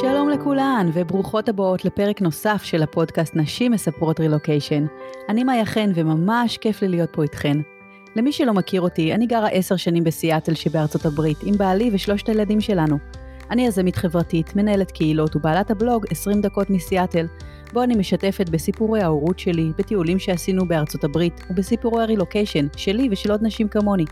שלום 0.00 0.28
לכולן, 0.28 0.90
וברוכות 0.92 1.48
הבאות 1.48 1.84
לפרק 1.84 2.22
נוסף 2.22 2.62
של 2.64 2.82
הפודקאסט 2.82 3.36
נשים 3.36 3.72
מספרות 3.72 4.20
רילוקיישן. 4.20 4.86
אני 5.28 5.44
מאיה 5.44 5.64
חן, 5.64 5.92
וממש 5.94 6.58
כיף 6.58 6.82
לי 6.82 6.88
להיות 6.88 7.10
פה 7.12 7.22
איתכן. 7.22 7.56
למי 8.16 8.32
שלא 8.32 8.52
מכיר 8.52 8.80
אותי, 8.80 9.14
אני 9.14 9.26
גרה 9.26 9.48
עשר 9.48 9.76
שנים 9.76 10.04
בסיאטל 10.04 10.54
שבארצות 10.54 11.06
הברית, 11.06 11.38
עם 11.42 11.54
בעלי 11.58 11.90
ושלושת 11.92 12.28
הילדים 12.28 12.60
שלנו. 12.60 12.98
אני 13.50 13.66
יזמית 13.66 13.96
חברתית, 13.96 14.56
מנהלת 14.56 14.90
קהילות 14.90 15.36
ובעלת 15.36 15.70
הבלוג 15.70 16.06
20 16.10 16.40
דקות 16.40 16.70
מסיאטל, 16.70 17.26
בו 17.72 17.82
אני 17.82 17.94
משתפת 17.94 18.48
בסיפורי 18.48 19.00
ההורות 19.02 19.38
שלי, 19.38 19.72
בטיולים 19.78 20.18
שעשינו 20.18 20.68
בארצות 20.68 21.04
הברית, 21.04 21.40
ובסיפורי 21.50 22.02
הרילוקיישן 22.02 22.66
שלי 22.76 23.08
ושל 23.10 23.30
עוד 23.30 23.40
נשים 23.42 23.68
כמוני. 23.68 24.04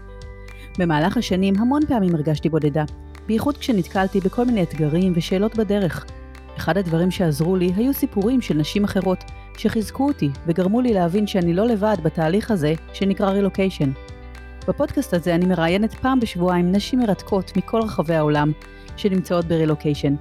במהלך 0.79 1.17
השנים 1.17 1.55
המון 1.59 1.87
פעמים 1.87 2.15
הרגשתי 2.15 2.49
בודדה, 2.49 2.85
בייחוד 3.29 3.59
כשנתקלתי 3.59 4.21
בכל 4.21 4.45
מיני 4.45 4.63
אתגרים 4.63 5.13
ושאלות 5.17 5.57
בדרך. 5.57 6.07
אחד 6.57 6.79
הדברים 6.79 7.11
שעזרו 7.11 7.57
לי 7.57 7.73
היו 7.77 7.95
סיפורים 7.95 8.41
של 8.41 8.55
נשים 8.55 8.85
אחרות, 8.85 9.25
שחיזקו 9.59 10.07
אותי 10.07 10.31
וגרמו 10.47 10.81
לי 10.81 10.95
להבין 10.95 11.27
שאני 11.27 11.55
לא 11.55 11.67
לבד 11.67 11.97
בתהליך 12.03 12.51
הזה 12.51 12.75
שנקרא 12.93 13.31
רילוקיישן. 13.31 13.91
בפודקאסט 14.69 15.15
הזה 15.15 15.35
אני 15.35 15.47
מראיינת 15.47 15.95
פעם 15.95 16.21
בשבועיים 16.21 16.73
נשים 16.73 16.99
מרתקות 16.99 17.57
מכל 17.57 17.81
רחבי 17.81 18.15
העולם 18.15 18.53
שנמצאות 18.97 19.45
ברילוקיישן. 19.45 20.15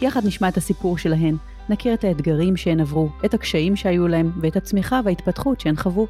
יחד 0.00 0.26
נשמע 0.26 0.48
את 0.48 0.56
הסיפור 0.56 0.98
שלהן, 0.98 1.36
נכיר 1.68 1.94
את 1.94 2.04
האתגרים 2.04 2.56
שהן 2.56 2.80
עברו, 2.80 3.08
את 3.24 3.34
הקשיים 3.34 3.76
שהיו 3.76 4.08
להם 4.08 4.32
ואת 4.40 4.56
הצמיחה 4.56 5.00
וההתפתחות 5.04 5.60
שהן 5.60 5.76
חוו. 5.76 6.06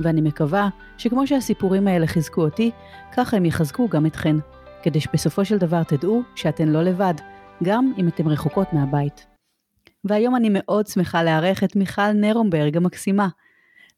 ואני 0.00 0.20
מקווה 0.20 0.68
שכמו 0.98 1.26
שהסיפורים 1.26 1.88
האלה 1.88 2.06
חיזקו 2.06 2.42
אותי, 2.42 2.70
ככה 3.16 3.36
הם 3.36 3.44
יחזקו 3.44 3.88
גם 3.88 4.06
אתכן. 4.06 4.36
כדי 4.82 5.00
שבסופו 5.00 5.44
של 5.44 5.58
דבר 5.58 5.82
תדעו 5.82 6.22
שאתן 6.34 6.68
לא 6.68 6.82
לבד, 6.82 7.14
גם 7.64 7.92
אם 7.98 8.08
אתן 8.08 8.26
רחוקות 8.26 8.72
מהבית. 8.72 9.26
והיום 10.04 10.36
אני 10.36 10.48
מאוד 10.52 10.86
שמחה 10.86 11.22
לארח 11.22 11.64
את 11.64 11.76
מיכל 11.76 12.12
נרומברג 12.12 12.76
המקסימה. 12.76 13.28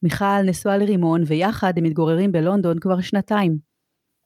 מיכל 0.03 0.43
נשואה 0.45 0.79
לרימון 0.79 1.23
ויחד 1.27 1.73
הם 1.77 1.85
מתגוררים 1.85 2.33
בלונדון 2.33 2.79
כבר 2.79 3.01
שנתיים. 3.01 3.59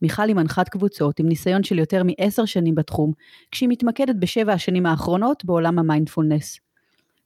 מיכל 0.03 0.23
היא 0.23 0.37
מנחת 0.37 0.69
קבוצות 0.69 1.21
עם 1.21 1.29
ניסיון 1.29 1.63
של 1.63 1.79
יותר 1.79 2.03
מעשר 2.05 2.45
שנים 2.45 2.75
בתחום, 2.75 3.13
כשהיא 3.51 3.69
מתמקדת 3.69 4.17
בשבע 4.19 4.53
השנים 4.53 4.87
האחרונות 4.87 5.45
בעולם 5.45 5.79
המיינדפולנס. 5.79 6.59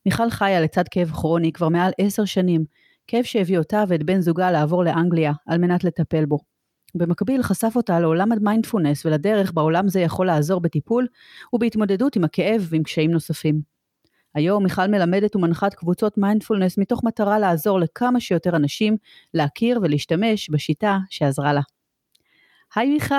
מיכל 0.07 0.31
חיה 0.31 0.61
לצד 0.61 0.89
כאב 0.91 1.11
כרוני 1.11 1.53
כבר 1.53 1.69
מעל 1.69 1.93
עשר 1.99 2.25
שנים, 2.25 2.65
כאב 3.07 3.25
שהביא 3.25 3.59
אותה 3.59 3.85
ואת 3.89 4.03
בן 4.03 4.21
זוגה 4.21 4.51
לעבור 4.51 4.85
לאנגליה 4.85 5.33
על 5.47 5.59
מנת 5.59 5.85
לטפל 5.85 6.25
בו. 6.25 6.56
במקביל 6.99 7.43
חשף 7.43 7.73
אותה 7.77 8.01
לעולם 8.01 8.33
המיינדפולנס 8.33 9.07
ולדרך 9.07 9.53
בעולם 9.53 9.89
זה 9.89 10.01
יכול 10.01 10.27
לעזור 10.27 10.61
בטיפול 10.61 11.07
ובהתמודדות 11.53 12.17
עם 12.17 12.25
הכאב 12.25 12.67
ועם 12.71 12.83
קשיים 12.83 13.11
נוספים. 13.11 13.61
היום 14.35 14.63
מיכל 14.63 14.87
מלמדת 14.87 15.37
ומנחת 15.37 15.75
קבוצות 15.75 16.19
מיינדפולנס 16.19 16.79
מתוך 16.79 17.05
מטרה 17.05 17.39
לעזור 17.39 17.81
לכמה 17.81 18.21
שיותר 18.21 18.57
אנשים 18.57 18.97
להכיר 19.35 19.81
ולהשתמש 19.83 20.51
בשיטה 20.51 20.99
שעזרה 21.11 21.53
לה. 21.53 21.61
היי 22.75 22.89
מיכל! 22.89 23.15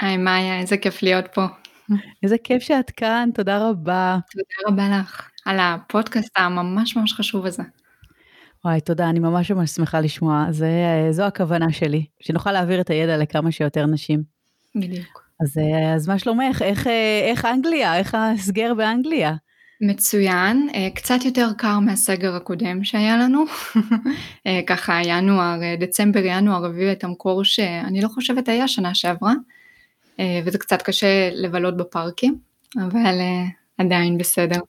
היי 0.00 0.16
מאיה, 0.16 0.60
איזה 0.60 0.76
כיף 0.76 1.02
להיות 1.02 1.24
פה. 1.34 1.46
איזה 2.22 2.36
כיף 2.44 2.62
שאת 2.62 2.90
כאן, 2.90 3.30
תודה 3.34 3.68
רבה. 3.68 4.18
תודה 4.32 4.68
רבה 4.68 4.98
לך 4.98 5.30
על 5.46 5.56
הפודקאסט 5.60 6.32
הממש 6.36 6.96
ממש 6.96 7.12
חשוב 7.12 7.46
הזה. 7.46 7.62
וואי, 8.64 8.80
תודה, 8.80 9.10
אני 9.10 9.18
ממש 9.18 9.50
ממש 9.50 9.70
שמחה 9.70 10.00
לשמוע. 10.00 10.46
זה, 10.50 10.70
זו 11.10 11.22
הכוונה 11.22 11.72
שלי, 11.72 12.04
שנוכל 12.20 12.52
להעביר 12.52 12.80
את 12.80 12.90
הידע 12.90 13.16
לכמה 13.16 13.52
שיותר 13.52 13.86
נשים. 13.86 14.22
בדיוק. 14.74 15.24
אז, 15.40 15.60
אז 15.96 16.08
מה 16.08 16.18
שלומך? 16.18 16.62
איך, 16.62 16.86
איך 17.30 17.44
אנגליה? 17.44 17.96
איך 17.96 18.16
הסגר 18.18 18.74
באנגליה? 18.74 19.34
מצוין, 19.80 20.68
קצת 20.94 21.24
יותר 21.24 21.48
קר 21.58 21.78
מהסגר 21.78 22.34
הקודם 22.34 22.84
שהיה 22.84 23.16
לנו. 23.16 23.44
ככה 24.68 25.00
ינואר, 25.04 25.58
דצמבר 25.80 26.20
ינואר 26.24 26.64
הביאו 26.64 26.92
את 26.92 27.04
המקור 27.04 27.44
שאני 27.44 28.00
לא 28.00 28.08
חושבת 28.08 28.48
היה 28.48 28.68
שנה 28.68 28.94
שעברה, 28.94 29.32
וזה 30.44 30.58
קצת 30.58 30.82
קשה 30.82 31.30
לבלות 31.32 31.76
בפארקים, 31.76 32.38
אבל 32.76 33.20
עדיין 33.78 34.18
בסדר. 34.18 34.60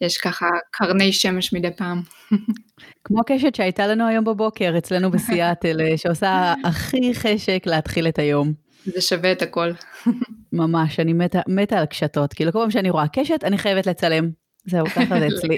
יש 0.00 0.18
ככה 0.18 0.46
קרני 0.70 1.12
שמש 1.12 1.52
מדי 1.52 1.70
פעם. 1.76 2.02
כמו 3.08 3.20
הקשת 3.20 3.54
שהייתה 3.54 3.86
לנו 3.86 4.06
היום 4.06 4.24
בבוקר 4.24 4.74
אצלנו 4.78 5.10
בסיאטל, 5.10 5.80
אה, 5.80 5.96
שעושה 5.96 6.54
הכי 6.64 7.14
חשק 7.14 7.62
להתחיל 7.66 8.08
את 8.08 8.18
היום. 8.18 8.52
זה 8.84 9.00
שווה 9.00 9.32
את 9.32 9.42
הכל. 9.42 9.70
ממש, 10.52 11.00
אני 11.00 11.12
מתה, 11.12 11.40
מתה 11.48 11.78
על 11.78 11.86
קשתות. 11.86 12.32
כאילו 12.32 12.52
כל 12.52 12.58
פעם 12.58 12.70
שאני 12.70 12.90
רואה 12.90 13.08
קשת, 13.08 13.44
אני 13.44 13.58
חייבת 13.58 13.86
לצלם. 13.86 14.30
זהו, 14.64 14.86
ככה 14.86 15.20
זה 15.20 15.26
אצלי. 15.26 15.56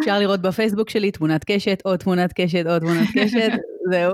אפשר 0.00 0.18
לראות 0.18 0.40
בפייסבוק 0.40 0.90
שלי 0.90 1.10
תמונת 1.10 1.44
קשת, 1.44 1.82
עוד 1.84 1.98
תמונת 1.98 2.32
קשת, 2.32 2.66
עוד 2.66 2.78
תמונת 2.78 3.08
קשת, 3.14 3.50
זהו. 3.90 4.12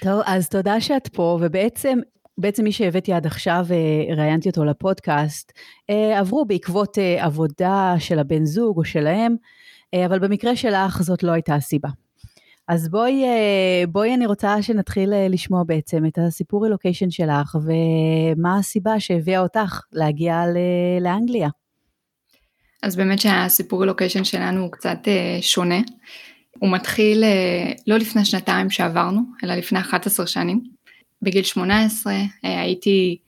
טוב, 0.00 0.22
אז 0.26 0.48
תודה 0.48 0.80
שאת 0.80 1.08
פה, 1.08 1.38
ובעצם 1.42 1.98
בעצם 2.38 2.64
מי 2.64 2.72
שהבאתי 2.72 3.12
עד 3.12 3.26
עכשיו, 3.26 3.66
אה, 3.70 4.14
ראיינתי 4.14 4.48
אותו 4.48 4.64
לפודקאסט, 4.64 5.52
אה, 5.90 6.18
עברו 6.18 6.44
בעקבות 6.44 6.98
אה, 6.98 7.24
עבודה 7.24 7.94
של 7.98 8.18
הבן 8.18 8.44
זוג 8.44 8.78
או 8.78 8.84
שלהם, 8.84 9.36
אבל 10.06 10.18
במקרה 10.18 10.56
שלך 10.56 11.02
זאת 11.02 11.22
לא 11.22 11.32
הייתה 11.32 11.54
הסיבה. 11.54 11.88
אז 12.68 12.88
בואי, 12.88 13.24
בואי 13.88 14.14
אני 14.14 14.26
רוצה 14.26 14.62
שנתחיל 14.62 15.12
לשמוע 15.28 15.62
בעצם 15.66 16.06
את 16.06 16.18
הסיפור 16.18 16.64
רילוקיישן 16.64 17.10
שלך, 17.10 17.56
ומה 17.64 18.58
הסיבה 18.58 19.00
שהביאה 19.00 19.40
אותך 19.40 19.80
להגיע 19.92 20.42
לאנגליה. 21.00 21.48
אז 22.82 22.96
באמת 22.96 23.18
שהסיפור 23.18 23.80
רילוקיישן 23.80 24.24
שלנו 24.24 24.60
הוא 24.60 24.72
קצת 24.72 24.98
שונה. 25.40 25.80
הוא 26.58 26.72
מתחיל 26.72 27.24
לא 27.86 27.96
לפני 27.96 28.24
שנתיים 28.24 28.70
שעברנו, 28.70 29.20
אלא 29.44 29.54
לפני 29.54 29.80
11 29.80 30.26
שנים. 30.26 30.75
בגיל 31.22 31.42
18 31.42 32.12
אה, 32.12 32.60
הייתי 32.60 33.18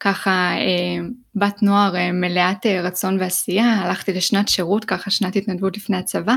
ככה 0.00 0.52
אה, 0.56 1.04
בת 1.34 1.62
נוער 1.62 1.96
אה, 1.96 2.12
מלאת 2.12 2.66
רצון 2.66 3.20
ועשייה, 3.20 3.72
הלכתי 3.72 4.12
לשנת 4.12 4.48
שירות, 4.48 4.84
ככה 4.84 5.10
שנת 5.10 5.36
התנדבות 5.36 5.76
לפני 5.76 5.96
הצבא, 5.96 6.34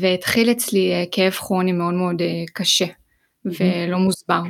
והתחיל 0.00 0.50
אצלי 0.50 1.06
כאב 1.10 1.32
כרוני 1.32 1.72
מאוד 1.72 1.94
מאוד 1.94 2.22
קשה 2.52 2.84
ולא 3.44 3.98
מוסבר. 3.98 4.42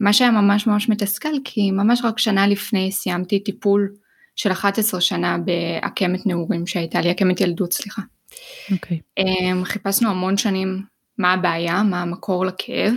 מה 0.00 0.12
שהיה 0.12 0.30
ממש 0.30 0.66
ממש 0.66 0.88
מתסכל, 0.88 1.32
כי 1.44 1.70
ממש 1.70 2.00
רק 2.04 2.18
שנה 2.18 2.46
לפני 2.46 2.92
סיימתי 2.92 3.40
טיפול 3.40 3.92
של 4.36 4.52
11 4.52 5.00
שנה 5.00 5.36
בעקמת 5.38 6.26
נעורים 6.26 6.66
שהייתה 6.66 7.00
לי, 7.00 7.10
עקמת 7.10 7.40
ילדות, 7.40 7.72
סליחה. 7.72 8.02
אוקיי. 8.72 9.00
Okay. 9.20 9.64
חיפשנו 9.64 10.10
המון 10.10 10.36
שנים 10.36 10.82
מה 11.18 11.32
הבעיה, 11.32 11.82
מה 11.82 12.02
המקור 12.02 12.46
לכאב. 12.46 12.94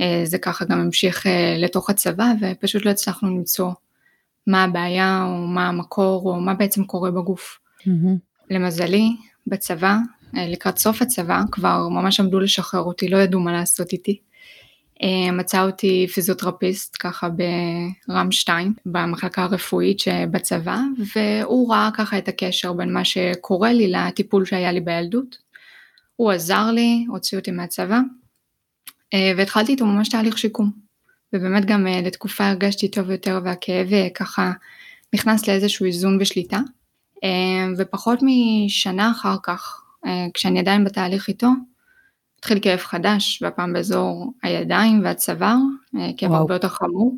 אה, 0.00 0.22
זה 0.24 0.38
ככה 0.38 0.64
גם 0.64 0.80
המשיך 0.80 1.26
אה, 1.26 1.56
לתוך 1.58 1.90
הצבא 1.90 2.32
ופשוט 2.40 2.84
לא 2.84 2.90
הצלחנו 2.90 3.28
למצוא 3.28 3.70
מה 4.46 4.64
הבעיה 4.64 5.24
או 5.24 5.46
מה 5.46 5.68
המקור 5.68 6.22
או 6.30 6.40
מה 6.40 6.54
בעצם 6.54 6.84
קורה 6.84 7.10
בגוף. 7.10 7.58
Mm-hmm. 7.80 8.18
למזלי 8.50 9.16
בצבא 9.46 9.96
אה, 10.36 10.48
לקראת 10.48 10.78
סוף 10.78 11.02
הצבא 11.02 11.42
כבר 11.52 11.88
ממש 11.88 12.20
עמדו 12.20 12.40
לשחרר 12.40 12.80
אותי 12.82 13.08
לא 13.08 13.16
ידעו 13.16 13.40
מה 13.40 13.52
לעשות 13.52 13.92
איתי. 13.92 14.18
מצא 15.32 15.62
אותי 15.62 16.06
פיזיותרפיסט 16.14 16.96
ככה 17.00 17.28
ברם 18.08 18.32
2 18.32 18.74
במחלקה 18.86 19.42
הרפואית 19.42 19.98
שבצבא 19.98 20.78
והוא 21.14 21.72
ראה 21.72 21.90
ככה 21.94 22.18
את 22.18 22.28
הקשר 22.28 22.72
בין 22.72 22.92
מה 22.92 23.04
שקורה 23.04 23.72
לי 23.72 23.88
לטיפול 23.90 24.44
שהיה 24.44 24.72
לי 24.72 24.80
בילדות. 24.80 25.38
הוא 26.16 26.30
עזר 26.30 26.70
לי, 26.70 27.04
הוציא 27.08 27.38
אותי 27.38 27.50
מהצבא 27.50 27.98
והתחלתי 29.36 29.72
איתו 29.72 29.86
ממש 29.86 30.08
תהליך 30.08 30.38
שיקום. 30.38 30.70
ובאמת 31.32 31.64
גם 31.64 31.86
אה, 31.86 32.00
לתקופה 32.00 32.46
הרגשתי 32.48 32.90
טוב 32.90 33.10
יותר 33.10 33.40
והכאב 33.44 33.92
אה, 33.92 34.08
ככה 34.14 34.52
נכנס 35.14 35.48
לאיזשהו 35.48 35.86
איזון 35.86 36.18
ושליטה. 36.20 36.58
ופחות 37.78 38.18
משנה 38.22 39.10
אחר 39.10 39.36
כך, 39.42 39.82
כשאני 40.34 40.58
עדיין 40.58 40.84
בתהליך 40.84 41.28
איתו, 41.28 41.48
התחיל 42.38 42.58
כאב 42.62 42.78
חדש, 42.78 43.42
והפעם 43.42 43.72
באזור 43.72 44.32
הידיים 44.42 45.00
והצוואר, 45.04 45.56
כאב 46.16 46.30
וואו. 46.30 46.40
הרבה 46.40 46.54
יותר 46.54 46.68
חמור. 46.68 47.16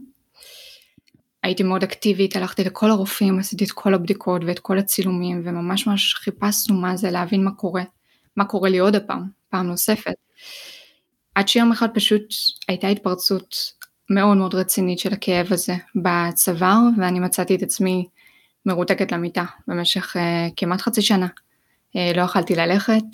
הייתי 1.42 1.62
מאוד 1.62 1.82
אקטיבית, 1.82 2.36
הלכתי 2.36 2.64
לכל 2.64 2.90
הרופאים, 2.90 3.38
עשיתי 3.38 3.64
את 3.64 3.70
כל 3.70 3.94
הבדיקות 3.94 4.42
ואת 4.46 4.58
כל 4.58 4.78
הצילומים, 4.78 5.42
וממש 5.44 5.86
ממש 5.86 6.14
חיפשנו 6.14 6.76
מה 6.76 6.96
זה, 6.96 7.10
להבין 7.10 7.44
מה 7.44 7.50
קורה, 7.50 7.82
מה 8.36 8.44
קורה 8.44 8.70
לי 8.70 8.78
עוד 8.78 8.94
הפעם, 8.94 9.28
פעם 9.48 9.66
נוספת. 9.66 10.23
עד 11.34 11.48
שיום 11.48 11.72
אחד 11.72 11.88
פשוט 11.94 12.34
הייתה 12.68 12.88
התפרצות 12.88 13.56
מאוד 14.10 14.36
מאוד 14.36 14.54
רצינית 14.54 14.98
של 14.98 15.12
הכאב 15.12 15.46
הזה 15.52 15.74
בצוואר 15.96 16.78
ואני 16.98 17.20
מצאתי 17.20 17.54
את 17.54 17.62
עצמי 17.62 18.06
מרותקת 18.66 19.12
למיטה 19.12 19.44
במשך 19.68 20.16
uh, 20.16 20.52
כמעט 20.56 20.80
חצי 20.80 21.02
שנה. 21.02 21.26
Uh, 21.26 22.16
לא 22.16 22.22
יכלתי 22.22 22.54
ללכת 22.54 23.04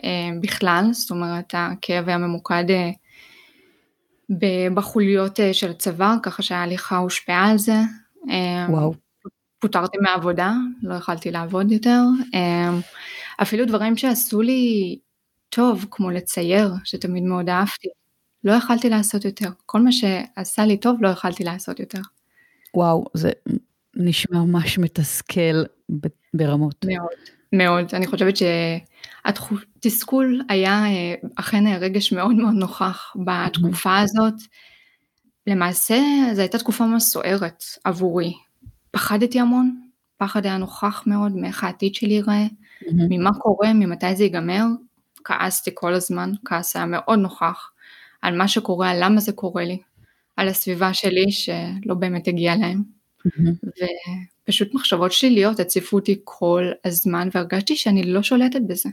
uh, 0.00 0.04
בכלל, 0.40 0.84
זאת 0.92 1.10
אומרת 1.10 1.54
הכאב 1.56 2.08
היה 2.08 2.18
ממוקד 2.18 2.64
uh, 2.68 4.34
בחוליות 4.74 5.40
uh, 5.40 5.42
של 5.52 5.70
הצוואר, 5.70 6.16
ככה 6.22 6.42
שההליכה 6.42 6.96
הושפעה 6.96 7.50
על 7.50 7.58
זה, 7.58 7.76
וואו. 8.68 8.94
פוטרתי 9.58 9.98
מהעבודה, 9.98 10.52
לא 10.82 10.94
יכלתי 10.94 11.30
לעבוד 11.30 11.72
יותר. 11.72 12.02
אפילו 13.42 13.66
דברים 13.66 13.96
שעשו 13.96 14.42
לי 14.42 14.98
טוב, 15.50 15.86
כמו 15.90 16.10
לצייר, 16.10 16.74
שתמיד 16.84 17.22
מאוד 17.22 17.48
אהבתי, 17.48 17.88
לא 18.44 18.52
יכלתי 18.52 18.90
לעשות 18.90 19.24
יותר. 19.24 19.48
כל 19.66 19.80
מה 19.80 19.92
שעשה 19.92 20.64
לי 20.64 20.76
טוב, 20.76 21.02
לא 21.02 21.08
יכלתי 21.08 21.44
לעשות 21.44 21.80
יותר. 21.80 22.00
וואו, 22.74 23.04
זה 23.14 23.30
נשמע 23.96 24.38
ממש 24.38 24.78
מתסכל 24.78 25.62
ברמות. 26.34 26.84
מאוד, 26.84 27.08
מאוד. 27.52 27.94
אני 27.94 28.06
חושבת 28.06 28.34
שהתסכול 29.26 30.40
היה 30.48 30.84
אה, 30.86 31.14
אכן 31.36 31.64
רגש 31.80 32.12
מאוד 32.12 32.34
מאוד 32.34 32.54
נוכח 32.54 33.16
בתקופה 33.24 33.98
הזאת. 33.98 34.34
למעשה, 35.46 35.98
זו 36.34 36.40
הייתה 36.40 36.58
תקופה 36.58 36.86
ממש 36.86 37.02
סוערת 37.02 37.64
עבורי. 37.84 38.32
פחדתי 38.90 39.40
המון, 39.40 39.80
פחד 40.16 40.46
היה 40.46 40.56
נוכח 40.56 41.02
מאוד 41.06 41.36
מאיך 41.36 41.64
העתיד 41.64 41.94
שלי 41.94 42.12
ייראה, 42.14 42.46
ממה 42.92 43.30
קורה, 43.38 43.72
ממתי 43.72 44.16
זה 44.16 44.24
ייגמר. 44.24 44.64
כעסתי 45.24 45.70
כל 45.74 45.94
הזמן, 45.94 46.32
כעס 46.44 46.76
היה 46.76 46.86
מאוד 46.86 47.18
נוכח 47.18 47.70
על 48.22 48.36
מה 48.36 48.48
שקורה, 48.48 48.90
על 48.90 49.04
למה 49.04 49.20
זה 49.20 49.32
קורה 49.32 49.64
לי, 49.64 49.78
על 50.36 50.48
הסביבה 50.48 50.94
שלי 50.94 51.32
שלא 51.32 51.94
באמת 51.94 52.28
הגיעה 52.28 52.56
להם. 52.56 52.82
ופשוט 54.44 54.74
מחשבות 54.74 55.12
שליליות 55.12 55.60
הציפו 55.60 55.96
אותי 55.96 56.20
כל 56.24 56.70
הזמן 56.84 57.28
והרגשתי 57.34 57.76
שאני 57.76 58.02
לא 58.02 58.22
שולטת 58.22 58.60
בזה. 58.66 58.88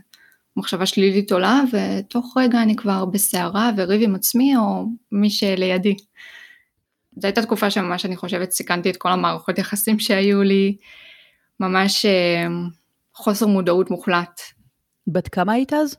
מחשבה 0.56 0.86
שלילית 0.86 1.32
עולה 1.32 1.62
ותוך 1.72 2.36
רגע 2.36 2.62
אני 2.62 2.76
כבר 2.76 3.04
בסערה 3.04 3.70
וריב 3.76 4.02
עם 4.02 4.14
עצמי 4.14 4.56
או 4.56 4.86
מי 5.12 5.30
שלידי. 5.30 5.96
זו 7.16 7.26
הייתה 7.26 7.42
תקופה 7.42 7.70
שממש 7.70 8.04
אני 8.04 8.16
חושבת 8.16 8.50
סיכנתי 8.50 8.90
את 8.90 8.96
כל 8.96 9.08
המערכות 9.08 9.58
יחסים 9.58 9.98
שהיו 9.98 10.42
לי, 10.42 10.76
ממש 11.60 12.06
אה, 12.06 12.46
חוסר 13.14 13.46
מודעות 13.46 13.90
מוחלט. 13.90 14.40
בת 15.06 15.28
כמה 15.28 15.52
היית 15.52 15.72
אז? 15.72 15.96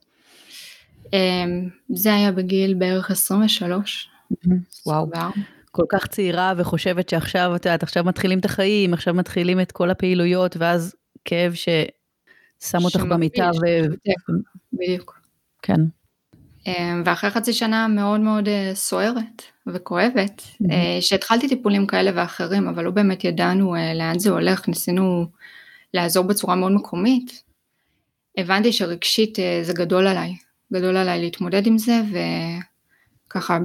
אה, 1.13 1.45
זה 1.89 2.13
היה 2.13 2.31
בגיל 2.31 2.73
בערך 2.73 3.11
23. 3.11 4.09
וואו. 4.85 5.07
כל 5.71 5.85
כך 5.89 6.07
צעירה 6.07 6.53
וחושבת 6.57 7.09
שעכשיו, 7.09 7.55
את 7.55 7.65
יודעת, 7.65 7.83
עכשיו 7.83 8.03
מתחילים 8.03 8.39
את 8.39 8.45
החיים, 8.45 8.93
עכשיו 8.93 9.13
מתחילים 9.13 9.61
את 9.61 9.71
כל 9.71 9.89
הפעילויות, 9.89 10.57
ואז 10.57 10.95
כאב 11.25 11.53
ששם 11.53 12.83
אותך 12.83 12.99
במיטה 12.99 13.51
ו... 13.61 13.65
בדיוק. 14.73 15.19
כן. 15.61 15.81
אמ, 16.67 17.03
ואחרי 17.05 17.29
חצי 17.29 17.53
שנה 17.53 17.87
מאוד 17.87 18.19
מאוד 18.19 18.47
אה, 18.47 18.71
סוערת 18.73 19.43
וכואבת, 19.67 20.41
mm-hmm. 20.41 20.71
שהתחלתי 21.01 21.47
טיפולים 21.47 21.87
כאלה 21.87 22.11
ואחרים, 22.15 22.67
אבל 22.67 22.83
לא 22.83 22.91
באמת 22.91 23.23
ידענו 23.23 23.75
אה, 23.75 23.93
לאן 23.93 24.19
זה 24.19 24.29
הולך, 24.29 24.67
ניסינו 24.67 25.25
לעזור 25.93 26.23
בצורה 26.25 26.55
מאוד 26.55 26.71
מקומית, 26.71 27.43
הבנתי 28.37 28.73
שרגשית 28.73 29.37
זה 29.63 29.73
גדול 29.73 30.07
עליי, 30.07 30.35
גדול 30.73 30.97
עליי 30.97 31.21
להתמודד 31.21 31.67
עם 31.67 31.77
זה, 31.77 32.01
וככה 33.27 33.57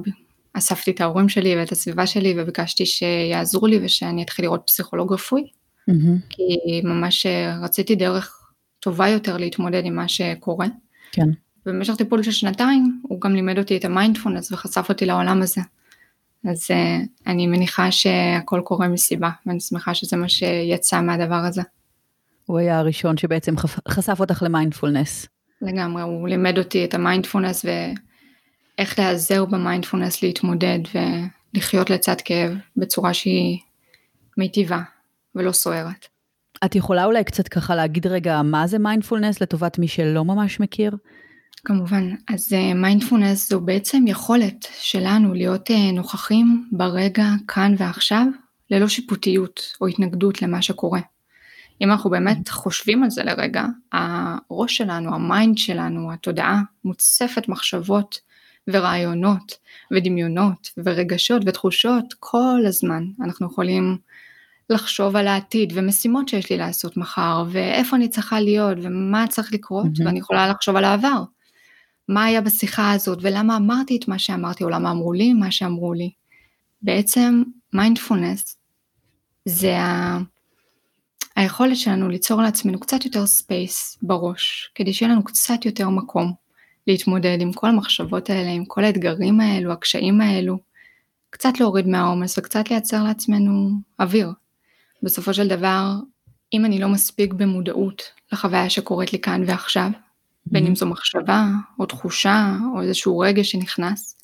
אספתי 0.53 0.91
את 0.91 1.01
ההורים 1.01 1.29
שלי 1.29 1.57
ואת 1.57 1.73
הסביבה 1.73 2.07
שלי 2.07 2.35
וביקשתי 2.37 2.87
שיעזרו 2.87 3.67
לי 3.67 3.79
ושאני 3.85 4.23
אתחיל 4.23 4.45
לראות 4.45 4.63
פסיכולוג 4.67 5.13
רפואי, 5.13 5.43
mm-hmm. 5.91 6.27
כי 6.31 6.81
ממש 6.85 7.27
רציתי 7.63 7.95
דרך 7.95 8.51
טובה 8.81 9.09
יותר 9.09 9.37
להתמודד 9.37 9.83
עם 9.85 9.97
מה 9.97 10.09
שקורה. 10.09 10.67
כן. 11.13 11.29
במשך 11.67 11.95
טיפול 11.95 12.23
של 12.23 12.31
שנתיים 12.31 13.01
הוא 13.03 13.21
גם 13.21 13.35
לימד 13.35 13.59
אותי 13.59 13.77
את 13.77 13.85
המיינדפולנס 13.85 14.53
וחשף 14.53 14.87
אותי 14.89 15.07
לעולם 15.07 15.43
הזה. 15.43 15.61
אז 16.51 16.71
uh, 16.71 17.07
אני 17.27 17.47
מניחה 17.47 17.91
שהכל 17.91 18.61
קורה 18.65 18.89
מסיבה 18.89 19.31
ואני 19.47 19.61
שמחה 19.61 19.95
שזה 19.95 20.17
מה 20.17 20.29
שיצא 20.29 21.01
מהדבר 21.01 21.35
הזה. 21.35 21.63
הוא 22.47 22.59
היה 22.59 22.79
הראשון 22.79 23.17
שבעצם 23.17 23.55
חשף 23.89 24.21
אותך 24.21 24.43
למיינדפולנס. 24.43 25.27
לגמרי, 25.65 26.03
הוא 26.03 26.29
לימד 26.29 26.59
אותי 26.59 26.85
את 26.85 26.95
המיינדפולנס 26.95 27.65
ואיך 27.65 28.99
להיעזר 28.99 29.45
במיינדפולנס 29.45 30.23
להתמודד 30.23 30.79
ולחיות 31.55 31.91
לצד 31.91 32.21
כאב 32.25 32.53
בצורה 32.77 33.15
שהיא 33.15 33.59
מיטיבה 34.37 34.83
ולא 35.35 35.53
סוערת. 35.53 36.09
את 36.65 36.75
יכולה 36.75 37.05
אולי 37.05 37.25
קצת 37.25 37.49
ככה 37.49 37.75
להגיד 37.75 38.07
רגע 38.07 38.43
מה 38.43 38.67
זה 38.67 38.79
מיינדפולנס 38.79 39.41
לטובת 39.41 39.79
מי 39.79 39.89
שלא 39.89 40.25
ממש 40.25 40.61
מכיר? 40.61 40.97
כמובן, 41.65 42.15
אז 42.29 42.53
מיינדפולנס 42.75 43.47
uh, 43.47 43.51
זו 43.51 43.61
בעצם 43.61 44.05
יכולת 44.07 44.67
שלנו 44.79 45.35
להיות 45.35 45.71
uh, 45.71 45.95
נוכחים 45.95 46.69
ברגע 46.73 47.27
כאן 47.49 47.75
ועכשיו 47.79 48.27
ללא 48.71 48.89
שיפוטיות 48.89 49.61
או 49.81 49.87
התנגדות 49.87 50.43
למה 50.43 50.63
שקורה. 50.63 51.01
אם 51.81 51.91
אנחנו 51.91 52.11
באמת 52.11 52.49
חושבים 52.49 53.03
על 53.03 53.11
זה 53.11 53.25
לרגע, 53.25 53.65
הראש 53.93 54.77
שלנו, 54.77 55.15
ה 55.15 55.24
mind 55.24 55.59
שלנו, 55.59 56.13
התודעה 56.13 56.63
מוצפת 56.85 57.49
מחשבות 57.49 58.21
ורעיונות 58.69 59.59
ודמיונות 59.93 60.71
ורגשות 60.85 61.43
ותחושות 61.47 62.15
כל 62.21 62.61
הזמן. 62.67 63.05
אנחנו 63.21 63.47
יכולים 63.47 63.99
לחשוב 64.71 65.17
על 65.17 65.27
העתיד 65.29 65.73
ומשימות 65.75 66.29
שיש 66.29 66.51
לי 66.51 66.57
לעשות 66.57 66.97
מחר 66.97 67.45
ואיפה 67.51 67.97
אני 67.97 68.09
צריכה 68.09 68.41
להיות 68.41 68.79
ומה 68.83 69.27
צריך 69.29 69.53
לקרות 69.53 69.87
mm-hmm. 69.87 70.07
ואני 70.07 70.19
יכולה 70.19 70.49
לחשוב 70.49 70.77
על 70.77 70.85
העבר. 70.85 71.23
מה 72.09 72.25
היה 72.25 72.41
בשיחה 72.41 72.93
הזאת 72.93 73.19
ולמה 73.23 73.57
אמרתי 73.57 73.97
את 73.97 74.09
מה 74.09 74.19
שאמרתי 74.19 74.65
או 74.65 74.69
למה 74.69 74.91
אמרו 74.91 75.13
לי 75.13 75.33
מה 75.33 75.51
שאמרו 75.51 75.95
לי. 75.95 76.11
בעצם 76.83 77.43
מיינדפולנס 77.73 78.59
זה 79.45 79.79
ה... 79.79 80.19
היכולת 81.37 81.77
שלנו 81.77 82.09
ליצור 82.09 82.43
לעצמנו 82.43 82.81
קצת 82.81 83.05
יותר 83.05 83.27
space 83.27 83.99
בראש, 84.03 84.71
כדי 84.75 84.93
שיהיה 84.93 85.13
לנו 85.13 85.25
קצת 85.25 85.65
יותר 85.65 85.89
מקום 85.89 86.33
להתמודד 86.87 87.39
עם 87.41 87.53
כל 87.53 87.69
המחשבות 87.69 88.31
האלה, 88.31 88.51
עם 88.51 88.65
כל 88.65 88.85
האתגרים 88.85 89.41
האלו, 89.41 89.73
הקשיים 89.73 90.21
האלו, 90.21 90.59
קצת 91.31 91.61
להוריד 91.61 91.87
מהעומס 91.87 92.39
וקצת 92.39 92.71
לייצר 92.71 93.03
לעצמנו 93.05 93.71
אוויר. 94.01 94.33
בסופו 95.03 95.35
של 95.35 95.49
דבר, 95.49 95.95
אם 96.53 96.65
אני 96.65 96.79
לא 96.79 96.89
מספיק 96.89 97.33
במודעות 97.33 98.03
לחוויה 98.33 98.71
שקורית 98.71 99.13
לי 99.13 99.21
כאן 99.21 99.43
ועכשיו, 99.47 99.91
בין 100.47 100.67
אם 100.67 100.77
זו 100.77 100.87
מחשבה 100.87 101.47
או 101.79 101.87
תחושה 101.87 102.57
או 102.75 102.83
איזשהו 102.83 103.19
רגש 103.19 103.51
שנכנס, 103.51 104.17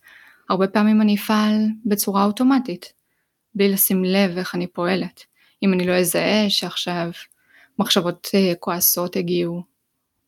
הרבה 0.48 0.68
פעמים 0.68 1.02
אני 1.02 1.16
אפעל 1.16 1.66
בצורה 1.86 2.24
אוטומטית, 2.24 2.92
בלי 3.54 3.72
לשים 3.72 4.04
לב 4.04 4.38
איך 4.38 4.54
אני 4.54 4.66
פועלת. 4.66 5.29
אם 5.62 5.72
אני 5.72 5.86
לא 5.86 5.92
אזהה 5.92 6.50
שעכשיו 6.50 7.10
מחשבות 7.78 8.28
אה, 8.34 8.52
כועסות 8.60 9.16
הגיעו, 9.16 9.62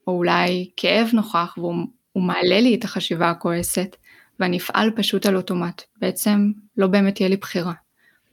או 0.06 0.12
אולי 0.12 0.70
כאב 0.76 1.08
נוכח 1.12 1.54
והוא 1.58 1.86
מעלה 2.16 2.60
לי 2.60 2.74
את 2.74 2.84
החשיבה 2.84 3.30
הכועסת, 3.30 3.96
ואני 4.40 4.58
אפעל 4.58 4.90
פשוט 4.96 5.26
על 5.26 5.36
אוטומט. 5.36 5.82
בעצם 6.00 6.52
לא 6.76 6.86
באמת 6.86 7.14
תהיה 7.14 7.28
לי 7.28 7.36
בחירה. 7.36 7.72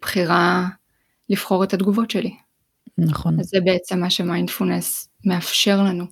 בחירה 0.01 0.67
לבחור 1.29 1.63
את 1.63 1.73
התגובות 1.73 2.11
שלי. 2.11 2.35
נכון. 2.97 3.39
אז 3.39 3.45
זה 3.45 3.57
בעצם 3.65 3.99
מה 3.99 4.09
שמיינדפולנס 4.09 5.09
מאפשר 5.25 5.83
לנו. 5.83 6.05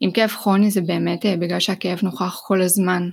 עם 0.00 0.10
כאב 0.10 0.30
כרוני 0.30 0.70
זה 0.70 0.80
באמת 0.80 1.26
אה, 1.26 1.36
בגלל 1.36 1.60
שהכאב 1.60 1.98
נוכח 2.02 2.40
כל 2.46 2.62
הזמן. 2.62 3.10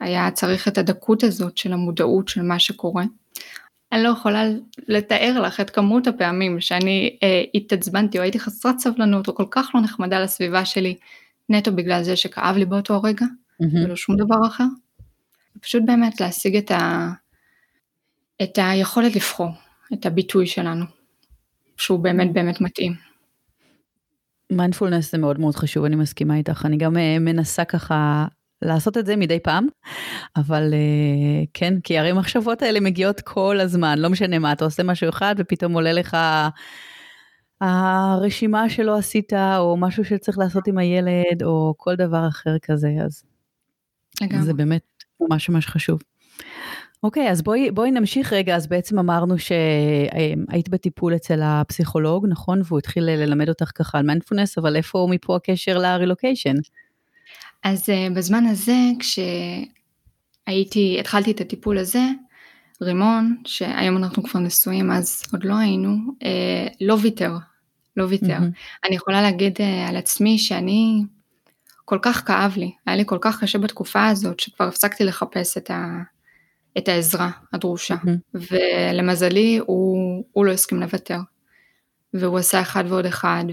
היה 0.00 0.30
צריך 0.30 0.68
את 0.68 0.78
הדקות 0.78 1.22
הזאת 1.22 1.56
של 1.56 1.72
המודעות 1.72 2.28
של 2.28 2.42
מה 2.42 2.58
שקורה. 2.58 3.04
אני 3.94 4.02
לא 4.02 4.08
יכולה 4.08 4.44
לתאר 4.88 5.40
לך 5.40 5.60
את 5.60 5.70
כמות 5.70 6.06
הפעמים 6.06 6.60
שאני 6.60 7.18
אה, 7.22 7.42
התעצבנתי 7.54 8.18
או 8.18 8.22
הייתי 8.22 8.40
חסרת 8.40 8.78
סבלנות 8.78 9.28
או 9.28 9.34
כל 9.34 9.44
כך 9.50 9.70
לא 9.74 9.80
נחמדה 9.80 10.20
לסביבה 10.20 10.64
שלי, 10.64 10.94
נטו 11.48 11.72
בגלל 11.72 12.02
זה 12.02 12.16
שכאב 12.16 12.56
לי 12.56 12.64
באותו 12.64 13.02
רגע, 13.02 13.26
mm-hmm. 13.26 13.84
ולא 13.84 13.96
שום 13.96 14.16
דבר 14.16 14.46
אחר. 14.46 14.64
פשוט 15.60 15.82
באמת 15.86 16.20
להשיג 16.20 16.56
את, 16.56 16.70
ה, 16.70 17.10
את 18.42 18.58
היכולת 18.62 19.16
לבחור, 19.16 19.50
את 19.92 20.06
הביטוי 20.06 20.46
שלנו, 20.46 20.84
שהוא 21.76 21.98
באמת 21.98 22.32
באמת 22.32 22.60
מתאים. 22.60 22.94
מיינדפולנס 24.52 25.12
זה 25.12 25.18
מאוד 25.18 25.40
מאוד 25.40 25.56
חשוב, 25.56 25.84
אני 25.84 25.96
מסכימה 25.96 26.36
איתך. 26.36 26.66
אני 26.66 26.76
גם 26.76 26.96
אה, 26.96 27.18
מנסה 27.20 27.64
ככה 27.64 28.26
לעשות 28.62 28.98
את 28.98 29.06
זה 29.06 29.16
מדי 29.16 29.40
פעם, 29.40 29.66
אבל 30.36 30.74
אה, 30.74 31.44
כן, 31.54 31.80
כי 31.80 31.98
הרי 31.98 32.10
המחשבות 32.10 32.62
האלה 32.62 32.80
מגיעות 32.80 33.20
כל 33.20 33.60
הזמן, 33.60 33.98
לא 33.98 34.10
משנה 34.10 34.38
מה, 34.38 34.52
אתה 34.52 34.64
עושה 34.64 34.82
משהו 34.82 35.08
אחד 35.08 35.34
ופתאום 35.38 35.72
עולה 35.72 35.92
לך 35.92 36.16
הרשימה 37.60 38.68
שלא 38.68 38.98
עשית, 38.98 39.32
או 39.32 39.76
משהו 39.76 40.04
שצריך 40.04 40.38
לעשות 40.38 40.68
עם 40.68 40.78
הילד, 40.78 41.42
או 41.42 41.74
כל 41.76 41.94
דבר 41.96 42.28
אחר 42.28 42.58
כזה, 42.62 42.88
אז 43.04 43.22
לגמרי. 44.22 44.42
זה 44.42 44.54
באמת 44.54 44.82
ממש 45.20 45.48
ממש 45.48 45.66
חשוב. 45.66 45.98
אוקיי, 47.02 47.30
אז 47.30 47.42
בואי, 47.42 47.70
בואי 47.70 47.90
נמשיך 47.90 48.32
רגע, 48.32 48.56
אז 48.56 48.66
בעצם 48.66 48.98
אמרנו 48.98 49.38
שהיית 49.38 50.68
בטיפול 50.68 51.16
אצל 51.16 51.40
הפסיכולוג, 51.42 52.26
נכון? 52.28 52.60
והוא 52.64 52.78
התחיל 52.78 53.04
ללמד 53.04 53.48
אותך 53.48 53.70
ככה 53.74 53.98
על 53.98 54.06
מיינדפולנס, 54.06 54.58
אבל 54.58 54.76
איפה 54.76 55.06
מפה 55.10 55.36
הקשר 55.36 55.78
לרילוקיישן? 55.78 56.54
אז 57.64 57.88
uh, 57.88 58.14
בזמן 58.14 58.46
הזה, 58.46 58.76
כשהייתי, 60.46 60.96
התחלתי 61.00 61.30
את 61.30 61.40
הטיפול 61.40 61.78
הזה, 61.78 62.02
רימון, 62.82 63.36
שהיום 63.44 63.96
אנחנו 63.96 64.22
כבר 64.22 64.40
נשואים 64.40 64.92
אז 64.92 65.22
עוד 65.32 65.44
לא 65.44 65.54
היינו, 65.58 65.96
אה, 66.22 66.66
לא 66.80 66.96
ויתר, 67.02 67.32
לא 67.96 68.04
ויתר. 68.04 68.38
Mm-hmm. 68.38 68.86
אני 68.88 68.96
יכולה 68.96 69.22
להגיד 69.22 69.56
אה, 69.60 69.88
על 69.88 69.96
עצמי 69.96 70.38
שאני, 70.38 71.02
כל 71.84 71.98
כך 72.02 72.26
כאב 72.26 72.52
לי, 72.56 72.72
היה 72.86 72.96
לי 72.96 73.02
כל 73.06 73.18
כך 73.20 73.40
קשה 73.40 73.58
בתקופה 73.58 74.06
הזאת, 74.06 74.40
שכבר 74.40 74.68
הפסקתי 74.68 75.04
לחפש 75.04 75.56
את, 75.56 75.70
ה, 75.70 76.02
את 76.78 76.88
העזרה 76.88 77.30
הדרושה. 77.52 77.94
Mm-hmm. 77.94 78.38
ולמזלי, 78.94 79.58
הוא, 79.66 80.24
הוא 80.32 80.44
לא 80.44 80.52
הסכים 80.52 80.80
לוותר. 80.80 81.18
והוא 82.14 82.38
עשה 82.38 82.60
אחד 82.60 82.84
ועוד 82.88 83.06
אחד, 83.06 83.44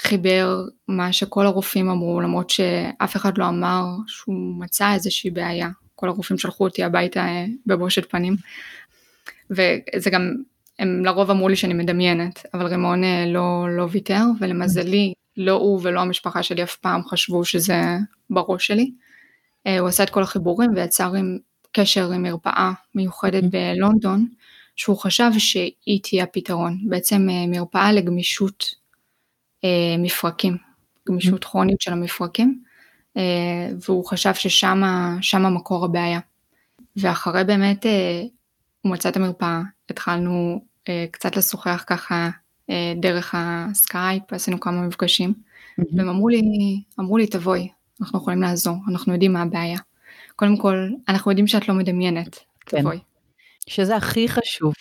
וחיבר 0.00 0.62
מה 0.88 1.12
שכל 1.12 1.46
הרופאים 1.46 1.90
אמרו, 1.90 2.20
למרות 2.20 2.50
שאף 2.50 3.16
אחד 3.16 3.38
לא 3.38 3.48
אמר 3.48 3.84
שהוא 4.06 4.60
מצא 4.60 4.94
איזושהי 4.94 5.30
בעיה. 5.30 5.68
כל 5.94 6.08
הרופאים 6.08 6.38
שלחו 6.38 6.64
אותי 6.64 6.84
הביתה 6.84 7.20
אה, 7.20 7.46
בבושת 7.66 8.10
פנים. 8.10 8.36
וזה 9.50 10.10
גם, 10.10 10.34
הם 10.78 11.04
לרוב 11.04 11.30
אמרו 11.30 11.48
לי 11.48 11.56
שאני 11.56 11.74
מדמיינת, 11.74 12.46
אבל 12.54 12.66
רימון 12.66 13.04
אה, 13.04 13.24
לא, 13.26 13.66
לא 13.76 13.86
ויתר, 13.90 14.22
ולמזלי, 14.40 15.12
לא 15.36 15.52
הוא 15.52 15.80
ולא 15.82 16.00
המשפחה 16.00 16.42
שלי 16.42 16.62
אף 16.62 16.76
פעם 16.76 17.02
חשבו 17.04 17.44
שזה 17.44 17.82
בראש 18.30 18.66
שלי. 18.66 18.90
אה, 19.66 19.78
הוא 19.78 19.88
עשה 19.88 20.02
את 20.02 20.10
כל 20.10 20.22
החיבורים 20.22 20.70
ויצר 20.74 21.14
עם 21.14 21.38
קשר 21.72 22.12
עם 22.12 22.22
מרפאה 22.22 22.72
מיוחדת 22.94 23.44
בלונדון, 23.44 24.26
שהוא 24.76 24.98
חשב 24.98 25.30
שהיא 25.38 26.00
תהיה 26.02 26.24
הפתרון, 26.24 26.78
בעצם 26.88 27.28
מרפאה 27.48 27.92
לגמישות 27.92 28.64
מפרקים, 29.98 30.56
גמישות 31.08 31.44
כרונית 31.44 31.80
של 31.80 31.92
המפרקים. 31.92 32.62
אה, 33.18 33.68
והוא 33.86 34.04
חשב 34.06 34.34
ששם 34.34 34.82
מקור 35.54 35.84
הבעיה. 35.84 36.20
ואחרי 36.96 37.44
באמת 37.44 37.86
אה, 37.86 38.22
הוא 38.82 38.92
מצא 38.92 39.08
את 39.08 39.16
המרפאה, 39.16 39.62
התחלנו 39.90 40.64
אה, 40.88 41.06
קצת 41.10 41.36
לשוחח 41.36 41.84
ככה 41.86 42.30
דרך 42.96 43.34
הסקייפ, 43.38 44.32
עשינו 44.32 44.60
כמה 44.60 44.82
מפגשים, 44.82 45.34
והם 45.78 46.08
אמרו 46.08 46.28
לי, 46.28 46.42
אמרו 47.00 47.18
לי 47.18 47.26
תבואי, 47.26 47.68
אנחנו 48.00 48.18
יכולים 48.18 48.42
לעזור, 48.42 48.76
אנחנו 48.88 49.12
יודעים 49.12 49.32
מה 49.32 49.42
הבעיה. 49.42 49.78
קודם 50.36 50.56
כל, 50.56 50.88
אנחנו 51.08 51.30
יודעים 51.30 51.46
שאת 51.46 51.68
לא 51.68 51.74
מדמיינת, 51.74 52.38
כן. 52.60 52.80
תבואי. 52.80 52.98
שזה 53.68 53.96
הכי 53.96 54.28
חשוב. 54.28 54.74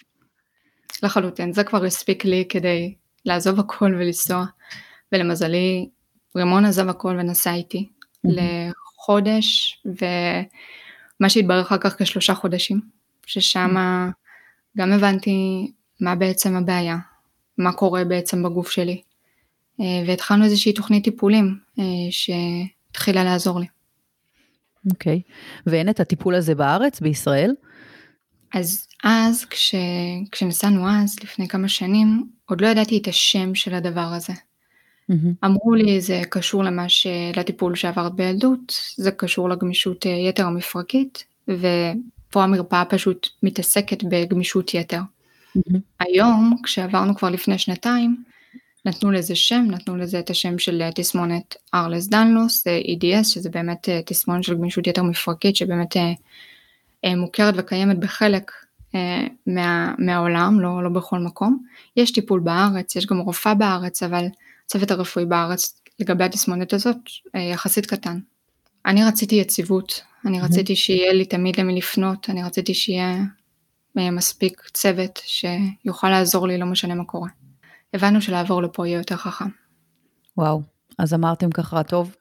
לחלוטין, 1.04 1.54
זה 1.54 1.64
כבר 1.64 1.86
הספיק 1.86 2.26
לי 2.26 2.46
כדי 2.50 2.96
לעזוב 3.28 3.60
הכל 3.60 3.96
ולנסוע, 4.00 4.46
ולמזלי, 5.12 5.90
רימון 6.36 6.66
עזב 6.66 6.90
הכל 6.90 7.16
ונסע 7.20 7.54
איתי, 7.54 7.90
לחודש, 8.24 9.80
ומה 9.86 11.30
שהתברר 11.30 11.62
אחר 11.62 11.78
כך 11.78 12.02
כשלושה 12.02 12.34
חודשים, 12.34 12.82
ששם 13.26 13.76
גם 14.78 14.92
הבנתי 14.94 15.72
מה 16.02 16.16
בעצם 16.16 16.56
הבעיה, 16.56 16.98
מה 17.58 17.74
קורה 17.74 18.06
בעצם 18.06 18.44
בגוף 18.44 18.70
שלי, 18.72 19.02
אה, 19.82 19.86
והתחלנו 20.08 20.46
איזושהי 20.46 20.74
תוכנית 20.74 21.04
טיפולים 21.04 21.60
אה, 21.80 21.84
שהתחילה 22.10 23.24
לעזור 23.24 23.60
לי. 23.60 23.66
אוקיי, 24.92 25.22
okay. 25.26 25.62
ואין 25.66 25.90
את 25.90 26.00
הטיפול 26.00 26.36
הזה 26.36 26.56
בארץ, 26.56 27.00
בישראל? 27.00 27.56
אז 28.54 28.87
אז, 29.04 29.46
כש, 29.46 29.76
כשנסענו 30.32 30.90
אז, 30.90 31.16
לפני 31.24 31.48
כמה 31.48 31.68
שנים, 31.68 32.28
עוד 32.46 32.62
לא 32.62 32.68
ידעתי 32.68 32.98
את 32.98 33.08
השם 33.08 33.56
של 33.56 33.74
הדבר 33.74 34.02
הזה. 34.02 34.34
Mm-hmm. 35.12 35.46
אמרו 35.46 35.76
לי 35.76 36.02
זה 36.02 36.22
קשור 36.30 36.64
למה 36.64 36.90
ש... 36.90 37.08
לטיפול 37.36 37.76
שעברת 37.76 38.14
בילדות, 38.14 38.80
זה 38.96 39.12
קשור 39.12 39.50
לגמישות 39.50 40.06
אה, 40.06 40.12
יתר 40.12 40.46
המפרקית, 40.46 41.24
ופה 41.48 42.44
המרפאה 42.44 42.86
פשוט 42.86 43.28
מתעסקת 43.44 44.04
בגמישות 44.04 44.74
יתר. 44.74 45.02
Mm-hmm. 45.58 45.78
היום, 46.00 46.56
כשעברנו 46.64 47.16
כבר 47.16 47.30
לפני 47.30 47.58
שנתיים, 47.58 48.24
נתנו 48.86 49.12
לזה 49.12 49.36
שם, 49.36 49.66
נתנו 49.70 49.98
לזה 49.98 50.20
את 50.20 50.30
השם 50.30 50.60
של 50.60 50.82
אה, 50.82 50.92
תסמונת 50.96 51.56
ארלס 51.74 52.08
דנלוס, 52.08 52.64
זה 52.64 52.82
EDS, 52.86 53.24
שזה 53.24 53.50
באמת 53.50 53.90
אה, 53.90 54.02
תסמונת 54.06 54.44
של 54.44 54.56
גמישות 54.56 54.88
יתר 54.88 55.04
מפרקית, 55.04 55.56
שבאמת 55.56 55.96
מוכרת 57.06 57.54
וקיימת 57.58 58.00
בחלק 58.00 58.52
מה, 59.48 59.94
מהעולם, 59.98 60.60
לא, 60.60 60.84
לא 60.84 60.90
בכל 60.90 61.20
מקום. 61.20 61.64
יש 61.96 62.12
טיפול 62.12 62.40
בארץ, 62.40 62.96
יש 62.96 63.06
גם 63.06 63.20
רופאה 63.20 63.54
בארץ, 63.54 64.04
אבל 64.04 64.26
הצוות 64.66 64.92
הרפואי 64.92 65.26
בארץ 65.26 65.82
לגבי 66.00 66.24
התסמונת 66.24 66.74
הזאת 66.74 66.98
אה, 67.36 67.42
יחסית 67.42 67.86
קטן. 67.86 68.20
אני 68.86 69.04
רציתי 69.04 69.36
יציבות, 69.36 70.02
אני 70.26 70.42
רציתי 70.42 70.76
שיהיה 70.76 71.14
לי 71.14 71.26
תמיד 71.26 71.60
למי 71.60 71.76
לפנות, 71.76 72.30
אני 72.30 72.44
רציתי 72.44 72.74
שיהיה 72.74 73.18
אה, 73.98 74.12
מספיק 74.12 74.62
צוות 74.74 75.22
שיוכל 75.26 76.10
לעזור 76.10 76.48
לי 76.48 76.58
לא 76.58 76.66
משנה 76.66 76.96
מה 76.96 77.06
קורה. 77.06 77.30
הבנו 77.94 78.22
שלעבור 78.22 78.64
לפה 78.64 78.88
יהיה 78.88 78.98
יותר 78.98 79.16
חכם. 79.16 79.50
וואו, 80.38 80.62
אז 80.98 81.14
אמרתם 81.14 81.52
ככה, 81.52 81.84
טוב, 81.84 82.16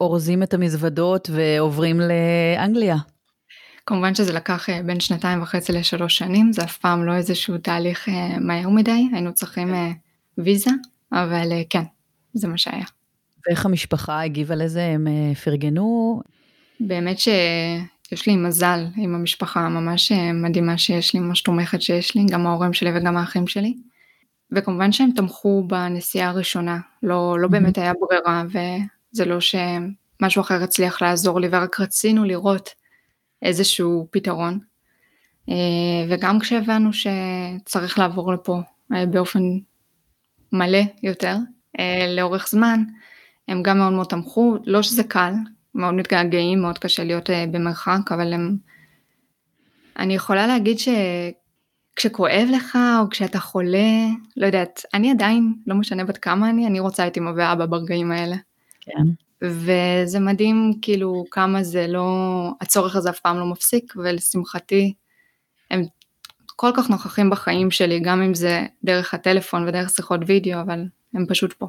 אורזים 0.00 0.42
את 0.42 0.54
המזוודות 0.54 1.30
ועוברים 1.32 2.00
לאנגליה. 2.00 2.96
כמובן 3.86 4.14
שזה 4.14 4.32
לקח 4.32 4.70
אה, 4.70 4.82
בין 4.82 5.00
שנתיים 5.00 5.42
וחצי 5.42 5.72
לשלוש 5.72 6.18
שנים, 6.18 6.52
זה 6.52 6.64
אף 6.64 6.78
פעם 6.78 7.04
לא 7.04 7.12
איזשהו 7.12 7.58
תהליך 7.58 8.08
מהר 8.40 8.68
מדי, 8.68 9.08
היינו 9.12 9.34
צריכים 9.34 9.74
ויזה 10.38 10.70
אבל 11.12 11.52
אה, 11.52 11.62
כן, 11.70 11.82
זה 12.34 12.48
מה 12.48 12.58
שהיה. 12.58 12.84
ואיך 13.46 13.66
המשפחה 13.66 14.22
הגיבה 14.22 14.54
לזה? 14.54 14.82
הם 14.82 15.06
אה, 15.06 15.34
פרגנו? 15.34 16.20
באמת 16.80 17.18
שיש 17.18 18.26
לי 18.26 18.36
מזל 18.36 18.86
עם 18.96 19.14
המשפחה 19.14 19.68
ממש 19.68 20.12
אה, 20.12 20.32
מדהימה 20.32 20.78
שיש 20.78 21.14
לי, 21.14 21.20
ממש 21.20 21.42
תומכת 21.42 21.82
שיש 21.82 22.14
לי, 22.14 22.26
גם 22.30 22.46
ההורים 22.46 22.72
שלי 22.72 22.90
וגם 22.94 23.16
האחים 23.16 23.46
שלי. 23.46 23.76
וכמובן 24.52 24.92
שהם 24.92 25.10
תמכו 25.16 25.64
בנסיעה 25.66 26.28
הראשונה, 26.28 26.78
לא, 27.02 27.36
לא 27.40 27.48
באמת 27.48 27.78
היה 27.78 27.92
ברירה 28.00 28.42
וזה 28.48 29.24
לא 29.24 29.38
שמשהו 29.40 30.40
אחר 30.40 30.62
הצליח 30.62 31.02
לעזור 31.02 31.40
לי 31.40 31.48
ורק 31.50 31.80
רצינו 31.80 32.24
לראות 32.24 32.68
איזשהו 33.42 34.08
פתרון. 34.10 34.58
וגם 36.08 36.38
כשהבנו 36.38 36.90
שצריך 36.92 37.98
לעבור 37.98 38.32
לפה 38.32 38.60
באופן 38.90 39.40
מלא 40.52 40.78
יותר 41.02 41.36
אה, 41.80 42.06
לאורך 42.16 42.48
זמן, 42.48 42.82
הם 43.48 43.62
גם 43.62 43.78
מאוד 43.78 43.92
מאוד 43.92 44.06
תמכו, 44.06 44.56
לא 44.64 44.82
שזה 44.82 45.04
קל, 45.04 45.32
מאוד 45.74 45.94
מתגעגעים, 45.94 46.60
מאוד 46.60 46.78
קשה 46.78 47.04
להיות 47.04 47.30
אה, 47.30 47.44
במרחק, 47.50 48.12
אבל 48.12 48.32
הם... 48.32 48.56
אני 49.98 50.14
יכולה 50.14 50.46
להגיד 50.46 50.76
שכשכואב 50.78 52.48
לך 52.52 52.78
או 53.00 53.10
כשאתה 53.10 53.38
חולה, 53.38 54.06
לא 54.36 54.46
יודעת, 54.46 54.82
אני 54.94 55.10
עדיין, 55.10 55.54
לא 55.66 55.74
משנה 55.74 56.04
בת 56.04 56.18
כמה 56.18 56.50
אני, 56.50 56.66
אני 56.66 56.80
רוצה 56.80 57.06
את 57.06 57.16
אמא 57.18 57.30
ואבא 57.36 57.66
ברגעים 57.66 58.12
האלה. 58.12 58.36
כן. 58.80 59.25
וזה 59.42 60.20
מדהים 60.20 60.72
כאילו 60.82 61.24
כמה 61.30 61.62
זה 61.62 61.86
לא, 61.86 62.08
הצורך 62.60 62.96
הזה 62.96 63.10
אף 63.10 63.20
פעם 63.20 63.38
לא 63.38 63.46
מפסיק, 63.46 63.94
ולשמחתי 63.96 64.94
הם 65.70 65.82
כל 66.56 66.70
כך 66.76 66.90
נוכחים 66.90 67.30
בחיים 67.30 67.70
שלי, 67.70 68.00
גם 68.00 68.22
אם 68.22 68.34
זה 68.34 68.66
דרך 68.84 69.14
הטלפון 69.14 69.68
ודרך 69.68 69.90
שיחות 69.90 70.20
וידאו, 70.26 70.60
אבל 70.60 70.84
הם 71.14 71.26
פשוט 71.28 71.52
פה. 71.52 71.66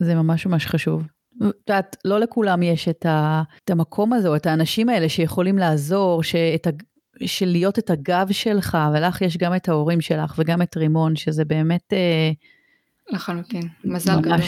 זה 0.00 0.14
ממש 0.14 0.46
ממש 0.46 0.66
חשוב. 0.66 1.02
את 1.38 1.44
יודעת, 1.68 1.96
לא 2.04 2.20
לכולם 2.20 2.62
יש 2.62 2.88
את, 2.88 3.06
ה, 3.06 3.42
את 3.64 3.70
המקום 3.70 4.12
הזה, 4.12 4.28
או 4.28 4.36
את 4.36 4.46
האנשים 4.46 4.88
האלה 4.88 5.08
שיכולים 5.08 5.58
לעזור, 5.58 6.22
שאת 6.22 6.66
ה, 6.66 6.70
של 7.26 7.46
להיות 7.46 7.78
את 7.78 7.90
הגב 7.90 8.26
שלך, 8.30 8.78
ולך 8.94 9.22
יש 9.22 9.36
גם 9.36 9.54
את 9.54 9.68
ההורים 9.68 10.00
שלך 10.00 10.34
וגם 10.38 10.62
את 10.62 10.76
רימון, 10.76 11.16
שזה 11.16 11.44
באמת... 11.44 11.92
אה, 11.92 12.30
לחלוטין, 13.10 13.68
מזל 13.84 14.16
ממש, 14.16 14.24
גדול. 14.24 14.40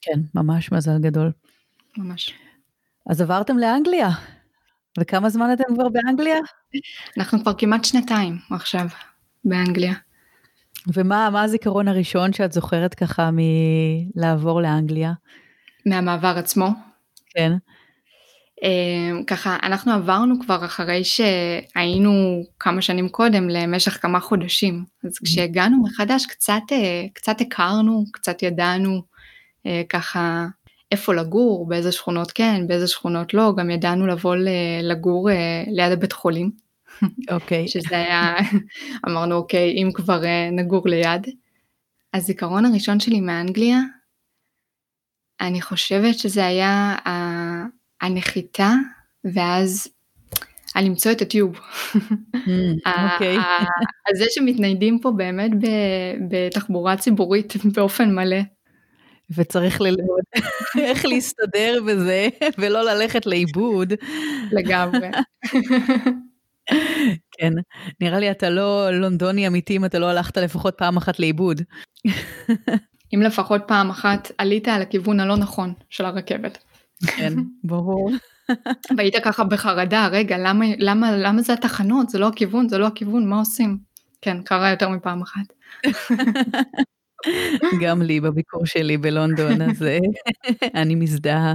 כן, 0.00 0.20
ממש 0.34 0.72
מזל 0.72 0.98
גדול. 0.98 1.30
ממש. 1.98 2.34
אז 3.10 3.20
עברתם 3.20 3.58
לאנגליה, 3.58 4.08
וכמה 4.98 5.30
זמן 5.30 5.52
אתם 5.52 5.74
כבר 5.74 5.88
באנגליה? 5.88 6.38
אנחנו 7.18 7.40
כבר 7.40 7.52
כמעט 7.58 7.84
שנתיים 7.84 8.38
עכשיו 8.50 8.86
באנגליה. 9.44 9.94
ומה 10.94 11.42
הזיכרון 11.42 11.88
הראשון 11.88 12.32
שאת 12.32 12.52
זוכרת 12.52 12.94
ככה 12.94 13.30
מלעבור 13.32 14.62
לאנגליה? 14.62 15.12
מהמעבר 15.86 16.34
עצמו? 16.38 16.68
כן. 17.30 17.52
Uh, 18.64 19.24
ככה 19.26 19.56
אנחנו 19.62 19.92
עברנו 19.92 20.40
כבר 20.40 20.64
אחרי 20.64 21.02
שהיינו 21.04 22.42
כמה 22.58 22.82
שנים 22.82 23.08
קודם 23.08 23.48
למשך 23.48 24.02
כמה 24.02 24.20
חודשים 24.20 24.84
אז. 25.04 25.18
כשהגענו 25.24 25.82
מחדש 25.82 26.26
קצת 26.26 26.62
uh, 26.68 27.12
קצת 27.12 27.40
הכרנו 27.40 28.04
קצת 28.12 28.42
ידענו 28.42 29.02
uh, 29.66 29.68
ככה 29.88 30.46
איפה 30.92 31.14
לגור 31.14 31.68
באיזה 31.68 31.92
שכונות 31.92 32.32
כן 32.32 32.66
באיזה 32.66 32.88
שכונות 32.88 33.34
לא 33.34 33.52
גם 33.56 33.70
ידענו 33.70 34.06
לבוא 34.06 34.36
לגור 34.82 35.28
ליד 35.66 35.92
הבית 35.92 36.12
חולים 36.12 36.68
אוקיי. 37.30 37.64
Okay. 37.64 37.68
שזה 37.72 37.96
היה, 37.96 38.36
אמרנו 39.08 39.34
אוקיי, 39.34 39.70
אם 39.70 39.90
כבר 39.94 40.24
אה, 40.24 40.50
נגור 40.50 40.88
ליד. 40.88 41.26
הזיכרון 42.14 42.64
הראשון 42.64 43.00
שלי 43.00 43.20
מאנגליה, 43.20 43.78
אני 45.40 45.60
חושבת 45.60 46.18
שזה 46.18 46.46
היה 46.46 46.96
הנחיתה, 48.00 48.72
ואז 49.34 49.88
על 50.74 50.84
למצוא 50.84 51.12
את 51.12 51.22
הטיוב. 51.22 51.60
אוקיי. 53.12 53.36
על 54.06 54.16
זה 54.16 54.24
שמתניידים 54.30 54.98
פה 55.00 55.10
באמת 55.10 55.50
בתחבורה 56.30 56.96
ציבורית 56.96 57.52
באופן 57.74 58.14
מלא. 58.14 58.40
וצריך 59.30 59.80
ללמוד 59.80 60.20
איך 60.86 61.04
להסתדר 61.04 61.80
בזה 61.86 62.28
ולא 62.58 62.82
ללכת 62.82 63.26
לאיבוד. 63.26 63.92
לגמרי. 64.52 65.08
כן, 67.38 67.52
נראה 68.00 68.18
לי 68.18 68.30
אתה 68.30 68.50
לא 68.50 68.90
לונדוני 68.90 69.46
אמיתי 69.46 69.76
אם 69.76 69.84
אתה 69.84 69.98
לא 69.98 70.06
הלכת 70.06 70.38
לפחות 70.38 70.74
פעם 70.78 70.96
אחת 70.96 71.18
לאיבוד. 71.18 71.62
אם 73.14 73.22
לפחות 73.22 73.62
פעם 73.66 73.90
אחת 73.90 74.32
עלית 74.38 74.68
על 74.68 74.82
הכיוון 74.82 75.20
הלא 75.20 75.36
נכון 75.36 75.72
של 75.90 76.04
הרכבת. 76.04 76.58
כן, 77.06 77.32
ברור. 77.64 78.10
והיית 78.96 79.14
ככה 79.24 79.44
בחרדה, 79.44 80.08
רגע, 80.12 80.38
למה, 80.38 80.64
למה, 80.78 81.16
למה 81.16 81.42
זה 81.42 81.52
התחנות? 81.52 82.08
זה 82.08 82.18
לא 82.18 82.28
הכיוון, 82.28 82.68
זה 82.68 82.78
לא 82.78 82.86
הכיוון, 82.86 83.28
מה 83.28 83.38
עושים? 83.38 83.78
כן, 84.22 84.42
קרה 84.42 84.70
יותר 84.70 84.88
מפעם 84.88 85.22
אחת. 85.22 85.52
גם 87.82 88.02
לי 88.02 88.20
בביקור 88.20 88.66
שלי 88.66 88.96
בלונדון, 88.96 89.62
אז 89.62 89.82
אה, 89.82 89.98
אני 90.80 90.94
מזדהה. 90.94 91.54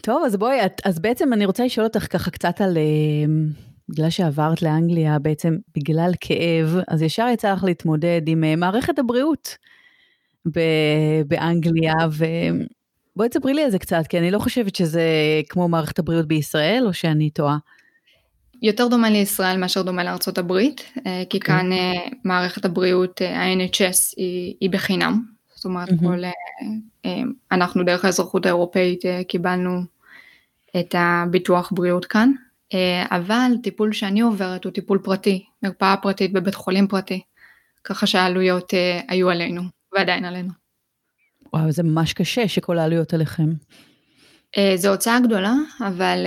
טוב, 0.00 0.22
אז 0.26 0.36
בואי, 0.36 0.58
אז 0.84 0.98
בעצם 0.98 1.32
אני 1.32 1.46
רוצה 1.46 1.64
לשאול 1.64 1.86
אותך 1.86 2.06
ככה 2.12 2.30
קצת 2.30 2.60
על, 2.60 2.76
אה, 2.76 3.32
בגלל 3.88 4.10
שעברת 4.10 4.62
לאנגליה, 4.62 5.18
בעצם 5.18 5.56
בגלל 5.76 6.12
כאב, 6.20 6.76
אז 6.88 7.02
ישר 7.02 7.26
יצא 7.32 7.52
לך 7.52 7.64
להתמודד 7.64 8.22
עם 8.26 8.44
אה, 8.44 8.56
מערכת 8.56 8.98
הבריאות 8.98 9.56
באנגליה, 11.26 11.94
ובואי 12.12 13.28
תספרי 13.28 13.54
לי 13.54 13.64
על 13.64 13.70
זה 13.70 13.78
קצת, 13.78 14.06
כי 14.08 14.18
אני 14.18 14.30
לא 14.30 14.38
חושבת 14.38 14.76
שזה 14.76 15.02
כמו 15.48 15.68
מערכת 15.68 15.98
הבריאות 15.98 16.28
בישראל, 16.28 16.84
או 16.86 16.92
שאני 16.92 17.30
טועה. 17.30 17.56
יותר 18.62 18.88
דומה 18.88 19.10
לישראל 19.10 19.56
מאשר 19.56 19.82
דומה 19.82 20.04
לארצות 20.04 20.38
הברית, 20.38 20.92
אה, 21.06 21.22
כי 21.30 21.40
כן. 21.40 21.46
כאן 21.46 21.70
מערכת 22.24 22.64
הבריאות, 22.64 23.20
ה-NHS 23.20 24.14
היא, 24.16 24.54
היא 24.60 24.70
בחינם, 24.70 25.22
זאת 25.54 25.64
אומרת 25.64 25.88
mm-hmm. 25.88 26.06
כל, 26.06 26.22
אנחנו 27.52 27.84
דרך 27.84 28.04
האזרחות 28.04 28.46
האירופאית 28.46 29.02
קיבלנו 29.28 29.82
את 30.76 30.94
הביטוח 30.98 31.72
בריאות 31.74 32.04
כאן, 32.04 32.32
אה, 32.74 33.06
אבל 33.10 33.52
טיפול 33.62 33.92
שאני 33.92 34.20
עוברת 34.20 34.64
הוא 34.64 34.72
טיפול 34.72 34.98
פרטי, 34.98 35.44
מרפאה 35.62 35.96
פרטית 35.96 36.32
בבית 36.32 36.54
חולים 36.54 36.88
פרטי, 36.88 37.20
ככה 37.84 38.06
שהעלויות 38.06 38.74
אה, 38.74 39.00
היו 39.08 39.30
עלינו 39.30 39.62
ועדיין 39.92 40.24
עלינו. 40.24 40.50
וואו, 41.52 41.72
זה 41.72 41.82
ממש 41.82 42.12
קשה 42.12 42.48
שכל 42.48 42.78
העלויות 42.78 43.14
עליכם. 43.14 43.48
אה, 44.56 44.72
זו 44.76 44.90
הוצאה 44.90 45.20
גדולה, 45.20 45.54
אבל 45.80 46.26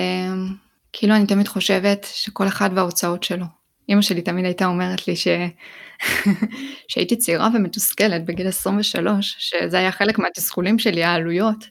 כאילו 0.94 1.16
אני 1.16 1.28
תמיד 1.28 1.48
חושבת 1.48 2.08
שכל 2.14 2.48
אחד 2.48 2.70
וההוצאות 2.76 3.24
שלו. 3.24 3.46
אמא 3.90 4.02
שלי 4.02 4.22
תמיד 4.22 4.46
הייתה 4.46 4.66
אומרת 4.66 5.08
לי 5.08 5.16
ש... 5.16 5.28
שהייתי 6.88 7.16
צעירה 7.16 7.50
ומתוסכלת 7.54 8.26
בגיל 8.26 8.48
23, 8.48 9.36
שזה 9.40 9.78
היה 9.78 9.92
חלק 9.92 10.20
מהתסכולים 10.20 10.80
שלי, 10.80 11.04
העלויות. 11.04 11.66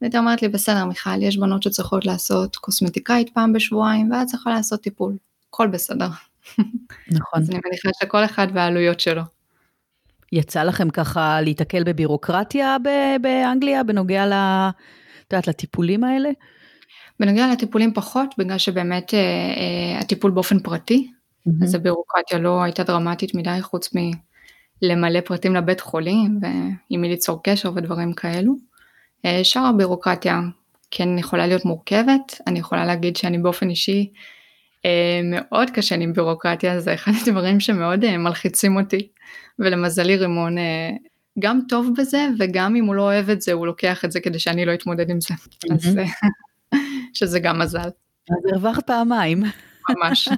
והייתה 0.00 0.18
אומרת 0.18 0.42
לי, 0.42 0.48
בסדר 0.48 0.84
מיכל, 0.84 1.22
יש 1.22 1.36
בנות 1.36 1.62
שצריכות 1.62 2.06
לעשות 2.06 2.56
קוסמטיקאית 2.56 3.30
פעם 3.34 3.52
בשבועיים, 3.52 4.12
ואת 4.12 4.26
צריכה 4.26 4.50
לעשות 4.50 4.80
טיפול, 4.80 5.16
הכל 5.48 5.66
בסדר. 5.66 6.08
נכון. 7.08 7.42
אז 7.42 7.50
אני 7.50 7.60
מניחה 7.64 7.88
שכל 8.02 8.24
אחד 8.24 8.46
והעלויות 8.54 9.00
שלו. 9.00 9.22
יצא 10.32 10.62
לכם 10.62 10.90
ככה 10.90 11.40
להיתקל 11.40 11.84
בבירוקרטיה 11.84 12.76
באנגליה 13.20 13.84
בנוגע 13.84 14.26
ל... 14.26 14.32
את 14.32 15.32
יודעת, 15.32 15.48
לטיפולים 15.48 16.04
האלה? 16.04 16.30
בנוגע 17.20 17.52
לטיפולים 17.52 17.94
פחות, 17.94 18.34
בגלל 18.38 18.58
שבאמת 18.58 19.14
אה, 19.14 19.18
אה, 19.18 20.00
הטיפול 20.00 20.30
באופן 20.30 20.58
פרטי, 20.58 21.08
mm-hmm. 21.08 21.64
אז 21.64 21.74
הבירוקרטיה 21.74 22.38
לא 22.38 22.62
הייתה 22.62 22.82
דרמטית 22.82 23.34
מדי, 23.34 23.58
חוץ 23.62 23.90
מלמלא 24.82 25.20
פרטים 25.20 25.54
לבית 25.54 25.80
חולים, 25.80 26.38
ועם 26.42 27.00
מי 27.00 27.08
ליצור 27.08 27.42
קשר 27.42 27.72
ודברים 27.74 28.12
כאלו. 28.12 28.54
אה, 29.24 29.40
שאר 29.44 29.66
הבירוקרטיה 29.66 30.40
כן 30.90 31.18
יכולה 31.18 31.46
להיות 31.46 31.64
מורכבת, 31.64 32.40
אני 32.46 32.58
יכולה 32.58 32.84
להגיד 32.84 33.16
שאני 33.16 33.38
באופן 33.38 33.70
אישי 33.70 34.12
אה, 34.84 35.20
מאוד 35.24 35.70
קשה 35.70 35.94
עם 35.94 36.12
בירוקרטיה, 36.12 36.80
זה 36.80 36.94
אחד 36.94 37.12
הדברים 37.22 37.60
שמאוד 37.60 38.04
אה, 38.04 38.18
מלחיצים 38.18 38.76
אותי, 38.76 39.08
ולמזלי 39.58 40.16
רימון 40.16 40.56
גם 41.38 41.60
טוב 41.68 41.90
בזה, 41.98 42.26
וגם 42.38 42.76
אם 42.76 42.84
הוא 42.84 42.94
לא 42.94 43.02
אוהב 43.02 43.30
את 43.30 43.42
זה, 43.42 43.52
הוא 43.52 43.66
לוקח 43.66 44.04
את 44.04 44.12
זה 44.12 44.20
כדי 44.20 44.38
שאני 44.38 44.64
לא 44.64 44.74
אתמודד 44.74 45.10
עם 45.10 45.20
זה. 45.20 45.34
אז 45.74 45.98
שזה 47.16 47.40
גם 47.40 47.58
מזל. 47.58 47.88
אז 48.30 48.52
הרווחת 48.52 48.86
פעמיים. 48.86 49.42
ממש. 49.90 50.28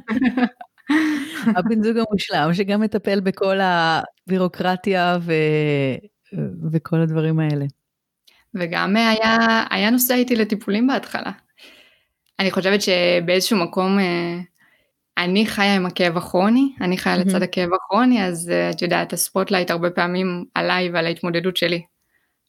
הבן 1.57 1.83
זוג 1.83 1.97
המושלם 1.97 2.55
שגם 2.55 2.81
מטפל 2.81 3.21
בכל 3.21 3.57
הבירוקרטיה 3.61 5.19
ו... 5.21 5.33
וכל 6.73 7.01
הדברים 7.01 7.41
האלה. 7.41 7.65
וגם 8.55 8.97
היה, 8.97 9.65
היה 9.71 9.91
נוסע 9.91 10.15
איתי 10.15 10.37
לטיפולים 10.37 10.87
בהתחלה. 10.87 11.33
אני 12.39 12.51
חושבת 12.51 12.81
שבאיזשהו 12.83 13.59
מקום 13.59 13.99
אה, 13.99 14.41
אני 15.19 15.47
חיה 15.47 15.77
עם 15.77 15.87
הכאב 15.87 16.17
הכרוני, 16.17 16.73
אני 16.81 16.99
חיה 16.99 17.17
לצד 17.17 17.43
הכאב 17.43 17.69
הכרוני, 17.75 18.27
אז 18.27 18.51
אה, 18.51 18.71
את 18.71 18.83
יודעת, 18.83 19.13
ה 19.13 19.19
spotlight 19.19 19.71
הרבה 19.71 19.91
פעמים 19.91 20.45
עליי 20.55 20.91
ועל 20.91 21.07
ההתמודדות 21.07 21.57
שלי. 21.57 21.83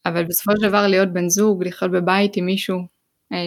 אבל 0.06 0.24
בסופו 0.24 0.52
של 0.58 0.68
דבר 0.68 0.88
להיות 0.88 1.13
בן 1.13 1.30
זוג, 1.30 1.63
לחיות 1.63 1.92
בבית 1.92 2.38
עם 2.38 2.46
מישהו 2.46 2.97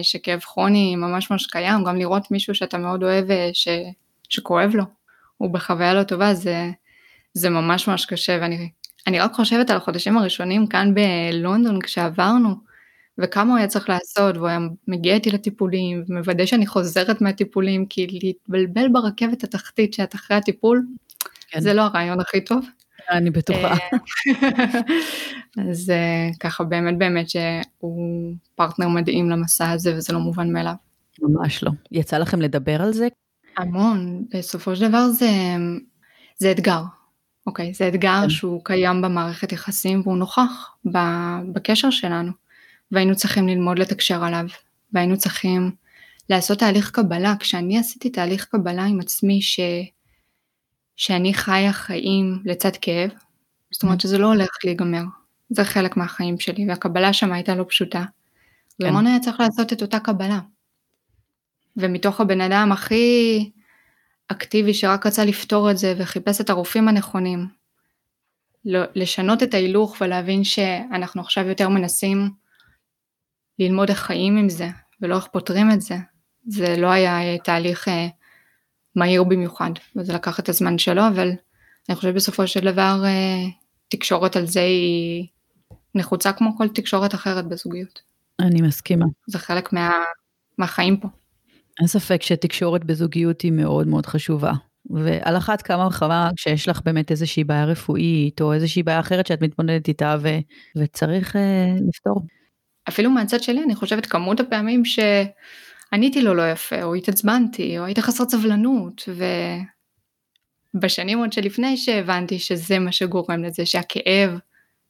שכאב 0.01 0.39
כרוני 0.39 0.95
ממש 0.95 1.31
ממש 1.31 1.47
קיים, 1.47 1.83
גם 1.83 1.97
לראות 1.97 2.31
מישהו 2.31 2.55
שאתה 2.55 2.77
מאוד 2.77 3.03
אוהב 3.03 3.25
ש, 3.53 3.67
שכואב 4.29 4.71
לו, 4.75 4.83
הוא 5.37 5.49
בחוויה 5.49 5.93
לא 5.93 6.03
טובה, 6.03 6.33
זה, 6.33 6.69
זה 7.33 7.49
ממש 7.49 7.87
ממש 7.87 8.05
קשה, 8.05 8.37
ואני 8.41 8.69
אני 9.07 9.19
רק 9.19 9.33
חושבת 9.33 9.69
על 9.69 9.77
החודשים 9.77 10.17
הראשונים 10.17 10.67
כאן 10.67 10.93
בלונדון 10.93 11.81
כשעברנו, 11.81 12.55
וכמה 13.17 13.51
הוא 13.51 13.57
היה 13.57 13.67
צריך 13.67 13.89
לעשות, 13.89 14.37
והוא 14.37 14.47
היה 14.47 14.59
מגיע 14.87 15.13
איתי 15.13 15.31
לטיפולים, 15.31 16.03
ומוודא 16.09 16.45
שאני 16.45 16.67
חוזרת 16.67 17.21
מהטיפולים, 17.21 17.85
כי 17.85 18.19
להתבלבל 18.23 18.87
ברכבת 18.91 19.43
התחתית 19.43 19.93
שאת 19.93 20.15
אחרי 20.15 20.37
הטיפול, 20.37 20.85
כן. 21.47 21.59
זה 21.59 21.73
לא 21.73 21.81
הרעיון 21.81 22.19
הכי 22.19 22.41
טוב. 22.41 22.65
אני 23.11 23.29
בטוחה. 23.29 23.73
אה, 23.73 23.97
אז 25.69 25.89
אה, 25.89 26.29
ככה 26.39 26.63
באמת 26.63 26.97
באמת 26.97 27.29
שהוא 27.29 28.33
פרטנר 28.55 28.87
מדהים 28.87 29.29
למסע 29.29 29.71
הזה, 29.71 29.95
וזה 29.95 30.13
לא 30.13 30.19
מובן 30.19 30.53
מאליו. 30.53 30.73
ממש 31.21 31.63
לא. 31.63 31.71
יצא 31.91 32.17
לכם 32.17 32.41
לדבר 32.41 32.81
על 32.81 32.93
זה? 32.93 33.07
המון, 33.57 34.25
בסופו 34.33 34.75
של 34.75 34.87
דבר 34.87 35.07
זה, 35.07 35.29
זה 36.37 36.51
אתגר. 36.51 36.81
אוקיי, 37.47 37.73
זה 37.73 37.87
אתגר 37.87 38.19
כן. 38.21 38.29
שהוא 38.29 38.61
קיים 38.63 39.01
במערכת 39.01 39.51
יחסים 39.51 40.01
והוא 40.01 40.17
נוכח 40.17 40.75
בקשר 41.53 41.89
שלנו, 41.89 42.31
והיינו 42.91 43.15
צריכים 43.15 43.47
ללמוד 43.47 43.79
לתקשר 43.79 44.23
עליו, 44.23 44.45
והיינו 44.93 45.17
צריכים 45.17 45.71
לעשות 46.29 46.59
תהליך 46.59 46.91
קבלה. 46.91 47.33
כשאני 47.39 47.79
עשיתי 47.79 48.09
תהליך 48.09 48.45
קבלה 48.45 48.83
עם 48.83 48.99
עצמי 48.99 49.41
ש... 49.41 49.59
שאני 51.01 51.33
חיה 51.33 51.73
חיים 51.73 52.41
לצד 52.45 52.71
כאב, 52.81 53.09
זאת 53.71 53.83
אומרת. 53.83 54.01
שזה 54.01 54.17
לא 54.17 54.27
הולך 54.27 54.49
להיגמר, 54.63 55.03
זה 55.49 55.63
חלק 55.63 55.97
מהחיים 55.97 56.39
שלי, 56.39 56.65
והקבלה 56.69 57.13
שם 57.13 57.33
הייתה 57.33 57.55
לא 57.55 57.65
פשוטה. 57.69 58.03
כן. 58.79 58.89
ומון 58.89 59.07
היה 59.07 59.19
צריך 59.19 59.39
לעשות 59.39 59.73
את 59.73 59.81
אותה 59.81 59.99
קבלה. 59.99 60.39
ומתוך 61.77 62.21
הבן 62.21 62.41
אדם 62.41 62.71
הכי 62.71 63.49
אקטיבי 64.27 64.73
שרק 64.73 65.05
רצה 65.05 65.25
לפתור 65.25 65.71
את 65.71 65.77
זה 65.77 65.93
וחיפש 65.97 66.41
את 66.41 66.49
הרופאים 66.49 66.87
הנכונים. 66.87 67.47
לשנות 68.95 69.43
את 69.43 69.53
ההילוך 69.53 69.97
ולהבין 70.01 70.43
שאנחנו 70.43 71.21
עכשיו 71.21 71.47
יותר 71.47 71.69
מנסים 71.69 72.29
ללמוד 73.59 73.89
איך 73.89 73.99
חיים 73.99 74.37
עם 74.37 74.49
זה 74.49 74.67
ולא 75.01 75.15
איך 75.15 75.27
פותרים 75.27 75.71
את 75.71 75.81
זה. 75.81 75.95
זה 76.47 76.75
לא 76.77 76.87
היה 76.87 77.37
תהליך 77.37 77.87
אה, 77.87 78.07
מהיר 78.95 79.23
במיוחד 79.23 79.71
וזה 79.95 80.13
לקח 80.13 80.39
את 80.39 80.49
הזמן 80.49 80.77
שלו 80.77 81.07
אבל 81.07 81.31
אני 81.89 81.95
חושבת 81.95 82.15
בסופו 82.15 82.47
של 82.47 82.71
דבר 82.71 83.01
אה, 83.05 83.49
תקשורת 83.89 84.35
על 84.35 84.45
זה 84.45 84.61
היא 84.61 85.27
נחוצה 85.95 86.33
כמו 86.33 86.57
כל 86.57 86.67
תקשורת 86.67 87.13
אחרת 87.13 87.47
בזוגיות. 87.47 88.01
אני 88.39 88.61
מסכימה. 88.61 89.05
זה 89.27 89.39
חלק 89.39 89.73
מה, 89.73 89.91
מהחיים 90.57 90.97
פה. 90.97 91.07
אין 91.79 91.87
ספק 91.87 92.21
שתקשורת 92.21 92.83
בזוגיות 92.83 93.41
היא 93.41 93.51
מאוד 93.51 93.87
מאוד 93.87 94.05
חשובה. 94.05 94.51
ועל 94.89 95.37
אחת 95.37 95.61
כמה 95.61 95.87
וכמה 95.87 96.29
כשיש 96.37 96.67
לך 96.67 96.81
באמת 96.85 97.11
איזושהי 97.11 97.43
בעיה 97.43 97.65
רפואית 97.65 98.41
או 98.41 98.53
איזושהי 98.53 98.83
בעיה 98.83 98.99
אחרת 98.99 99.27
שאת 99.27 99.41
מתמודדת 99.41 99.87
איתה 99.87 100.15
ו- 100.21 100.39
וצריך 100.77 101.35
uh, 101.35 101.39
לפתור. 101.87 102.21
אפילו 102.89 103.09
מהצד 103.09 103.43
שלי 103.43 103.63
אני 103.63 103.75
חושבת 103.75 104.05
כמות 104.05 104.39
הפעמים 104.39 104.85
שעניתי 105.91 106.21
לו 106.21 106.33
לא 106.33 106.51
יפה 106.51 106.83
או 106.83 106.95
התעצבנתי 106.95 107.79
או 107.79 107.85
הייתי 107.85 108.01
חסרת 108.01 108.29
סבלנות 108.29 109.09
ובשנים 110.75 111.19
עוד 111.19 111.33
שלפני 111.33 111.77
שהבנתי 111.77 112.39
שזה 112.39 112.79
מה 112.79 112.91
שגורם 112.91 113.43
לזה 113.43 113.65
שהכאב 113.65 114.39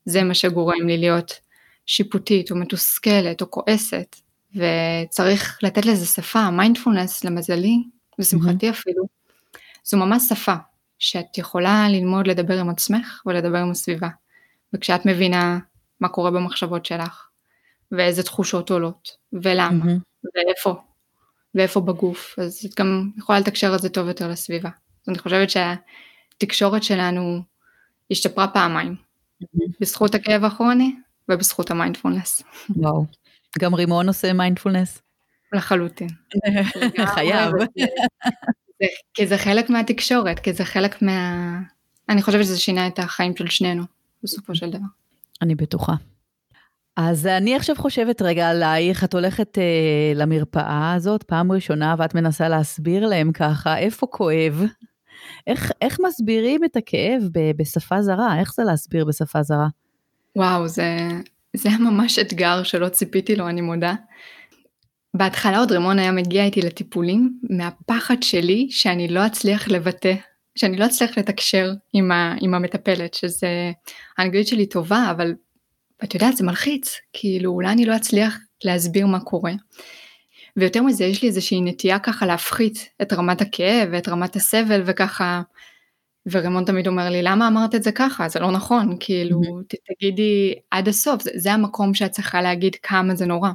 זה 0.06 0.24
מה 0.24 0.34
שגורם 0.34 0.88
לי 0.88 0.98
להיות 0.98 1.40
שיפוטית 1.86 2.52
או 2.52 2.56
מתוסכלת 2.56 3.42
או 3.42 3.52
כועסת 3.52 4.16
וצריך 4.56 5.60
לתת 5.64 5.86
לזה 5.86 6.06
שפה, 6.06 6.50
מיינדפולנס 6.50 7.24
למזלי, 7.24 7.78
לשמחתי 8.20 8.70
mm-hmm. 8.70 8.74
אפילו, 8.74 9.04
זו 9.84 9.98
ממש 9.98 10.24
שפה 10.30 10.56
שאת 11.00 11.38
יכולה 11.38 11.90
ללמוד 11.90 12.28
לדבר 12.28 12.60
עם 12.60 12.70
עצמך 12.70 13.22
ולדבר 13.26 13.58
עם 13.58 13.72
הסביבה. 13.72 14.10
וכשאת 14.74 15.06
מבינה 15.06 15.60
מה 16.00 16.10
קורה 16.10 16.32
במחשבות 16.32 16.86
שלך, 16.86 17.28
ואיזה 17.92 18.24
תחושות 18.24 18.72
עולות, 18.72 19.18
ולמה, 19.34 19.86
mm-hmm. 19.86 20.28
ואיפה, 20.36 20.82
ואיפה 21.56 21.82
בגוף, 21.82 22.40
אז 22.40 22.66
את 22.66 22.80
גם 22.80 23.10
יכולה 23.18 23.40
לתקשר 23.40 23.76
את 23.76 23.82
זה 23.82 23.90
טוב 23.90 24.08
יותר 24.08 24.28
לסביבה. 24.28 24.70
אז 24.70 25.10
אני 25.10 25.18
חושבת 25.18 25.50
שהתקשורת 25.50 26.84
שלנו 26.84 27.42
השתפרה 28.12 28.48
פעמיים, 28.48 28.96
mm-hmm. 29.44 29.72
בזכות 29.82 30.16
הכאב 30.16 30.44
הכרוני 30.44 30.96
ובזכות 31.30 31.72
המיינדפולנס. 31.72 32.44
וואו. 32.70 33.06
גם 33.60 33.76
רימון 33.76 34.08
עושה 34.08 34.34
מיינדפולנס? 34.34 35.02
לחלוטין. 35.54 36.08
חייב. 37.16 37.52
כי 39.14 39.28
זה 39.28 39.38
חלק 39.38 39.70
מהתקשורת, 39.70 40.40
כי 40.40 40.54
זה 40.54 40.66
חלק 40.66 41.02
מה... 41.02 41.58
אני 42.10 42.22
חושבת 42.22 42.44
שזה 42.44 42.60
שינה 42.60 42.88
את 42.88 43.00
החיים 43.00 43.36
של 43.36 43.50
שנינו, 43.50 43.84
בסופו 44.24 44.56
של 44.56 44.70
דבר. 44.70 44.86
אני 45.42 45.56
בטוחה. 45.56 45.94
אז 46.98 47.26
אני 47.26 47.56
עכשיו 47.56 47.76
חושבת 47.76 48.22
רגע 48.22 48.50
עלייך, 48.50 49.04
את 49.04 49.14
הולכת 49.14 49.58
אה, 49.58 50.14
למרפאה 50.16 50.94
הזאת 50.94 51.24
פעם 51.24 51.52
ראשונה 51.52 51.96
ואת 51.98 52.16
מנסה 52.16 52.50
להסביר 52.50 53.08
להם 53.08 53.32
ככה, 53.32 53.78
איפה 53.78 54.08
כואב? 54.08 54.64
איך, 55.48 55.72
איך 55.82 55.98
מסבירים 56.08 56.64
את 56.64 56.76
הכאב 56.76 57.24
ב, 57.32 57.52
בשפה 57.58 58.02
זרה? 58.02 58.40
איך 58.40 58.54
זה 58.54 58.64
להסביר 58.64 59.06
בשפה 59.06 59.44
זרה? 59.44 59.68
וואו, 60.36 60.68
זה, 60.68 61.08
זה 61.56 61.70
היה 61.70 61.78
ממש 61.78 62.20
אתגר 62.20 62.64
שלא 62.64 62.90
ציפיתי 62.90 63.36
לו, 63.36 63.50
אני 63.50 63.62
מודה. 63.62 63.94
בהתחלה 65.14 65.60
עוד 65.60 65.72
רמון 65.72 66.00
היה 66.00 66.12
מגיע 66.12 66.44
איתי 66.44 66.62
לטיפולים 66.62 67.40
מהפחד 67.50 68.24
שלי 68.24 68.68
שאני 68.70 69.08
לא 69.08 69.26
אצליח 69.26 69.68
לבטא, 69.68 70.14
שאני 70.56 70.78
לא 70.78 70.86
אצליח 70.86 71.18
לתקשר 71.18 71.72
עם, 71.94 72.12
ה, 72.12 72.36
עם 72.42 72.54
המטפלת, 72.54 73.14
שזה, 73.14 73.72
האנגלית 74.18 74.48
שלי 74.48 74.66
טובה, 74.66 75.08
אבל 75.12 75.34
את 76.04 76.14
יודעת 76.14 76.38
זה 76.38 76.44
מלחיץ, 76.44 76.96
כאילו 77.14 77.52
אולי 77.52 77.72
אני 77.72 77.86
לא 77.86 77.96
אצליח 77.96 78.38
להסביר 78.64 79.08
מה 79.08 79.20
קורה. 79.20 79.52
ויותר 80.58 80.84
מזה 80.84 81.04
יש 81.04 81.22
לי 81.22 81.28
איזושהי 81.28 81.62
נטייה 81.62 82.00
ככה 82.00 82.26
להפחית 82.26 82.90
את 83.02 83.14
רמת 83.14 83.42
הכאב 83.42 83.90
ואת 83.92 84.10
רמת 84.10 84.36
הסבל 84.36 84.82
וככה 84.86 85.42
ורמון 86.32 86.66
תמיד 86.66 86.88
אומר 86.88 87.10
לי 87.10 87.24
למה 87.24 87.48
אמרת 87.48 87.76
את 87.76 87.84
זה 87.84 87.92
ככה 87.92 88.30
זה 88.30 88.40
לא 88.40 88.52
נכון 88.52 88.98
כאילו 89.00 89.42
mm-hmm. 89.42 89.76
תגידי 89.86 90.54
עד 90.72 90.88
הסוף 90.88 91.22
זה, 91.22 91.32
זה 91.36 91.54
המקום 91.54 91.94
שאת 91.94 92.12
צריכה 92.12 92.42
להגיד 92.42 92.76
כמה 92.76 93.16
זה 93.16 93.26
נורא. 93.26 93.50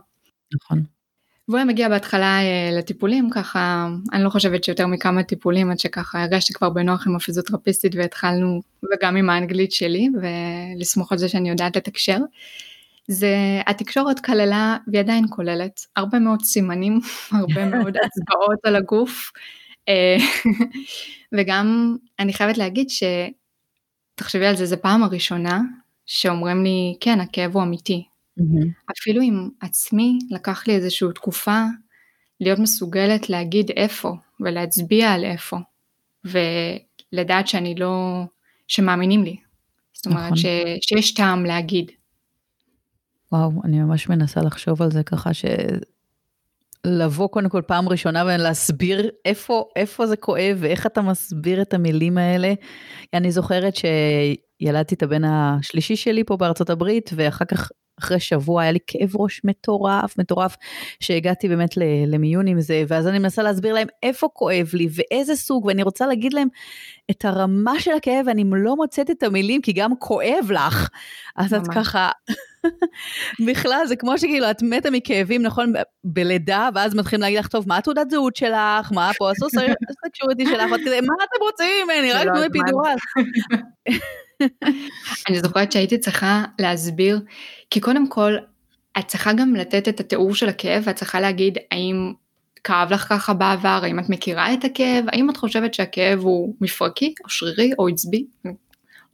נכון. 0.55 0.96
והוא 1.49 1.57
היה 1.57 1.65
מגיע 1.65 1.89
בהתחלה 1.89 2.41
אה, 2.41 2.71
לטיפולים 2.79 3.31
ככה 3.31 3.89
אני 4.13 4.25
לא 4.25 4.31
חושבת 4.31 4.65
שיותר 4.65 4.87
מכמה 4.87 5.23
טיפולים 5.23 5.71
עד 5.71 5.79
שככה 5.79 6.23
הרגשתי 6.23 6.53
כבר 6.53 6.71
בנוח 6.71 7.07
עם 7.07 7.17
הפיזיותרפיסטית 7.17 7.95
והתחלנו 7.95 8.63
וגם 8.93 9.17
עם 9.17 9.31
האנגלית 9.31 9.73
שלי 9.73 10.09
ולסמוך 10.23 11.13
על 11.13 11.19
זה 11.19 11.29
שאני 11.29 11.51
יודעת 11.51 11.77
לתקשר. 11.77 12.19
זה 13.09 13.61
התקשורת 13.67 14.21
כללה 14.21 14.77
והיא 14.87 15.01
עדיין 15.01 15.25
כוללת 15.31 15.81
הרבה 15.97 16.19
מאוד 16.19 16.43
סימנים 16.43 17.01
הרבה 17.33 17.65
מאוד 17.65 17.97
הצבעות 18.05 18.59
על 18.65 18.77
הגוף 18.77 19.33
אה, 19.89 20.17
וגם 21.35 21.97
אני 22.19 22.33
חייבת 22.33 22.59
להגיד 22.59 22.89
שתחשבי 22.91 24.47
על 24.47 24.57
זה 24.57 24.67
זה 24.67 24.77
פעם 24.77 25.03
הראשונה 25.03 25.61
שאומרים 26.07 26.65
לי 26.65 26.97
כן 27.01 27.21
הכאב 27.21 27.55
הוא 27.55 27.63
אמיתי 27.63 28.07
Mm-hmm. 28.41 28.93
אפילו 28.99 29.23
עם 29.23 29.49
עצמי 29.61 30.19
לקח 30.31 30.67
לי 30.67 30.75
איזושהי 30.75 31.09
תקופה 31.15 31.63
להיות 32.41 32.59
מסוגלת 32.59 33.31
להגיד 33.31 33.71
איפה 33.71 34.13
ולהצביע 34.41 35.13
על 35.13 35.25
איפה 35.25 35.57
ולדעת 36.25 37.49
שאני 37.49 37.75
לא, 37.75 38.23
שמאמינים 38.69 39.25
לי. 39.25 39.37
זאת 39.93 40.07
אומרת 40.07 40.25
נכון. 40.25 40.37
ש, 40.37 40.47
שיש 40.81 41.15
טעם 41.15 41.45
להגיד. 41.45 41.91
וואו, 43.33 43.51
אני 43.65 43.81
ממש 43.81 44.09
מנסה 44.09 44.41
לחשוב 44.41 44.83
על 44.83 44.91
זה 44.91 45.03
ככה 45.03 45.35
ש... 45.35 45.45
לבוא 46.87 47.29
קודם 47.29 47.49
כל 47.49 47.63
פעם 47.67 47.89
ראשונה 47.89 48.25
ולהסביר 48.25 49.11
איפה, 49.25 49.69
איפה 49.77 50.07
זה 50.07 50.17
כואב 50.17 50.57
ואיך 50.61 50.87
אתה 50.87 51.03
מסביר 51.03 51.63
את 51.63 51.75
המילים 51.75 52.19
האלה. 52.19 52.55
אני 53.15 53.33
זוכרת 53.33 53.75
שילדתי 53.77 54.95
את 54.95 55.03
הבן 55.03 55.25
השלישי 55.25 55.97
שלי 55.97 56.25
פה 56.25 56.37
בארצות 56.37 56.71
הברית 56.71 57.11
ואחר 57.17 57.45
כך 57.45 57.71
אחרי 57.99 58.21
שבוע 58.21 58.63
היה 58.63 58.73
לי 58.73 58.79
כאב 58.87 59.11
ראש 59.17 59.41
מטורף, 59.45 60.19
מטורף, 60.19 60.57
שהגעתי 61.01 61.49
באמת 61.49 61.71
למיון 62.07 62.47
עם 62.47 62.61
זה, 62.61 62.85
ואז 62.89 63.07
אני 63.07 63.19
מנסה 63.19 63.43
להסביר 63.43 63.75
להם 63.75 63.89
איפה 64.03 64.29
כואב 64.33 64.71
לי 64.75 64.89
ואיזה 64.95 65.37
סוג, 65.37 65.65
ואני 65.65 65.83
רוצה 65.83 66.07
להגיד 66.07 66.33
להם 66.33 66.49
את 67.11 67.25
הרמה 67.25 67.81
של 67.81 67.91
הכאב, 67.93 68.27
ואני 68.27 68.45
לא 68.53 68.77
מוצאת 68.77 69.11
את 69.11 69.23
המילים, 69.23 69.63
כי 69.63 69.73
גם 69.73 69.91
כואב 69.99 70.51
לך. 70.51 70.89
אז 71.37 71.55
ממש. 71.55 71.67
את 71.69 71.75
ככה, 71.75 72.11
בכלל, 73.47 73.87
זה 73.87 73.97
כמו 73.97 74.19
שכאילו, 74.19 74.51
את 74.51 74.63
מתה 74.63 74.91
מכאבים, 74.91 75.43
נכון, 75.43 75.73
בלידה, 76.05 76.69
ואז 76.75 76.95
מתחילים 76.95 77.23
להגיד 77.23 77.39
לך, 77.39 77.47
טוב, 77.47 77.65
מה 77.69 77.77
התעודת 77.77 78.11
זהות 78.11 78.37
שלך, 78.37 78.93
מה 78.93 79.11
פה 79.19 79.31
הסקשוריטי 79.31 80.47
שלך, 80.53 80.73
ואת 80.73 80.81
כזה, 80.81 81.01
מה 81.01 81.15
אתם 81.25 81.45
רוצים 81.45 81.85
ממני, 81.85 82.13
רק 82.13 82.27
תנו 82.27 82.47
אפידורל. 82.47 82.97
אני 85.29 85.41
זוכרת 85.41 85.73
שהייתי 85.73 85.99
צריכה 85.99 86.45
להסביר, 86.59 87.21
כי 87.71 87.81
קודם 87.81 88.09
כל, 88.09 88.37
את 88.99 89.07
צריכה 89.07 89.33
גם 89.33 89.55
לתת 89.55 89.89
את 89.89 90.01
התיאור 90.01 90.35
של 90.35 90.49
הכאב, 90.49 90.83
ואת 90.87 90.97
צריכה 90.97 91.21
להגיד 91.21 91.59
האם 91.71 92.13
כאב 92.65 92.93
לך 92.93 93.07
ככה 93.09 93.35
בעבר, 93.35 93.81
האם 93.83 93.99
את 93.99 94.09
מכירה 94.09 94.55
את 94.55 94.65
הכאב, 94.65 95.05
האם 95.09 95.31
את 95.31 95.37
חושבת 95.37 95.75
שהכאב 95.75 96.19
הוא 96.19 96.55
מפרקי, 96.61 97.15
או 97.25 97.29
שרירי, 97.29 97.71
או 97.79 97.89
עצבי, 97.89 98.27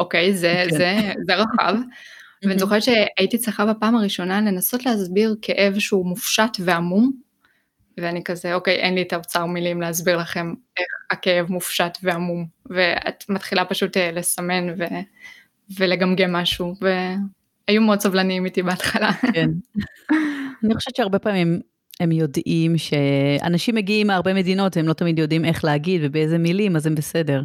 אוקיי, 0.00 0.34
זה, 0.34 0.64
כן. 0.70 0.76
זה, 0.76 1.12
זה 1.26 1.34
רחב. 1.34 1.76
ואני 2.42 2.58
זוכרת 2.58 2.82
שהייתי 2.82 3.38
צריכה 3.38 3.66
בפעם 3.66 3.96
הראשונה 3.96 4.40
לנסות 4.40 4.86
להסביר 4.86 5.36
כאב 5.42 5.78
שהוא 5.78 6.06
מופשט 6.06 6.56
ועמום, 6.60 7.12
ואני 7.98 8.24
כזה, 8.24 8.54
אוקיי, 8.54 8.74
אין 8.74 8.94
לי 8.94 9.02
את 9.02 9.12
האוצר 9.12 9.46
מילים 9.46 9.80
להסביר 9.80 10.16
לכם 10.16 10.54
איך 10.76 10.86
הכאב 11.10 11.46
מופשט 11.52 11.98
ועמום, 12.02 12.46
ואת 12.70 13.24
מתחילה 13.28 13.64
פשוט 13.64 13.96
אה, 13.96 14.12
לסמן 14.12 14.68
ו... 14.78 14.84
ולגמגם 15.78 16.32
משהו, 16.32 16.74
והיו 17.68 17.82
מאוד 17.82 18.00
סבלניים 18.00 18.44
איתי 18.44 18.62
בהתחלה. 18.62 19.12
כן. 19.32 19.50
אני 20.64 20.74
חושבת 20.74 20.96
שהרבה 20.96 21.18
פעמים 21.18 21.60
הם 22.00 22.12
יודעים 22.12 22.78
שאנשים 22.78 23.74
מגיעים 23.74 24.06
מהרבה 24.06 24.34
מדינות, 24.34 24.76
הם 24.76 24.88
לא 24.88 24.92
תמיד 24.92 25.18
יודעים 25.18 25.44
איך 25.44 25.64
להגיד 25.64 26.00
ובאיזה 26.04 26.38
מילים, 26.38 26.76
אז 26.76 26.86
הם 26.86 26.94
בסדר. 26.94 27.42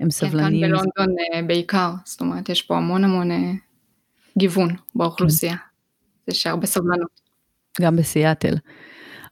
הם 0.00 0.10
סבלניים. 0.10 0.52
כן, 0.52 0.60
כאן 0.60 0.68
בלונדון 0.68 1.16
זה... 1.16 1.36
אה, 1.36 1.42
בעיקר, 1.42 1.90
זאת 2.04 2.20
אומרת, 2.20 2.48
יש 2.48 2.62
פה 2.62 2.76
המון 2.76 3.04
המון 3.04 3.30
אה, 3.30 3.52
גיוון 4.38 4.76
באוכלוסייה. 4.94 5.56
כן. 5.56 6.32
יש 6.32 6.46
הרבה 6.46 6.66
סבלנות. 6.66 7.20
גם 7.80 7.96
בסיאטל. 7.96 8.54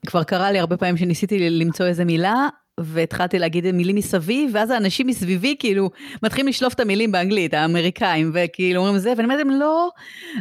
כבר 0.06 0.22
קרה 0.22 0.52
לי 0.52 0.58
הרבה 0.58 0.76
פעמים 0.76 0.96
שניסיתי 0.96 1.50
למצוא 1.50 1.86
איזה 1.86 2.04
מילה, 2.04 2.48
והתחלתי 2.80 3.38
להגיד 3.38 3.70
מילים 3.70 3.96
מסביב, 3.96 4.50
ואז 4.54 4.70
האנשים 4.70 5.06
מסביבי 5.06 5.56
כאילו 5.58 5.90
מתחילים 6.22 6.48
לשלוף 6.48 6.74
את 6.74 6.80
המילים 6.80 7.12
באנגלית, 7.12 7.54
האמריקאים, 7.54 8.30
וכאילו 8.34 8.80
אומרים 8.80 8.98
זה, 8.98 9.10
ואני 9.10 9.24
אומרת 9.24 9.38
להם 9.38 9.50
לא, 9.50 9.90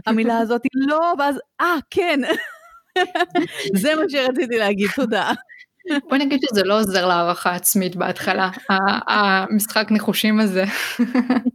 המילה 0.05 0.37
הזאת 0.43 0.61
היא 0.63 0.87
לא, 0.87 1.13
ואז 1.19 1.35
אה, 1.61 1.75
כן. 1.89 2.19
זה 3.81 3.95
מה 3.95 4.01
שרציתי 4.09 4.57
להגיד, 4.57 4.87
תודה. 4.95 5.31
בוא 6.09 6.17
נגיד 6.17 6.39
שזה 6.49 6.63
לא 6.63 6.79
עוזר 6.79 7.07
להערכה 7.07 7.55
עצמית 7.55 7.95
בהתחלה, 7.95 8.49
המשחק 9.07 9.87
ניחושים 9.91 10.39
הזה, 10.39 10.63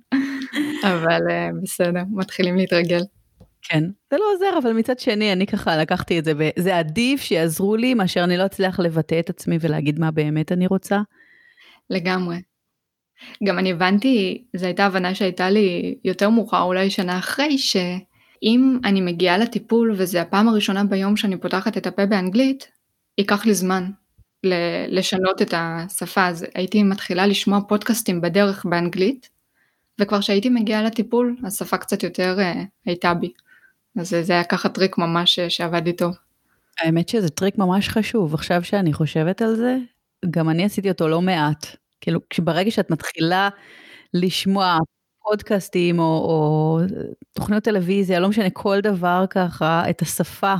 אבל 0.91 1.21
אה, 1.31 1.49
בסדר, 1.63 2.03
מתחילים 2.11 2.57
להתרגל. 2.57 3.01
כן, 3.69 3.85
זה 4.11 4.17
לא 4.19 4.25
עוזר, 4.35 4.59
אבל 4.63 4.73
מצד 4.73 4.99
שני, 4.99 5.33
אני 5.33 5.47
ככה 5.47 5.77
לקחתי 5.77 6.19
את 6.19 6.25
זה, 6.25 6.33
וזה 6.39 6.79
עדיף 6.79 7.21
שיעזרו 7.21 7.77
לי 7.77 7.95
מאשר 7.95 8.25
אני 8.25 8.37
לא 8.37 8.47
אצליח 8.47 8.81
לבטא 8.81 9.21
את 9.21 9.31
עצמי 9.31 9.59
ולהגיד 9.61 9.99
מה 9.99 10.11
באמת 10.11 10.53
אני 10.53 10.67
רוצה. 10.67 11.01
לגמרי. 11.91 12.37
גם 13.45 13.59
אני 13.59 13.73
הבנתי, 13.73 14.45
זו 14.57 14.67
הייתה 14.67 14.87
הבנה 14.87 15.15
שהייתה 15.15 15.51
לי 15.51 15.95
יותר 16.05 16.31
מאוחר, 16.31 16.63
אולי 16.63 16.91
שנה 16.91 17.19
אחרי, 17.19 17.59
שאם 17.59 18.79
אני 18.85 19.01
מגיעה 19.01 19.39
לטיפול 19.39 19.95
וזה 19.97 20.21
הפעם 20.21 20.49
הראשונה 20.49 20.85
ביום 20.85 21.17
שאני 21.17 21.41
פותחת 21.41 21.77
את 21.77 21.87
הפה 21.87 22.07
באנגלית, 22.07 22.69
ייקח 23.19 23.47
לי 23.47 23.55
זמן 23.55 23.91
לשנות 24.89 25.43
את 25.43 25.55
השפה. 25.57 26.27
אז 26.27 26.47
הייתי 26.55 26.83
מתחילה 26.83 27.27
לשמוע 27.27 27.61
פודקאסטים 27.69 28.21
בדרך 28.21 28.65
באנגלית, 28.65 29.31
וכבר 30.01 30.21
כשהייתי 30.21 30.49
מגיעה 30.49 30.83
לטיפול, 30.83 31.37
השפה 31.45 31.77
קצת 31.77 32.03
יותר 32.03 32.37
uh, 32.39 32.59
הייתה 32.85 33.15
בי. 33.15 33.33
אז 34.01 34.17
זה 34.23 34.33
היה 34.33 34.45
ככה 34.45 34.69
טריק 34.69 34.99
ממש 34.99 35.41
שעבד 35.41 35.91
טוב. 35.91 36.17
האמת 36.79 37.09
שזה 37.09 37.29
טריק 37.29 37.59
ממש 37.59 37.89
חשוב, 37.89 38.35
עכשיו 38.35 38.65
שאני 38.65 38.93
חושבת 38.93 39.43
על 39.43 39.55
זה, 39.55 39.77
גם 40.31 40.49
אני 40.49 40.65
עשיתי 40.65 40.91
אותו 40.91 41.09
לא 41.09 41.23
מעט. 41.23 41.67
כאילו, 42.01 42.21
ברגע 42.43 42.71
שאת 42.71 42.91
מתחילה 42.91 43.49
לשמוע 44.15 44.79
פודקאסטים 45.23 45.99
או, 45.99 46.05
או 46.05 46.79
תוכניות 47.33 47.65
טלוויזיה, 47.65 48.21
לא 48.21 48.29
משנה, 48.29 48.51
כל 48.51 48.81
דבר 48.81 49.25
ככה, 49.31 49.91
את 49.91 50.03
השפה 50.03 50.55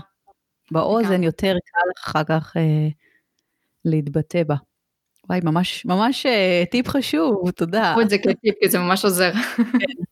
באוזן 0.71 1.23
יותר 1.23 1.55
קל 1.65 1.91
אחר 2.05 2.25
כך 2.25 2.57
אה, 2.57 2.89
להתבטא 3.85 4.43
בה. 4.43 4.55
וואי, 5.29 5.41
ממש, 5.45 5.87
ממש 5.87 6.27
אה, 6.27 6.65
טיפ 6.71 6.89
חשוב, 6.89 7.51
תודה. 7.51 7.91
קחו 7.93 8.01
את 8.01 8.11
זה 8.11 8.19
כטיפ, 8.19 8.55
כי 8.61 8.69
זה 8.69 8.79
ממש 8.79 9.05
עוזר. 9.05 9.33
כן, 9.57 10.03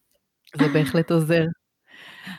זה 0.58 0.68
בהחלט 0.72 1.10
עוזר. 1.10 1.44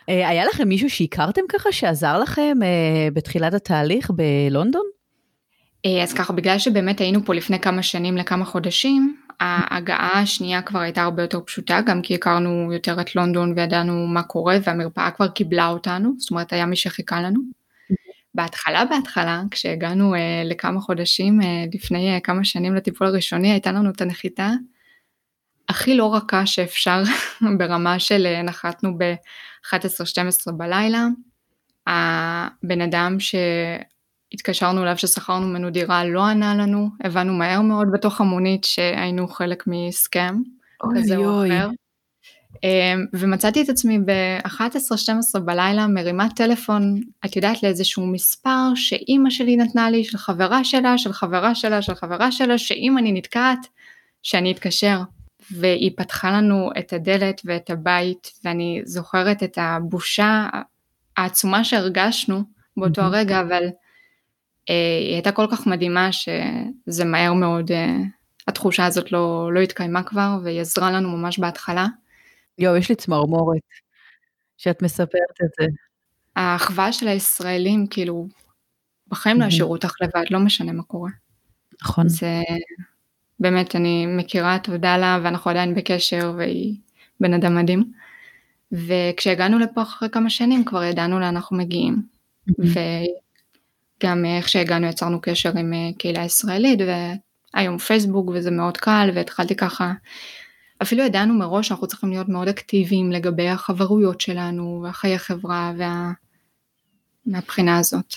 אה, 0.10 0.30
היה 0.30 0.46
לכם 0.46 0.68
מישהו 0.68 0.90
שהכרתם 0.90 1.42
ככה, 1.50 1.72
שעזר 1.72 2.20
לכם 2.20 2.58
אה, 2.64 3.08
בתחילת 3.14 3.54
התהליך 3.54 4.12
בלונדון? 4.12 4.86
אה, 5.86 6.04
אז 6.04 6.14
ככה, 6.14 6.34
בגלל 6.34 6.60
שבאמת 6.60 7.00
היינו 7.02 7.26
פה 7.26 7.34
לפני 7.34 7.60
כמה 7.60 7.84
שנים 7.84 8.18
לכמה 8.18 8.46
חודשים, 8.46 9.18
ההגעה 9.40 10.20
השנייה 10.20 10.62
כבר 10.62 10.80
הייתה 10.80 11.04
הרבה 11.04 11.22
יותר 11.22 11.40
פשוטה, 11.46 11.82
גם 11.86 12.02
כי 12.02 12.16
הכרנו 12.16 12.74
יותר 12.74 13.02
את 13.02 13.16
לונדון 13.16 13.54
וידענו 13.56 14.08
מה 14.08 14.24
קורה, 14.24 14.58
והמרפאה 14.64 15.12
כבר 15.12 15.28
קיבלה 15.28 15.68
אותנו, 15.68 16.14
זאת 16.18 16.32
אומרת 16.32 16.54
היה 16.54 16.66
מי 16.66 16.76
שחיכה 16.76 17.22
לנו. 17.22 17.40
בהתחלה 18.36 18.86
בהתחלה, 18.86 19.44
כשהגענו 19.52 20.14
לכמה 20.46 20.80
חודשים 20.80 21.40
לפני 21.74 22.20
כמה 22.24 22.44
שנים 22.44 22.76
לטיפול 22.76 23.08
הראשוני, 23.08 23.52
הייתה 23.52 23.72
לנו 23.72 23.90
את 23.90 24.02
הנחיתה 24.02 24.52
הכי 25.70 25.96
לא 25.96 26.16
רכה 26.16 26.46
שאפשר, 26.46 27.04
ברמה 27.58 28.00
של 28.00 28.28
uh, 28.40 28.44
נחתנו 28.44 28.98
ב-11-12 28.98 30.52
בלילה. 30.52 31.08
הבן 31.88 32.82
אדם 32.82 33.18
שהתקשרנו 33.20 34.84
אליו 34.84 34.98
ששכרנו 34.98 35.48
ממנו 35.48 35.70
דירה 35.70 36.06
לא 36.06 36.26
ענה 36.26 36.56
לנו, 36.56 36.90
הבנו 37.04 37.34
מהר 37.34 37.62
מאוד 37.62 37.88
בתוך 37.94 38.22
המונית 38.22 38.64
שהיינו 38.64 39.28
חלק 39.28 39.64
מסכם 39.68 40.36
כזה 40.96 41.18
או 41.18 41.46
אחר. 41.46 41.70
אמ, 42.64 43.06
ומצאתי 43.14 43.62
את 43.62 43.70
עצמי 43.70 44.00
ב-11-12 44.00 45.40
בלילה 45.40 45.88
מרימה 45.88 46.28
טלפון, 46.36 47.02
את 47.26 47.36
יודעת 47.36 47.64
לאיזשהו 47.64 48.08
מספר 48.08 48.76
שאימא 48.76 49.30
שלי 49.30 49.56
נתנה 49.56 49.90
לי, 49.90 50.04
של 50.04 50.18
חברה 50.18 50.64
שלה, 50.64 50.98
של 50.98 51.14
חברה 51.14 51.56
שלה, 51.56 51.82
של 51.82 51.96
חברה 51.96 52.32
שלה, 52.32 52.58
שאם 52.58 52.98
אני 52.98 53.12
נתקעת, 53.12 53.68
שאני 54.24 54.52
אתקשר. 54.52 54.98
והיא 55.52 55.92
פתחה 55.98 56.32
לנו 56.32 56.70
את 56.80 56.94
הדלת 56.94 57.42
ואת 57.46 57.70
הבית, 57.70 58.32
ואני 58.44 58.82
זוכרת 58.86 59.44
את 59.44 59.58
הבושה 59.62 60.50
העצומה 61.18 61.64
שהרגשנו 61.64 62.44
באותו 62.78 63.02
הרגע, 63.02 63.42
אבל 63.42 63.64
אה, 64.70 65.00
היא 65.02 65.14
הייתה 65.14 65.32
כל 65.32 65.48
כך 65.52 65.68
מדהימה 65.68 66.10
שזה 66.12 67.06
מהר 67.06 67.34
מאוד, 67.34 67.72
אה, 67.72 67.96
התחושה 68.48 68.86
הזאת 68.86 69.12
לא, 69.12 69.54
לא 69.54 69.60
התקיימה 69.60 70.04
כבר, 70.04 70.38
והיא 70.44 70.62
עזרה 70.62 70.92
לנו 70.92 71.18
ממש 71.18 71.40
בהתחלה. 71.40 71.86
יואו, 72.58 72.76
יש 72.76 72.90
לי 72.90 72.96
צמרמורת 72.96 73.62
שאת 74.58 74.82
מספרת 74.82 75.42
את 75.44 75.50
זה. 75.60 75.66
האחווה 76.36 76.94
של 76.94 77.08
הישראלים, 77.08 77.88
כאילו, 77.88 78.28
בחיים 79.08 79.42
לא 79.42 79.46
ישאירו 79.46 79.72
אותך 79.72 79.94
לבד, 80.02 80.24
לא 80.32 80.40
משנה 80.40 80.72
מה 80.72 80.84
קורה. 80.84 81.12
נכון. 81.82 82.10
זה 82.10 82.42
באמת, 83.40 83.76
אני 83.76 84.06
מכירה, 84.06 84.58
תודה 84.60 84.98
לה, 84.98 85.20
ואנחנו 85.24 85.52
עדיין 85.52 85.76
בקשר, 85.76 86.34
והיא 86.38 86.76
בן 87.20 87.34
אדם 87.34 87.56
מדהים. 87.56 87.92
וכשהגענו 88.72 89.60
לפה 89.60 89.82
אחרי 89.82 90.10
כמה 90.10 90.30
שנים, 90.30 90.66
כבר 90.66 90.84
ידענו 90.84 91.20
לאן 91.20 91.36
אנחנו 91.36 91.58
מגיעים. 91.58 92.02
וגם 92.60 94.26
איך 94.26 94.50
שהגענו 94.50 94.88
יצרנו 94.88 95.22
קשר 95.22 95.58
עם 95.58 95.74
אה, 95.74 95.90
קהילה 95.98 96.24
ישראלית, 96.24 96.80
והיום 97.54 97.78
פייסבוק, 97.78 98.30
וזה 98.34 98.52
מאוד 98.52 98.78
קל, 98.78 99.10
והתחלתי 99.14 99.56
ככה 99.56 99.94
אפילו 100.82 101.04
ידענו 101.04 101.34
מראש 101.34 101.68
שאנחנו 101.68 101.88
צריכים 101.88 102.10
להיות 102.10 102.30
מאוד 102.30 102.48
אקטיביים 102.48 103.12
לגבי 103.12 103.50
החברויות 103.50 104.22
שלנו 104.22 104.82
והחיי 104.84 105.16
החברה 105.16 105.74
וה... 105.78 106.12
מהבחינה 107.26 107.78
הזאת. 107.78 108.16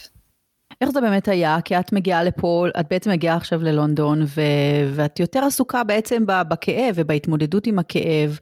איך 0.81 0.91
זה 0.91 1.01
באמת 1.01 1.29
היה? 1.29 1.59
כי 1.64 1.79
את 1.79 1.93
מגיעה 1.93 2.25
לפה, 2.25 2.67
את 2.81 2.87
בעצם 2.91 3.11
מגיעה 3.11 3.37
עכשיו 3.37 3.62
ללונדון, 3.62 4.23
ו... 4.23 4.41
ואת 4.95 5.21
יותר 5.21 5.45
עסוקה 5.45 5.85
בעצם 5.85 6.25
בכאב 6.27 6.95
ובהתמודדות 6.95 7.67
עם 7.67 7.79
הכאב, 7.79 8.38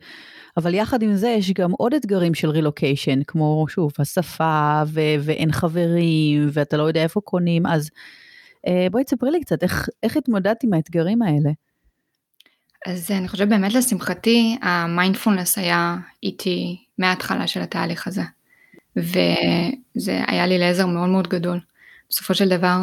אבל 0.56 0.74
יחד 0.74 1.02
עם 1.02 1.14
זה 1.14 1.28
יש 1.28 1.52
גם 1.52 1.72
עוד 1.72 1.94
אתגרים 1.94 2.34
של 2.34 2.50
רילוקיישן, 2.50 3.22
כמו 3.22 3.66
שוב, 3.68 3.92
השפה, 3.98 4.82
ו... 4.86 5.00
ואין 5.20 5.52
חברים, 5.52 6.48
ואתה 6.52 6.76
לא 6.76 6.82
יודע 6.82 7.02
איפה 7.02 7.20
קונים, 7.20 7.66
אז 7.66 7.90
אה, 8.66 8.86
בואי 8.90 9.04
תספרי 9.04 9.30
לי 9.30 9.40
קצת, 9.40 9.62
איך, 9.62 9.88
איך 10.02 10.16
התמודדת 10.16 10.64
עם 10.64 10.72
האתגרים 10.72 11.22
האלה? 11.22 11.50
אז 12.86 13.10
אני 13.10 13.28
חושבת 13.28 13.48
באמת 13.48 13.74
לשמחתי 13.74 14.58
המיינדפולנס 14.62 15.58
היה 15.58 15.96
איתי 16.22 16.84
מההתחלה 16.98 17.46
של 17.46 17.60
התהליך 17.60 18.06
הזה. 18.06 18.22
וזה 18.96 20.20
היה 20.26 20.46
לי 20.46 20.58
לעזר 20.58 20.86
מאוד 20.86 21.08
מאוד 21.08 21.28
גדול. 21.28 21.60
בסופו 22.10 22.34
של 22.34 22.48
דבר 22.48 22.78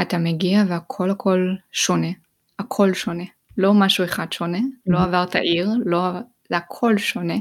אתה 0.00 0.18
מגיע 0.18 0.64
והכל 0.68 1.10
הכל 1.10 1.54
שונה. 1.72 2.10
הכל 2.58 2.94
שונה. 2.94 3.24
לא 3.58 3.74
משהו 3.74 4.04
אחד 4.04 4.32
שונה, 4.32 4.58
לא 4.86 4.98
mm-hmm. 4.98 5.02
עברת 5.02 5.36
עיר, 5.36 5.70
לא, 5.84 6.10
זה 6.48 6.56
הכל 6.56 6.98
שונה. 6.98 7.34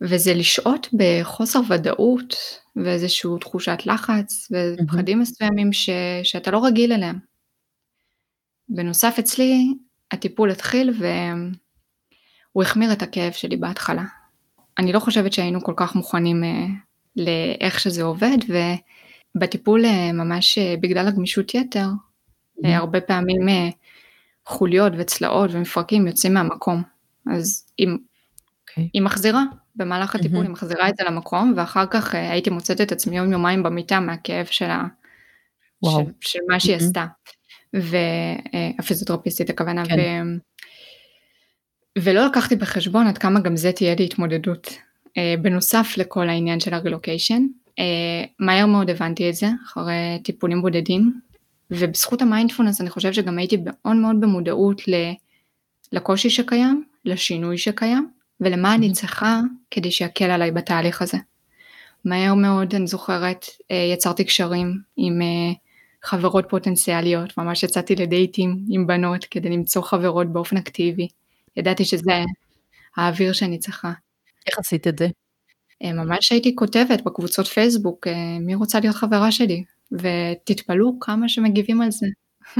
וזה 0.00 0.34
לשהות 0.34 0.88
בחוסר 0.92 1.60
ודאות 1.68 2.34
ואיזושהי 2.76 3.30
תחושת 3.40 3.78
לחץ 3.86 4.48
ופחדים 4.52 5.18
mm-hmm. 5.18 5.22
מסוימים 5.22 5.72
ש, 5.72 5.90
שאתה 6.22 6.50
לא 6.50 6.64
רגיל 6.64 6.92
אליהם. 6.92 7.18
בנוסף 8.68 9.16
אצלי 9.18 9.74
הטיפול 10.10 10.50
התחיל 10.50 10.90
והוא 10.98 12.62
החמיר 12.62 12.92
את 12.92 13.02
הכאב 13.02 13.32
שלי 13.32 13.56
בהתחלה. 13.56 14.04
אני 14.78 14.92
לא 14.92 15.00
חושבת 15.00 15.32
שהיינו 15.32 15.64
כל 15.64 15.74
כך 15.76 15.94
מוכנים 15.94 16.42
uh, 16.42 16.46
לאיך 17.16 17.80
שזה 17.80 18.02
עובד 18.02 18.38
ובטיפול 18.48 18.64
uh, 19.36 20.12
ממש 20.12 20.58
uh, 20.58 20.80
בגלל 20.80 21.08
הגמישות 21.08 21.54
יתר, 21.54 21.88
mm-hmm. 21.88 22.64
uh, 22.64 22.68
הרבה 22.68 23.00
פעמים 23.00 23.48
חוליות 24.46 24.92
וצלעות 24.98 25.50
ומפרקים 25.52 26.06
יוצאים 26.06 26.34
מהמקום. 26.34 26.82
אז 27.34 27.66
היא, 27.78 27.88
okay. 27.88 27.90
אוקיי. 28.70 28.88
היא 28.92 29.02
מחזירה, 29.02 29.42
במהלך 29.76 30.14
הטיפול 30.14 30.38
mm-hmm. 30.38 30.42
היא 30.42 30.50
מחזירה 30.50 30.88
את 30.88 30.96
זה 30.96 31.04
למקום 31.04 31.54
ואחר 31.56 31.86
כך 31.86 32.14
הייתי 32.14 32.50
מוצאת 32.50 32.80
את 32.80 32.92
עצמי 32.92 33.16
יום 33.16 33.32
יומיים 33.32 33.62
במיטה 33.62 34.00
מהכאב 34.00 34.46
של, 34.46 34.70
ה, 34.70 34.84
wow. 35.86 35.90
של, 35.90 36.04
של 36.20 36.38
מה 36.48 36.60
שהיא 36.60 36.76
mm-hmm. 36.76 36.82
עשתה. 36.82 37.06
והפיזיותרפיסטית 37.74 39.50
הכוונה, 39.50 39.86
כן. 39.86 39.98
ו... 39.98 40.00
ולא 41.98 42.26
לקחתי 42.26 42.56
בחשבון 42.56 43.06
עד 43.06 43.18
כמה 43.18 43.40
גם 43.40 43.56
זה 43.56 43.72
תהיה 43.72 43.94
לי 43.94 44.04
התמודדות. 44.04 44.70
אה, 45.16 45.34
בנוסף 45.42 45.94
לכל 45.96 46.28
העניין 46.28 46.60
של 46.60 46.74
הרילוקיישן, 46.74 47.42
אה, 47.42 47.63
מהר 48.38 48.66
מאוד 48.66 48.90
הבנתי 48.90 49.30
את 49.30 49.34
זה 49.34 49.46
אחרי 49.66 50.20
טיפולים 50.24 50.62
בודדים, 50.62 51.20
ובזכות 51.70 52.22
המיינדפולנס 52.22 52.80
אני 52.80 52.90
חושבת 52.90 53.14
שגם 53.14 53.38
הייתי 53.38 53.56
מאוד 53.64 53.96
מאוד 53.96 54.20
במודעות 54.20 54.82
לקושי 55.92 56.30
שקיים, 56.30 56.84
לשינוי 57.04 57.58
שקיים, 57.58 58.10
ולמה 58.40 58.74
אני 58.74 58.92
צריכה 58.92 59.40
כדי 59.70 59.90
שיקל 59.90 60.30
עליי 60.30 60.50
בתהליך 60.50 61.02
הזה. 61.02 61.18
מהר 62.04 62.34
מאוד 62.34 62.74
אני 62.74 62.86
זוכרת 62.86 63.46
אה, 63.70 63.76
יצרתי 63.76 64.24
קשרים 64.24 64.78
עם 64.96 65.20
חברות 66.04 66.44
פוטנציאליות, 66.48 67.38
ממש 67.38 67.62
יצאתי 67.62 67.96
לדייטים 67.96 68.64
עם 68.68 68.86
בנות 68.86 69.24
כדי 69.24 69.48
למצוא 69.48 69.82
חברות 69.82 70.32
באופן 70.32 70.56
אקטיבי. 70.56 71.08
ידעתי 71.56 71.84
שזה 71.84 72.12
האוויר 72.96 73.32
שאני 73.32 73.58
צריכה. 73.58 73.92
איך 74.46 74.58
עשית 74.58 74.86
את 74.86 74.98
זה? 74.98 75.08
אה, 75.82 75.92
ממש 75.92 76.32
הייתי 76.32 76.54
כותבת 76.54 77.00
בקבוצות 77.04 77.46
פייסבוק, 77.46 78.06
אה, 78.06 78.38
מי 78.40 78.54
רוצה 78.54 78.80
להיות 78.80 78.96
חברה 78.96 79.32
שלי? 79.32 79.64
ותתפלאו 79.92 81.00
כמה 81.00 81.28
שמגיבים 81.28 81.80
על 81.80 81.90
זה. 81.90 82.06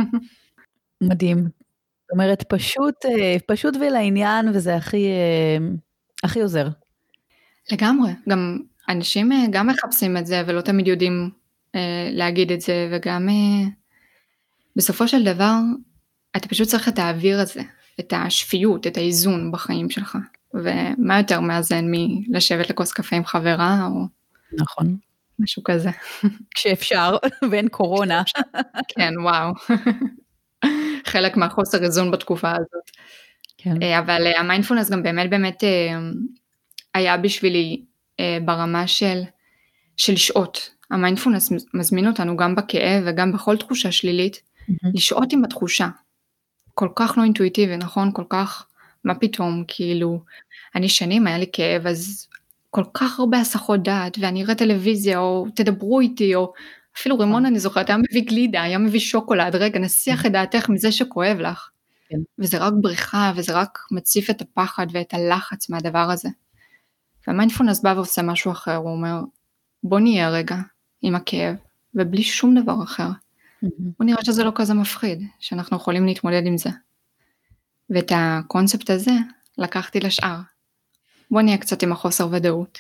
מדהים. 1.10 1.38
זאת 1.38 2.10
אומרת, 2.12 2.42
פשוט, 2.42 2.94
אה, 3.04 3.36
פשוט 3.46 3.76
ולעניין, 3.76 4.48
וזה 4.48 4.76
הכי, 4.76 5.06
הכי 6.24 6.40
עוזר. 6.40 6.68
לגמרי. 7.72 8.10
גם 8.28 8.58
אנשים 8.88 9.30
גם 9.50 9.66
מחפשים 9.66 10.16
את 10.16 10.26
זה 10.26 10.42
ולא 10.46 10.60
תמיד 10.60 10.86
יודעים 10.86 11.30
להגיד 12.10 12.52
את 12.52 12.60
זה 12.60 12.88
וגם 12.92 13.28
בסופו 14.76 15.08
של 15.08 15.24
דבר 15.24 15.56
אתה 16.36 16.48
פשוט 16.48 16.68
צריך 16.68 16.88
את 16.88 16.98
האוויר 16.98 17.40
הזה, 17.40 17.60
את 18.00 18.12
השפיות, 18.16 18.86
את 18.86 18.96
האיזון 18.96 19.52
בחיים 19.52 19.90
שלך 19.90 20.18
ומה 20.54 21.18
יותר 21.18 21.40
מאזן 21.40 21.84
מלשבת 21.86 22.70
לכוס 22.70 22.92
קפה 22.92 23.16
עם 23.16 23.24
חברה 23.24 23.86
או 23.86 24.06
נכון 24.52 24.96
משהו 25.38 25.62
כזה. 25.64 25.90
כשאפשר 26.54 27.16
ואין 27.50 27.68
קורונה. 27.68 28.22
כן 28.96 29.12
וואו. 29.22 29.52
חלק 31.06 31.36
מהחוסר 31.36 31.84
איזון 31.84 32.10
בתקופה 32.10 32.50
הזאת. 32.50 32.90
כן. 33.58 33.82
אה, 33.82 33.98
אבל 33.98 34.26
המיינדפולנס 34.26 34.90
גם 34.90 35.02
באמת 35.02 35.30
באמת 35.30 35.64
היה 36.94 37.16
בשבילי 37.16 37.84
ברמה 38.44 38.86
של, 38.86 39.20
של 39.96 40.12
לשהות, 40.12 40.70
המיינדפולנס 40.90 41.52
מזמין 41.74 42.06
אותנו 42.06 42.36
גם 42.36 42.54
בכאב 42.54 43.02
וגם 43.06 43.32
בכל 43.32 43.56
תחושה 43.56 43.92
שלילית, 43.92 44.36
mm-hmm. 44.36 44.88
לשהות 44.94 45.32
עם 45.32 45.44
התחושה. 45.44 45.88
כל 46.74 46.88
כך 46.96 47.18
לא 47.18 47.22
אינטואיטיבי, 47.22 47.76
נכון? 47.76 48.10
כל 48.12 48.24
כך, 48.28 48.66
מה 49.04 49.14
פתאום, 49.14 49.64
כאילו, 49.68 50.20
אני 50.74 50.88
שנים 50.88 51.26
היה 51.26 51.38
לי 51.38 51.46
כאב, 51.52 51.86
אז 51.86 52.28
כל 52.70 52.84
כך 52.94 53.18
הרבה 53.18 53.40
הסחות 53.40 53.82
דעת, 53.82 54.16
ואני 54.20 54.44
אראה 54.44 54.54
טלוויזיה, 54.54 55.18
או 55.18 55.46
תדברו 55.54 56.00
איתי, 56.00 56.34
או 56.34 56.52
אפילו 56.98 57.18
רימון 57.18 57.46
אני 57.46 57.58
זוכרת 57.58 57.88
היה 57.88 57.98
מביא 57.98 58.24
גלידה, 58.24 58.62
היה 58.62 58.78
מביא 58.78 59.00
שוקולד, 59.00 59.54
רגע 59.54 59.78
נסיח 59.78 60.26
את 60.26 60.32
דעתך 60.32 60.68
מזה 60.68 60.92
שכואב 60.92 61.36
לך. 61.40 61.68
כן. 62.08 62.16
וזה 62.38 62.58
רק 62.58 62.72
בריחה 62.80 63.32
וזה 63.36 63.52
רק 63.52 63.78
מציף 63.90 64.30
את 64.30 64.40
הפחד 64.40 64.86
ואת 64.92 65.14
הלחץ 65.14 65.70
מהדבר 65.70 66.10
הזה. 66.10 66.28
והמיינדפולנס 67.26 67.82
בא 67.82 67.92
ועושה 67.96 68.22
משהו 68.22 68.52
אחר, 68.52 68.76
הוא 68.76 68.90
אומר 68.90 69.20
בוא 69.84 70.00
נהיה 70.00 70.30
רגע 70.30 70.56
עם 71.02 71.14
הכאב 71.14 71.54
ובלי 71.94 72.22
שום 72.22 72.62
דבר 72.62 72.82
אחר. 72.82 73.08
בוא 73.78 74.06
נראה 74.06 74.24
שזה 74.24 74.44
לא 74.44 74.52
כזה 74.54 74.74
מפחיד, 74.74 75.22
שאנחנו 75.40 75.76
יכולים 75.76 76.06
להתמודד 76.06 76.46
עם 76.46 76.58
זה. 76.58 76.70
ואת 77.90 78.12
הקונספט 78.14 78.90
הזה 78.90 79.12
לקחתי 79.58 80.00
לשאר. 80.00 80.38
בוא 81.30 81.42
נהיה 81.42 81.58
קצת 81.58 81.82
עם 81.82 81.92
החוסר 81.92 82.28
ודאות. 82.30 82.78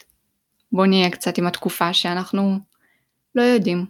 בוא 0.72 0.86
נהיה 0.86 1.10
קצת 1.10 1.38
עם 1.38 1.46
התקופה 1.46 1.92
שאנחנו 1.92 2.58
לא 3.34 3.42
יודעים 3.42 3.86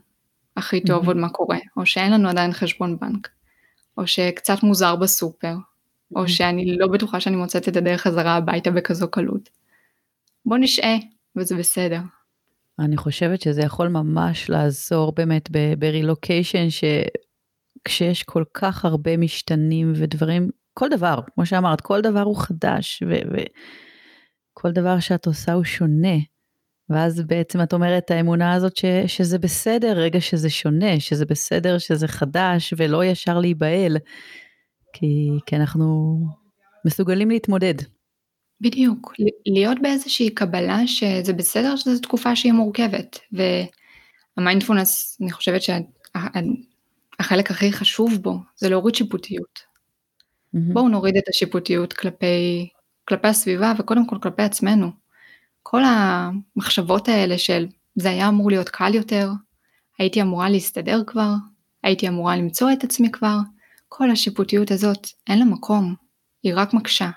הכי 0.57 0.81
טוב 0.81 1.07
עוד 1.07 1.16
מה 1.16 1.29
קורה, 1.29 1.59
או 1.77 1.87
שאין 1.87 2.12
לנו 2.12 2.29
עדיין 2.29 2.53
חשבון 2.53 2.98
בנק, 2.98 3.29
או 3.98 4.07
שקצת 4.07 4.62
מוזר 4.62 4.96
בסופר, 4.96 5.55
או 6.16 6.29
שאני 6.29 6.77
לא 6.79 6.87
בטוחה 6.87 7.20
שאני 7.20 7.37
מוצאת 7.37 7.68
את 7.68 7.77
הדרך 7.77 8.00
חזרה 8.00 8.37
הביתה 8.37 8.70
בכזו 8.70 9.11
קלות. 9.11 9.48
בוא 10.46 10.59
נשעה, 10.59 10.96
וזה 11.37 11.57
בסדר. 11.57 12.00
אני 12.79 12.96
חושבת 12.96 13.40
שזה 13.40 13.62
יכול 13.62 13.88
ממש 13.88 14.50
לעזור 14.50 15.12
באמת 15.12 15.48
ברילוקיישן, 15.79 16.66
שכשיש 16.70 18.22
כל 18.22 18.44
כך 18.55 18.85
הרבה 18.85 19.16
משתנים 19.16 19.92
ודברים, 19.96 20.50
כל 20.75 20.89
דבר, 20.89 21.21
כמו 21.35 21.47
שאמרת, 21.47 21.81
כל 21.81 22.01
דבר 22.01 22.23
הוא 22.23 22.37
חדש, 22.37 23.03
וכל 23.33 24.73
דבר 24.73 25.01
שאת 25.01 25.27
עושה 25.27 25.53
הוא 25.53 25.65
שונה. 25.65 26.17
ואז 26.91 27.21
בעצם 27.27 27.63
את 27.63 27.73
אומרת 27.73 28.11
האמונה 28.11 28.53
הזאת 28.53 28.77
ש, 28.77 28.85
שזה 29.07 29.39
בסדר 29.39 29.99
רגע 29.99 30.21
שזה 30.21 30.51
שונה, 30.51 31.01
שזה 31.01 31.27
בסדר 31.27 31.79
שזה 31.79 32.09
חדש 32.09 32.75
ולא 32.77 33.05
ישר 33.05 33.39
להיבהל, 33.39 33.97
כי, 34.93 35.31
כי 35.47 35.57
אנחנו 35.57 36.19
מסוגלים 36.85 37.31
להתמודד. 37.31 37.75
בדיוק, 38.61 39.13
להיות 39.47 39.79
באיזושהי 39.83 40.31
קבלה 40.31 40.87
שזה 40.87 41.33
בסדר 41.33 41.77
שזו 41.77 42.01
תקופה 42.01 42.37
שהיא 42.37 42.53
מורכבת, 42.53 43.19
והמיינדפולנס, 44.37 45.19
אני 45.21 45.33
חושבת 45.33 45.61
שהחלק 45.63 47.51
הכי 47.51 47.73
חשוב 47.73 48.23
בו 48.23 48.39
זה 48.57 48.69
להוריד 48.69 48.95
שיפוטיות. 48.95 49.74
Mm-hmm. 50.55 50.73
בואו 50.73 50.88
נוריד 50.88 51.17
את 51.17 51.29
השיפוטיות 51.29 51.93
כלפי, 51.93 52.69
כלפי 53.09 53.29
הסביבה 53.29 53.73
וקודם 53.79 54.07
כל 54.07 54.17
כלפי 54.23 54.43
עצמנו. 54.43 54.90
כל 55.62 55.83
המחשבות 55.85 57.09
האלה 57.09 57.38
של 57.38 57.67
זה 57.95 58.11
היה 58.11 58.29
אמור 58.29 58.51
להיות 58.51 58.69
קל 58.69 58.95
יותר, 58.95 59.31
הייתי 59.99 60.23
אמורה 60.23 60.51
להסתדר 60.51 61.03
כבר, 61.07 61.33
הייתי 61.83 62.09
אמורה 62.09 62.37
למצוא 62.37 62.73
את 62.73 62.85
עצמי 62.85 63.11
כבר, 63.12 63.38
כל 63.88 64.11
השיפוטיות 64.11 64.71
הזאת 64.71 65.09
אין 65.29 65.38
לה 65.38 65.45
מקום, 65.45 65.95
היא 66.43 66.53
רק 66.57 66.75
מקשה, 66.75 67.11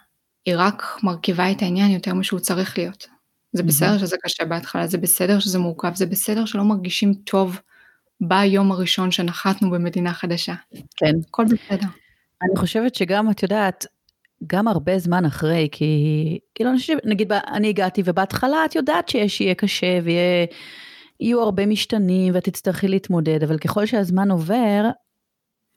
היא 0.45 0.55
רק 0.57 0.83
מרכיבה 1.03 1.51
את 1.51 1.61
העניין 1.61 1.91
יותר 1.91 2.13
משהוא 2.13 2.39
צריך 2.39 2.77
להיות. 2.77 3.07
זה 3.53 3.63
בסדר 3.63 3.97
שזה 3.97 4.17
קשה 4.23 4.45
בהתחלה, 4.45 4.87
זה 4.87 4.97
בסדר 4.97 5.39
שזה 5.39 5.59
מורכב, 5.59 5.95
זה 5.95 6.05
בסדר 6.05 6.45
שלא 6.45 6.63
מרגישים 6.63 7.13
טוב 7.13 7.59
ביום 8.21 8.71
הראשון 8.71 9.11
שנחתנו 9.11 9.71
במדינה 9.71 10.13
חדשה. 10.13 10.55
כן. 10.95 11.13
הכל 11.27 11.45
בסדר. 11.45 11.87
אני 12.41 12.55
חושבת 12.55 12.95
שגם, 12.95 13.31
את 13.31 13.43
יודעת, 13.43 13.85
גם 14.47 14.67
הרבה 14.67 14.99
זמן 14.99 15.25
אחרי, 15.25 15.67
כי 15.71 16.39
כאילו 16.55 16.69
אני 16.69 16.79
חושבת, 16.79 17.05
נגיד 17.05 17.31
אני 17.33 17.69
הגעתי 17.69 18.01
ובהתחלה 18.05 18.65
את 18.65 18.75
יודעת 18.75 19.09
שיש, 19.09 19.41
יהיה 19.41 19.55
קשה 19.55 19.99
ויהיו 20.03 21.41
הרבה 21.41 21.65
משתנים 21.65 22.33
ואת 22.33 22.43
תצטרכי 22.43 22.87
להתמודד, 22.87 23.43
אבל 23.43 23.57
ככל 23.57 23.85
שהזמן 23.85 24.31
עובר, 24.31 24.89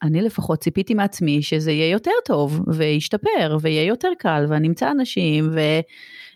אני 0.02 0.22
לפחות 0.22 0.60
ציפיתי 0.60 0.94
מעצמי 0.94 1.42
שזה 1.42 1.72
יהיה 1.72 1.90
יותר 1.90 2.10
טוב 2.24 2.60
וישתפר 2.66 3.56
ויהיה 3.60 3.84
יותר 3.84 4.08
קל 4.18 4.46
ואני 4.48 4.68
אמצא 4.68 4.90
אנשים 4.90 5.50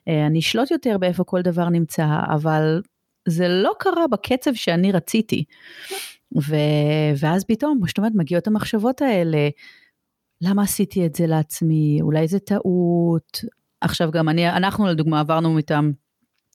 ואני 0.06 0.38
אשלוט 0.38 0.70
יותר 0.70 0.98
באיפה 0.98 1.24
כל 1.24 1.42
דבר 1.42 1.68
נמצא, 1.68 2.06
אבל 2.34 2.82
זה 3.28 3.48
לא 3.48 3.72
קרה 3.78 4.06
בקצב 4.10 4.54
שאני 4.54 4.92
רציתי. 4.92 5.44
ו... 6.36 6.56
ואז 7.16 7.44
פתאום, 7.44 7.78
כמו 7.78 7.88
שאת 7.88 7.98
אומרת, 7.98 8.12
מגיעות 8.14 8.46
המחשבות 8.46 9.02
האלה, 9.02 9.48
למה 10.44 10.62
עשיתי 10.62 11.06
את 11.06 11.14
זה 11.14 11.26
לעצמי, 11.26 11.98
אולי 12.02 12.28
זה 12.28 12.38
טעות. 12.38 13.40
עכשיו 13.80 14.10
גם 14.10 14.28
אני, 14.28 14.48
אנחנו 14.48 14.86
לדוגמה 14.86 15.20
עברנו 15.20 15.54
מטעם 15.54 15.92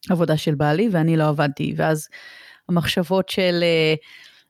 עבודה 0.09 0.37
של 0.37 0.55
בעלי 0.55 0.89
ואני 0.91 1.17
לא 1.17 1.27
עבדתי, 1.27 1.73
ואז 1.77 2.07
המחשבות 2.69 3.29
של 3.29 3.59
אה, 3.63 3.93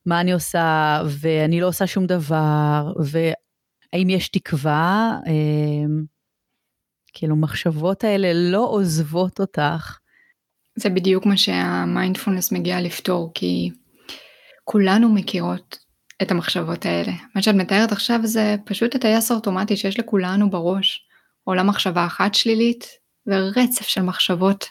מה 0.06 0.21
אני 0.21 0.34
עושה 0.34 1.02
ואני 1.06 1.62
לא 1.62 1.67
עושה 1.67 1.88
שום 1.88 2.06
דבר, 2.06 2.93
והאם 2.99 4.10
יש 4.10 4.30
תקווה, 4.30 5.19
אה, 5.28 6.04
כאילו 7.13 7.36
מחשבות 7.36 8.04
האלה 8.04 8.34
לא 8.34 8.67
עוזבות 8.69 9.39
אותך. 9.39 9.97
זה 10.75 10.89
בדיוק 10.89 11.25
מה 11.25 11.38
שהמיינדפולנס 11.38 12.52
מגיע 12.52 12.82
לפתור, 12.82 13.32
כי 13.34 13.69
כולנו 14.63 15.10
מכירות 15.10 15.88
את 16.21 16.32
המחשבות 16.32 16.86
האלה. 16.86 17.12
מה 17.36 17.41
שאת 17.41 17.55
מתארת 17.55 17.91
עכשיו 17.91 18.19
זה 18.23 18.55
פשוט 18.65 18.95
הטייס 18.95 19.32
האוטומטי 19.32 19.77
שיש 19.77 19.99
לכולנו 19.99 20.49
בראש. 20.49 21.05
עולה 21.43 21.63
מחשבה 21.63 22.05
אחת 22.05 22.36
שלילית 22.36 22.88
ורצף 23.27 23.88
של 23.88 24.01
מחשבות 24.01 24.65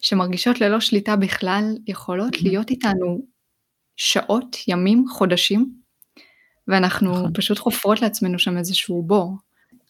שמרגישות 0.00 0.60
ללא 0.60 0.80
שליטה 0.80 1.16
בכלל 1.16 1.64
יכולות. 1.86 2.42
להיות 2.42 2.70
איתנו 2.70 3.26
שעות, 3.96 4.56
ימים, 4.68 5.04
חודשים, 5.08 5.72
ואנחנו 6.68 7.12
נכון. 7.12 7.32
פשוט 7.34 7.58
חופרות 7.58 8.02
לעצמנו 8.02 8.38
שם 8.38 8.58
איזשהו 8.58 9.02
בור. 9.02 9.36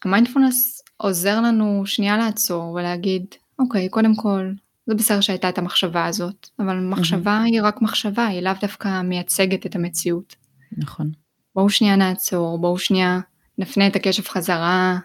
המיינדפולנס 0.05 0.83
עוזר 0.97 1.41
לנו 1.41 1.85
שנייה 1.85 2.17
לעצור 2.17 2.73
ולהגיד, 2.73 3.25
אוקיי, 3.59 3.89
קודם 3.89 4.15
כל, 4.15 4.51
זה 4.87 4.95
בסדר 4.95 5.21
שהייתה 5.21 5.49
את 5.49 5.57
המחשבה 5.57 6.05
הזאת, 6.05 6.49
אבל 6.59 6.79
מחשבה 6.79 7.39
mm-hmm. 7.43 7.51
היא 7.51 7.61
רק 7.63 7.81
מחשבה, 7.81 8.27
היא 8.27 8.41
לאו 8.41 8.53
דווקא 8.61 9.01
מייצגת 9.01 9.65
את 9.65 9.75
המציאות. 9.75 10.42
נכון. 10.77 11.11
בואו 11.55 11.69
שנייה 11.69 11.95
נעצור, 11.95 12.57
בואו 12.57 12.77
שנייה 12.77 13.19
נפנה 13.57 13.87
את 13.87 13.95
הקשב 13.95 14.23
חזרה 14.23 14.99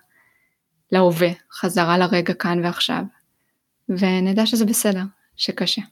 להווה, 0.93 1.29
חזרה 1.53 1.99
לרגע 1.99 2.35
כאן 2.35 2.65
ועכשיו, 2.65 3.03
ונדע 3.89 4.47
שזה 4.47 4.65
בסדר, 4.65 5.03
שקשה. 5.37 5.83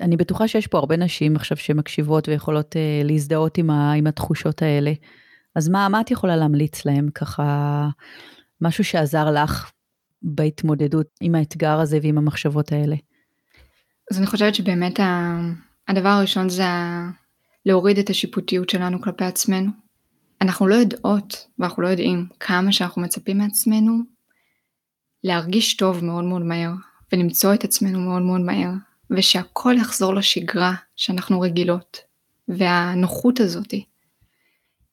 אני 0.00 0.16
בטוחה 0.16 0.48
שיש 0.48 0.66
פה 0.66 0.78
הרבה 0.78 0.96
נשים 0.96 1.36
עכשיו 1.36 1.56
שמקשיבות 1.56 2.28
ויכולות 2.28 2.76
uh, 2.76 3.06
להזדהות 3.06 3.58
עם, 3.58 3.70
ה, 3.70 3.92
עם 3.92 4.06
התחושות 4.06 4.62
האלה. 4.62 4.92
אז 5.54 5.68
מה, 5.68 5.88
מה 5.88 6.00
את 6.00 6.10
יכולה 6.10 6.36
להמליץ 6.36 6.84
להם 6.84 7.08
ככה, 7.14 7.88
משהו 8.60 8.84
שעזר 8.84 9.30
לך 9.30 9.70
בהתמודדות 10.22 11.06
עם 11.20 11.34
האתגר 11.34 11.80
הזה 11.80 11.98
ועם 12.02 12.18
המחשבות 12.18 12.72
האלה? 12.72 12.96
אז 14.10 14.18
אני 14.18 14.26
חושבת 14.26 14.54
שבאמת 14.54 15.00
הדבר 15.88 16.08
הראשון 16.08 16.48
זה 16.48 16.62
להוריד 17.66 17.98
את 17.98 18.10
השיפוטיות 18.10 18.70
שלנו 18.70 19.00
כלפי 19.02 19.24
עצמנו. 19.24 19.70
אנחנו 20.40 20.66
לא 20.66 20.74
יודעות 20.74 21.46
ואנחנו 21.58 21.82
לא 21.82 21.88
יודעים 21.88 22.26
כמה 22.40 22.72
שאנחנו 22.72 23.02
מצפים 23.02 23.38
מעצמנו 23.38 23.98
להרגיש 25.24 25.76
טוב 25.76 26.04
מאוד 26.04 26.24
מאוד 26.24 26.42
מהר 26.42 26.72
ולמצוא 27.12 27.54
את 27.54 27.64
עצמנו 27.64 28.00
מאוד 28.00 28.22
מאוד 28.22 28.40
מהר 28.40 28.70
ושהכל 29.10 29.74
יחזור 29.80 30.14
לשגרה 30.14 30.74
שאנחנו 30.96 31.40
רגילות 31.40 31.98
והנוחות 32.48 33.40
הזאתי 33.40 33.84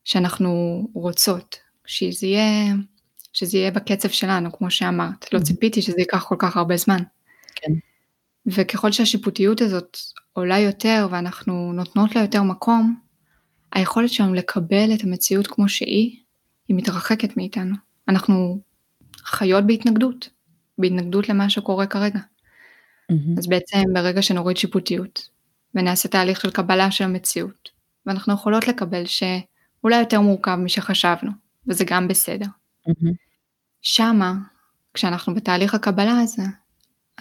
שאנחנו 0.04 0.84
רוצות 0.94 1.58
שזה 1.86 2.28
יהיה 2.28 2.74
שזה 3.34 3.58
יהיה 3.58 3.72
בקצב 3.72 4.10
שלנו 4.10 4.52
כמו 4.52 4.72
שאמרת 4.72 5.34
לא 5.34 5.40
mm-hmm. 5.40 5.44
ציפיתי 5.44 5.82
שזה 5.82 5.96
ייקח 5.98 6.24
כל 6.24 6.36
כך 6.40 6.58
הרבה 6.58 6.78
זמן. 6.78 7.00
כן. 7.56 7.72
וככל 8.56 8.92
שהשיפוטיות 8.92 9.62
הזאת 9.62 9.98
עולה 10.34 10.60
יותר 10.60 11.08
ואנחנו 11.12 11.74
נותנות 11.74 12.16
לה 12.16 12.22
יותר 12.22 12.44
מקום, 12.44 13.00
היכולת 13.72 14.10
שלנו 14.10 14.34
לקבל 14.34 14.94
את 14.94 15.04
המציאות 15.04 15.48
כמו 15.48 15.70
שהיא, 15.70 16.20
היא 16.68 16.78
מתרחקת 16.78 17.38
מאיתנו. 17.38 17.76
אנחנו 18.08 18.62
חיות 19.24 19.68
בהתנגדות, 19.68 20.30
בהתנגדות 20.78 21.30
למה 21.30 21.50
שקורה 21.50 21.86
כרגע. 21.86 22.20
Mm-hmm. 22.20 23.38
אז 23.38 23.48
בעצם 23.48 23.84
ברגע 23.94 24.22
שנוריד 24.22 24.58
שיפוטיות 24.58 25.30
ונעשה 25.76 26.10
תהליך 26.10 26.42
של 26.42 26.52
קבלה 26.52 26.92
של 26.92 27.04
המציאות, 27.04 27.70
ואנחנו 28.06 28.34
יכולות 28.34 28.68
לקבל 28.68 29.04
שאולי 29.06 30.00
יותר 30.00 30.22
מורכב 30.22 30.56
משחשבנו, 30.56 31.32
וזה 31.68 31.84
גם 31.88 32.08
בסדר. 32.08 32.46
Mm-hmm. 32.90 33.14
שמה, 33.82 34.34
כשאנחנו 34.94 35.36
בתהליך 35.36 35.74
הקבלה 35.74 36.20
הזה, 36.20 36.44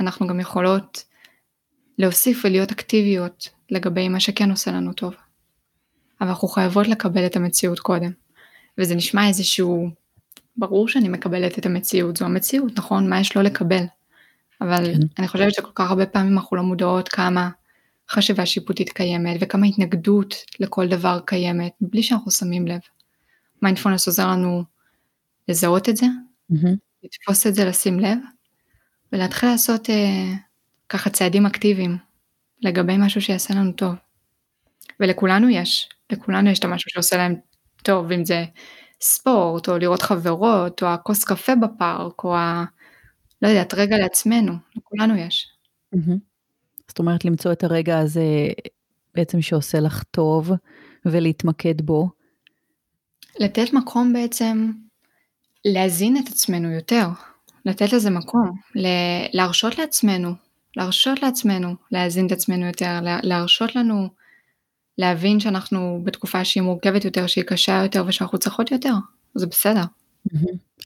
אנחנו 0.01 0.27
גם 0.27 0.41
יכולות 0.41 1.05
להוסיף 1.99 2.41
ולהיות 2.45 2.71
אקטיביות 2.71 3.49
לגבי 3.71 4.09
מה 4.09 4.21
שכן 4.21 4.51
עושה 4.51 4.71
לנו 4.71 4.93
טוב. 4.93 5.15
אבל 6.21 6.29
אנחנו 6.29 6.49
חייבות 6.49 6.89
לקבל 6.89 7.27
את 7.27 7.37
המציאות 7.37 7.81
קודם. 7.81 8.11
וזה 8.79 8.95
נשמע 8.95 9.29
איזשהו, 9.29 9.91
ברור 10.57 10.89
שאני 10.89 11.09
מקבלת 11.09 11.59
את 11.59 11.67
המציאות, 11.67 12.17
זו 12.17 12.25
המציאות, 12.25 12.79
נכון? 12.79 13.09
מה 13.09 13.21
יש 13.21 13.37
לא 13.37 13.43
לקבל? 13.43 13.85
אבל 14.61 14.85
כן. 14.85 15.01
אני 15.19 15.29
חושבת 15.29 15.55
שכל 15.55 15.71
כך 15.75 15.91
הרבה 15.91 16.07
פעמים 16.07 16.33
אנחנו 16.33 16.57
לא 16.57 16.63
מודעות 16.63 17.09
כמה 17.09 17.51
חשיבה 18.11 18.47
שיפוטית 18.47 18.93
קיימת 18.93 19.37
וכמה 19.41 19.67
התנגדות 19.67 20.35
לכל 20.61 20.89
דבר 20.89 21.21
קיימת 21.27 21.73
בלי 21.81 22.03
שאנחנו 22.03 22.31
שמים 22.31 22.67
לב. 22.67 22.81
מיינדפולנס 23.63 24.07
עוזר 24.07 24.27
לנו 24.27 24.65
לזהות 25.49 25.89
את 25.89 25.97
זה, 25.97 26.07
mm-hmm. 26.53 26.77
לתפוס 27.05 27.47
את 27.47 27.55
זה, 27.55 27.65
לשים 27.65 28.01
לב, 28.01 28.19
ולהתחיל 29.13 29.49
לעשות 29.49 29.91
אה, 29.91 30.35
ככה 30.89 31.11
צעדים 31.11 31.47
אקטיביים 31.47 31.99
לגבי 32.63 32.97
משהו 32.99 33.23
שיעשה 33.23 33.55
לנו 33.55 33.73
טוב. 33.73 33.95
ולכולנו 35.01 35.49
יש, 35.49 35.89
לכולנו 36.13 36.51
יש 36.51 36.59
את 36.59 36.65
המשהו 36.65 36.91
שעושה 36.91 37.17
להם 37.17 37.35
טוב, 37.83 38.13
אם 38.13 38.25
זה 38.25 38.45
ספורט, 39.01 39.69
או 39.69 39.79
לראות 39.79 40.03
חברות, 40.03 40.83
או 40.83 40.89
הכוס 40.89 41.25
קפה 41.25 41.55
בפארק, 41.55 42.25
או 42.25 42.37
ה... 42.37 42.65
לא 43.43 43.49
יודעת, 43.49 43.75
רגע 43.75 43.99
לעצמנו, 43.99 44.53
לכולנו 44.77 45.17
יש. 45.17 45.47
Mm-hmm. 45.95 46.19
זאת 46.89 46.99
אומרת, 46.99 47.25
למצוא 47.25 47.53
את 47.53 47.65
הרגע 47.65 47.99
הזה 47.99 48.23
בעצם 49.15 49.43
שעושה 49.43 49.81
לך 49.81 50.03
טוב, 50.03 50.53
ולהתמקד 51.05 51.81
בו. 51.81 52.11
לתת 53.41 53.73
מקום 53.73 54.13
בעצם 54.13 54.71
להזין 55.65 56.17
את 56.17 56.29
עצמנו 56.29 56.71
יותר, 56.71 57.09
לתת 57.65 57.93
לזה 57.93 58.11
מקום, 58.11 58.51
להרשות 59.33 59.79
לעצמנו, 59.79 60.48
להרשות 60.79 61.23
לעצמנו 61.23 61.75
להזין 61.91 62.27
את 62.27 62.33
עצמנו 62.33 62.67
יותר, 62.67 62.99
להרשות 63.23 63.77
לנו 63.77 64.09
להבין 64.99 65.41
שאנחנו 65.41 66.01
בתקופה 66.05 66.45
שהיא 66.45 66.63
מורכבת 66.63 67.05
יותר, 67.05 67.27
שהיא 67.27 67.45
קשה 67.45 67.81
יותר 67.83 68.05
ושאנחנו 68.07 68.39
צריכות 68.39 68.71
יותר, 68.71 68.93
זה 69.35 69.47
בסדר. 69.47 69.83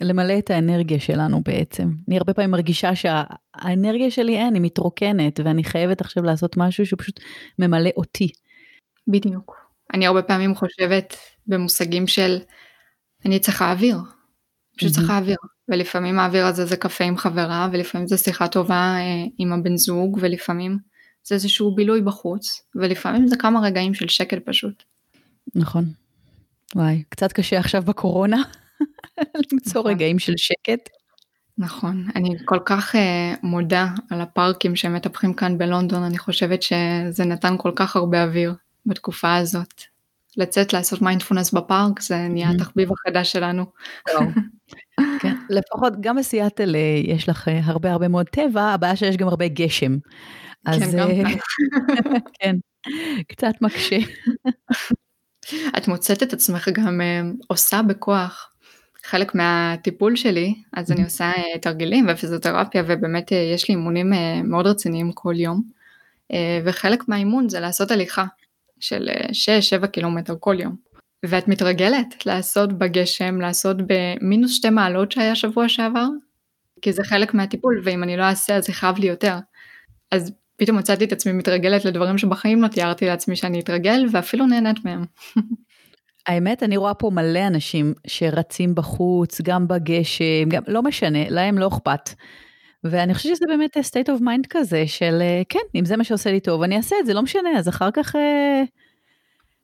למלא 0.00 0.38
את 0.38 0.50
האנרגיה 0.50 1.00
שלנו 1.00 1.42
בעצם. 1.42 1.90
אני 2.08 2.16
הרבה 2.18 2.34
פעמים 2.34 2.50
מרגישה 2.50 2.90
שהאנרגיה 2.94 4.10
שלי 4.10 4.36
אין, 4.36 4.54
היא 4.54 4.62
מתרוקנת, 4.62 5.40
ואני 5.44 5.64
חייבת 5.64 6.00
עכשיו 6.00 6.22
לעשות 6.22 6.56
משהו 6.56 6.86
שפשוט 6.86 7.20
ממלא 7.58 7.90
אותי. 7.96 8.28
בדיוק. 9.08 9.56
אני 9.94 10.06
הרבה 10.06 10.22
פעמים 10.22 10.54
חושבת 10.54 11.16
במושגים 11.46 12.06
של 12.06 12.38
אני 13.26 13.38
צריכה 13.38 13.72
אוויר, 13.72 13.96
פשוט 14.76 14.92
צריכה 14.92 15.18
אוויר, 15.18 15.36
ולפעמים 15.72 16.18
האוויר 16.18 16.46
הזה 16.46 16.66
זה 16.66 16.76
קפה 16.76 17.04
עם 17.04 17.16
חברה, 17.16 17.68
ולפעמים 17.72 18.06
זה 18.06 18.16
שיחה 18.16 18.48
טובה 18.48 18.74
אה, 18.74 19.24
עם 19.38 19.52
הבן 19.52 19.76
זוג, 19.76 20.18
ולפעמים 20.20 20.78
זה 21.24 21.34
איזשהו 21.34 21.74
בילוי 21.74 22.02
בחוץ, 22.02 22.62
ולפעמים 22.74 23.28
זה 23.28 23.36
כמה 23.36 23.60
רגעים 23.60 23.94
של 23.94 24.08
שקט 24.08 24.38
פשוט. 24.44 24.82
נכון. 25.54 25.84
וואי, 26.74 27.02
קצת 27.08 27.32
קשה 27.32 27.58
עכשיו 27.58 27.82
בקורונה, 27.82 28.42
למצוא 29.52 29.80
נכון. 29.80 29.92
רגעים 29.92 30.18
של 30.18 30.32
שקט. 30.36 30.88
נכון, 31.58 32.06
אני 32.16 32.36
כל 32.44 32.58
כך 32.66 32.94
uh, 32.94 32.98
מודה 33.42 33.88
על 34.10 34.20
הפארקים 34.20 34.76
שמטפחים 34.76 35.34
כאן 35.34 35.58
בלונדון, 35.58 36.02
אני 36.02 36.18
חושבת 36.18 36.62
שזה 36.62 37.24
נתן 37.24 37.54
כל 37.58 37.72
כך 37.76 37.96
הרבה 37.96 38.24
אוויר 38.24 38.54
בתקופה 38.86 39.36
הזאת. 39.36 39.82
לצאת 40.36 40.72
לעשות 40.72 41.02
מיינדפולנס 41.02 41.50
בפארק 41.50 42.00
זה 42.00 42.28
נהיה 42.28 42.50
mm-hmm. 42.50 42.54
התחביב 42.54 42.88
החדש 42.92 43.32
שלנו. 43.32 43.64
כן, 45.20 45.34
לפחות 45.50 45.92
גם 46.00 46.16
בסיאטל 46.16 46.76
אה, 46.76 47.00
יש 47.04 47.28
לך 47.28 47.48
אה, 47.48 47.60
הרבה 47.64 47.92
הרבה 47.92 48.08
מאוד 48.08 48.28
טבע, 48.28 48.62
הבעיה 48.62 48.96
שיש 48.96 49.16
גם 49.16 49.28
הרבה 49.28 49.48
גשם. 49.48 49.96
אז 50.66 50.82
כן, 50.82 50.98
גם 50.98 51.08
כאן. 51.08 51.38
כן, 52.40 52.56
קצת 53.28 53.52
מקשה. 53.60 53.98
את 55.78 55.88
מוצאת 55.88 56.22
את 56.22 56.32
עצמך 56.32 56.68
גם 56.68 57.00
עושה 57.48 57.82
בכוח 57.82 58.52
חלק 59.04 59.34
מהטיפול 59.34 60.16
שלי, 60.16 60.54
אז 60.72 60.92
אני 60.92 61.04
עושה 61.04 61.24
אה, 61.24 61.58
תרגילים 61.58 62.06
ופיזיותרפיה 62.08 62.82
ובאמת 62.86 63.32
אה, 63.32 63.36
יש 63.54 63.68
לי 63.68 63.74
אימונים 63.74 64.12
אה, 64.12 64.42
מאוד 64.42 64.66
רציניים 64.66 65.12
כל 65.12 65.34
יום, 65.36 65.82
וחלק 66.64 67.08
מהאימון 67.08 67.48
זה 67.48 67.60
לעשות 67.60 67.90
הליכה 67.90 68.24
של 68.80 69.08
6-7 69.82 69.86
קילומטר 69.86 70.34
כל 70.40 70.56
יום. 70.60 70.76
ואת 71.26 71.48
מתרגלת 71.48 72.26
לעשות 72.26 72.72
בגשם, 72.72 73.40
לעשות 73.40 73.76
במינוס 73.86 74.52
שתי 74.54 74.70
מעלות 74.70 75.12
שהיה 75.12 75.34
שבוע 75.34 75.68
שעבר, 75.68 76.06
כי 76.82 76.92
זה 76.92 77.04
חלק 77.04 77.34
מהטיפול, 77.34 77.80
ואם 77.84 78.02
אני 78.02 78.16
לא 78.16 78.22
אעשה 78.22 78.56
אז 78.56 78.68
יכאב 78.68 78.98
לי 78.98 79.06
יותר. 79.06 79.36
אז 80.10 80.32
פתאום 80.56 80.78
מצאתי 80.78 81.04
את 81.04 81.12
עצמי 81.12 81.32
מתרגלת 81.32 81.84
לדברים 81.84 82.18
שבחיים 82.18 82.62
לא 82.62 82.68
תיארתי 82.68 83.06
לעצמי 83.06 83.36
שאני 83.36 83.60
אתרגל, 83.60 84.06
ואפילו 84.12 84.46
נהנית 84.46 84.84
מהם. 84.84 85.04
האמת, 86.26 86.62
אני 86.62 86.76
רואה 86.76 86.94
פה 86.94 87.10
מלא 87.10 87.46
אנשים 87.46 87.94
שרצים 88.06 88.74
בחוץ, 88.74 89.40
גם 89.40 89.68
בגשם, 89.68 90.48
גם, 90.48 90.62
לא 90.66 90.82
משנה, 90.82 91.28
להם 91.30 91.58
לא 91.58 91.68
אכפת. 91.68 92.10
ואני 92.84 93.14
חושבת 93.14 93.36
שזה 93.36 93.44
באמת 93.48 93.76
state 93.76 94.08
of 94.08 94.20
mind 94.20 94.46
כזה 94.50 94.84
של, 94.86 95.18
אה, 95.20 95.42
כן, 95.48 95.58
אם 95.74 95.84
זה 95.84 95.96
מה 95.96 96.04
שעושה 96.04 96.32
לי 96.32 96.40
טוב, 96.40 96.62
אני 96.62 96.76
אעשה 96.76 96.96
את 97.00 97.06
זה, 97.06 97.14
לא 97.14 97.22
משנה, 97.22 97.50
אז 97.58 97.68
אחר 97.68 97.90
כך... 97.90 98.14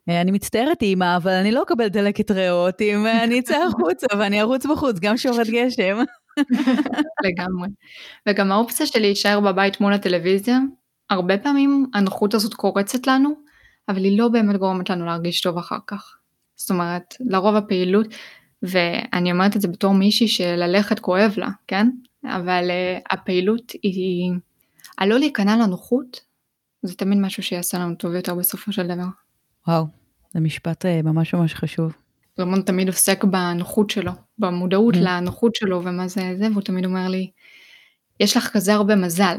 אה, 0.08 0.14
אה 0.14 0.20
אני 0.20 0.30
מצטערת 0.30 0.82
אימא, 0.82 1.16
אבל 1.16 1.30
אני 1.30 1.52
לא 1.52 1.62
אקבל 1.62 1.88
דלקת 1.88 2.30
ריאות 2.30 2.80
אם 2.80 3.06
אני 3.06 3.40
אצא 3.40 3.64
החוצה 3.64 4.06
ואני 4.18 4.40
ארוץ 4.40 4.66
בחוץ, 4.66 4.96
גם 5.00 5.16
שורד 5.16 5.46
גשם. 5.46 5.98
לגמרי. 7.24 7.68
וגם 8.28 8.52
האופציה 8.52 8.86
של 8.86 9.00
להישאר 9.00 9.40
בבית 9.40 9.80
מול 9.80 9.92
הטלוויזיה, 9.92 10.58
הרבה 11.10 11.38
פעמים 11.38 11.86
הנוחות 11.94 12.34
הזאת 12.34 12.54
קורצת 12.54 13.06
לנו, 13.06 13.30
אבל 13.88 14.04
היא 14.04 14.18
לא 14.18 14.28
באמת 14.28 14.56
גורמת 14.56 14.90
לנו 14.90 15.06
להרגיש 15.06 15.40
טוב 15.40 15.58
אחר 15.58 15.78
כך. 15.86 16.16
זאת 16.56 16.70
אומרת, 16.70 17.14
לרוב 17.20 17.56
הפעילות, 17.56 18.06
ואני 18.62 19.32
אומרת 19.32 19.56
את 19.56 19.60
זה 19.60 19.68
בתור 19.68 19.94
מישהי 19.94 20.28
שללכת 20.28 20.98
כואב 20.98 21.34
לה, 21.36 21.48
כן? 21.66 21.90
אבל 22.24 22.70
uh, 22.70 23.02
הפעילות 23.10 23.72
היא, 23.82 24.32
הלא 24.98 25.18
להיכנע 25.18 25.56
לנוחות, 25.56 26.20
זה 26.82 26.96
תמיד 26.96 27.18
משהו 27.18 27.42
שיעשה 27.42 27.78
לנו 27.78 27.94
טוב 27.94 28.14
יותר 28.14 28.34
בסופו 28.34 28.72
של 28.72 28.86
דבר. 28.86 29.06
וואו, 29.68 29.86
זה 30.30 30.40
משפט 30.40 30.84
uh, 30.84 30.88
ממש 31.04 31.34
ממש 31.34 31.54
חשוב. 31.54 31.92
רמון 32.40 32.62
תמיד 32.62 32.88
עוסק 32.88 33.24
בנוחות 33.24 33.90
שלו, 33.90 34.12
במודעות 34.38 34.94
mm. 34.94 34.98
לנוחות 34.98 35.54
שלו 35.54 35.84
ומה 35.84 36.08
זה 36.08 36.34
זה, 36.38 36.46
והוא 36.50 36.62
תמיד 36.62 36.84
אומר 36.84 37.08
לי, 37.08 37.30
יש 38.20 38.36
לך 38.36 38.50
כזה 38.52 38.74
הרבה 38.74 38.96
מזל. 38.96 39.38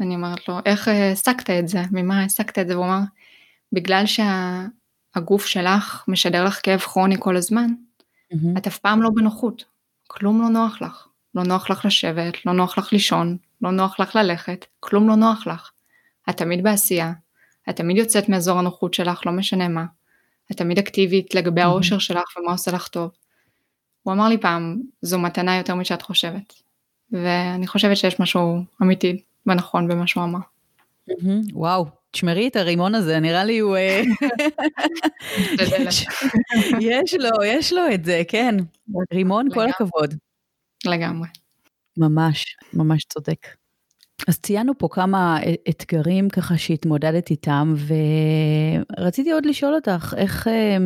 אני 0.00 0.14
אומרת 0.14 0.48
לו, 0.48 0.58
איך 0.66 0.88
העסקת 0.88 1.50
את 1.50 1.68
זה? 1.68 1.82
ממה 1.92 2.20
העסקת 2.20 2.58
את 2.58 2.68
זה? 2.68 2.74
והוא 2.74 2.86
אמר, 2.86 3.00
בגלל 3.72 4.06
שה... 4.06 4.66
הגוף 5.14 5.46
שלך 5.46 6.04
משדר 6.08 6.44
לך 6.44 6.60
כאב 6.62 6.80
כרוני 6.80 7.16
כל 7.18 7.36
הזמן, 7.36 7.70
mm-hmm. 8.32 8.58
את 8.58 8.66
אף 8.66 8.78
פעם 8.78 9.02
לא 9.02 9.10
בנוחות, 9.14 9.64
כלום 10.06 10.42
לא 10.42 10.48
נוח 10.48 10.82
לך. 10.82 11.06
לא 11.34 11.42
נוח 11.42 11.70
לך 11.70 11.84
לשבת, 11.84 12.46
לא 12.46 12.52
נוח 12.52 12.78
לך 12.78 12.92
לישון, 12.92 13.36
לא 13.62 13.70
נוח 13.70 14.00
לך 14.00 14.16
ללכת, 14.16 14.64
כלום 14.80 15.08
לא 15.08 15.14
נוח 15.14 15.46
לך. 15.46 15.70
את 16.30 16.36
תמיד 16.36 16.62
בעשייה, 16.62 17.12
את 17.70 17.76
תמיד 17.76 17.96
יוצאת 17.96 18.28
מאזור 18.28 18.58
הנוחות 18.58 18.94
שלך, 18.94 19.26
לא 19.26 19.32
משנה 19.32 19.68
מה. 19.68 19.84
את 20.52 20.56
תמיד 20.56 20.78
אקטיבית 20.78 21.34
לגבי 21.34 21.60
האושר. 21.60 21.98
שלך 21.98 22.36
ומה 22.36 22.52
עושה 22.52 22.70
לך 22.70 22.88
טוב. 22.88 23.10
הוא 24.02 24.12
אמר 24.12 24.28
לי 24.28 24.38
פעם, 24.38 24.80
זו 25.02 25.18
מתנה 25.18 25.56
יותר 25.56 25.74
משאת 25.74 26.02
חושבת. 26.02 26.54
ואני 27.12 27.66
חושבת 27.66 27.96
שיש 27.96 28.20
משהו 28.20 28.64
אמיתי 28.82 29.22
ונכון 29.46 29.88
במה 29.88 30.06
שהוא 30.06 30.24
אמר. 30.24 30.38
וואו, 31.52 31.86
תשמרי 32.10 32.48
את 32.48 32.56
הרימון 32.56 32.94
הזה, 32.94 33.20
נראה 33.20 33.44
לי 33.44 33.58
הוא... 33.58 33.76
אה, 33.76 34.02
יש 36.80 37.14
לו, 37.14 37.44
יש 37.44 37.72
לו 37.72 37.82
את 37.94 38.04
זה, 38.04 38.22
כן. 38.28 38.54
רימון, 39.12 39.48
כל 39.54 39.68
הכבוד. 39.68 40.14
לגמרי. 40.84 41.28
ממש, 41.96 42.56
ממש 42.74 43.04
צודק. 43.04 43.46
אז 44.28 44.38
ציינו 44.38 44.78
פה 44.78 44.88
כמה 44.90 45.38
אתגרים 45.68 46.28
ככה 46.28 46.58
שהתמודדת 46.58 47.30
איתם, 47.30 47.74
ורציתי 48.98 49.32
עוד 49.32 49.46
לשאול 49.46 49.74
אותך, 49.74 50.14
איך, 50.16 50.48
אה, 50.48 50.76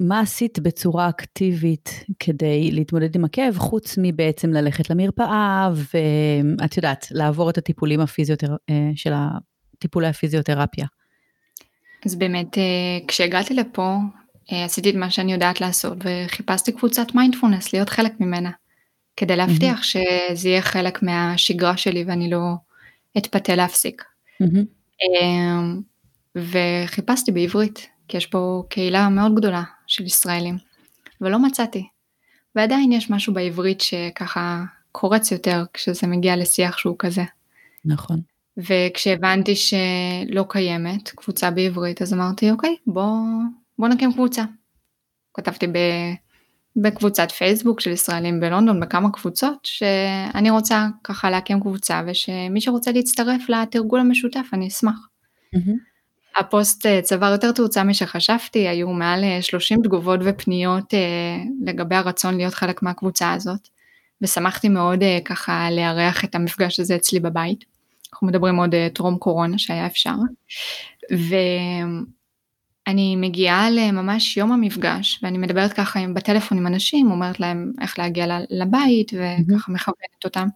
מה 0.00 0.20
עשית 0.20 0.58
בצורה 0.58 1.08
אקטיבית 1.08 2.04
כדי 2.18 2.70
להתמודד 2.72 3.16
עם 3.16 3.24
הכאב, 3.24 3.58
חוץ 3.58 3.94
מבעצם 4.02 4.50
ללכת 4.50 4.90
למרפאה, 4.90 5.70
ואת 5.94 6.76
יודעת, 6.76 7.06
לעבור 7.10 7.50
את 7.50 7.58
הטיפולים 7.58 8.00
הפיזיות 8.00 8.44
אה, 8.44 8.90
של 8.96 9.12
טיפולי 9.78 10.06
הפיזיותרפיה? 10.06 10.86
אז 12.06 12.14
באמת 12.14 12.58
אה, 12.58 12.62
כשהגעתי 13.08 13.54
לפה 13.54 13.96
אה, 14.52 14.64
עשיתי 14.64 14.90
את 14.90 14.94
מה 14.94 15.10
שאני 15.10 15.32
יודעת 15.32 15.60
לעשות 15.60 15.98
וחיפשתי 16.04 16.72
קבוצת 16.72 17.14
מיינדפולנס 17.14 17.72
להיות 17.72 17.88
חלק 17.88 18.12
ממנה. 18.20 18.50
כדי 19.16 19.36
להבטיח 19.36 19.80
mm-hmm. 19.80 19.84
שזה 20.34 20.48
יהיה 20.48 20.62
חלק 20.62 21.02
מהשגרה 21.02 21.76
שלי 21.76 22.04
ואני 22.04 22.30
לא 22.30 22.40
אתפתה 23.18 23.54
להפסיק. 23.54 24.04
Mm-hmm. 24.42 24.64
וחיפשתי 26.36 27.32
בעברית 27.32 27.88
כי 28.08 28.16
יש 28.16 28.26
פה 28.26 28.62
קהילה 28.68 29.08
מאוד 29.08 29.34
גדולה 29.34 29.62
של 29.86 30.04
ישראלים 30.04 30.58
ולא 31.20 31.38
מצאתי. 31.38 31.88
ועדיין 32.54 32.92
יש 32.92 33.10
משהו 33.10 33.34
בעברית 33.34 33.80
שככה 33.80 34.64
קורץ 34.92 35.32
יותר 35.32 35.64
כשזה 35.72 36.06
מגיע 36.06 36.36
לשיח 36.36 36.78
שהוא 36.78 36.96
כזה. 36.98 37.22
נכון. 37.84 38.20
וכשהבנתי 38.56 39.54
שלא 39.56 40.44
קיימת 40.48 41.08
קבוצה 41.08 41.50
בעברית 41.50 42.02
אז 42.02 42.14
אמרתי 42.14 42.50
אוקיי 42.50 42.76
בוא, 42.86 43.18
בוא 43.78 43.88
נקים 43.88 44.12
קבוצה. 44.12 44.44
כתבתי 45.34 45.66
ב, 45.66 45.78
בקבוצת 46.76 47.30
פייסבוק 47.30 47.80
של 47.80 47.90
ישראלים 47.90 48.40
בלונדון 48.40 48.80
בכמה 48.80 49.10
קבוצות 49.10 49.58
שאני 49.62 50.50
רוצה 50.50 50.86
ככה 51.04 51.30
להקים 51.30 51.60
קבוצה 51.60 52.02
ושמי 52.06 52.60
שרוצה 52.60 52.92
להצטרף 52.92 53.48
לתרגול 53.48 54.00
המשותף 54.00 54.46
אני 54.52 54.68
אשמח. 54.68 55.08
הפוסט 56.36 56.86
אה, 56.86 57.02
צבר 57.02 57.26
יותר 57.32 57.52
תאוצה 57.52 57.84
משחשבתי, 57.84 58.68
היו 58.68 58.88
מעל 58.88 59.24
30 59.40 59.82
תגובות 59.82 60.20
ופניות 60.24 60.94
לגבי 61.66 61.94
הרצון 61.94 62.36
להיות 62.36 62.54
חלק 62.54 62.82
מהקבוצה 62.82 63.32
הזאת, 63.32 63.68
ושמחתי 64.22 64.68
מאוד 64.68 65.00
ככה 65.24 65.70
לארח 65.70 66.24
את 66.24 66.34
המפגש 66.34 66.80
הזה 66.80 66.96
אצלי 66.96 67.20
בבית. 67.20 67.64
אנחנו 68.12 68.26
מדברים 68.26 68.56
עוד 68.56 68.74
טרום 68.94 69.18
קורונה 69.18 69.58
שהיה 69.58 69.86
אפשר. 69.86 70.14
ואני 72.86 73.16
מגיעה 73.16 73.70
לממש 73.70 74.36
יום 74.36 74.52
המפגש 74.52 75.20
ואני 75.22 75.38
מדברת 75.38 75.72
ככה 75.72 76.00
עם, 76.00 76.14
בטלפון 76.14 76.58
עם 76.58 76.66
אנשים, 76.66 77.10
אומרת 77.10 77.40
להם 77.40 77.72
איך 77.80 77.98
להגיע 77.98 78.26
לבית 78.50 79.12
וככה 79.14 79.72
מכוונת 79.72 80.24
אותם. 80.24 80.48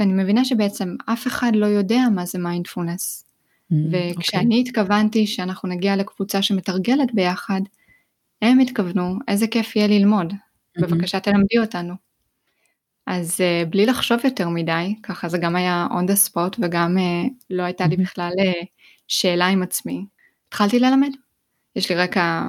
ואני 0.00 0.12
מבינה 0.12 0.44
שבעצם 0.44 0.96
אף 1.06 1.26
אחד 1.26 1.52
לא 1.54 1.66
יודע 1.66 2.00
מה 2.14 2.26
זה 2.26 2.38
מיינדפולנס. 2.38 3.24
וכשאני 3.70 4.56
okay. 4.56 4.68
התכוונתי 4.68 5.26
שאנחנו 5.26 5.68
נגיע 5.68 5.96
לקבוצה 5.96 6.42
שמתרגלת 6.42 7.14
ביחד, 7.14 7.60
הם 8.42 8.58
התכוונו 8.58 9.18
איזה 9.28 9.46
כיף 9.46 9.76
יהיה 9.76 9.88
ללמוד, 9.88 10.32
בבקשה 10.78 11.20
תלמדי 11.20 11.58
אותנו. 11.58 11.94
אז 13.06 13.40
uh, 13.40 13.68
בלי 13.68 13.86
לחשוב 13.86 14.18
יותר 14.24 14.48
מדי, 14.48 14.94
ככה 15.02 15.28
זה 15.28 15.38
גם 15.38 15.56
היה 15.56 15.86
on 15.90 16.10
the 16.10 16.28
spot 16.28 16.56
וגם 16.58 16.96
uh, 16.96 17.30
לא 17.50 17.62
הייתה 17.62 17.86
לי 17.86 17.96
בכלל 17.96 18.32
uh, 18.38 18.66
שאלה 19.08 19.46
עם 19.46 19.62
עצמי. 19.62 20.04
התחלתי 20.48 20.78
ללמד. 20.78 21.10
יש 21.76 21.90
לי 21.90 21.96
רקע 21.96 22.42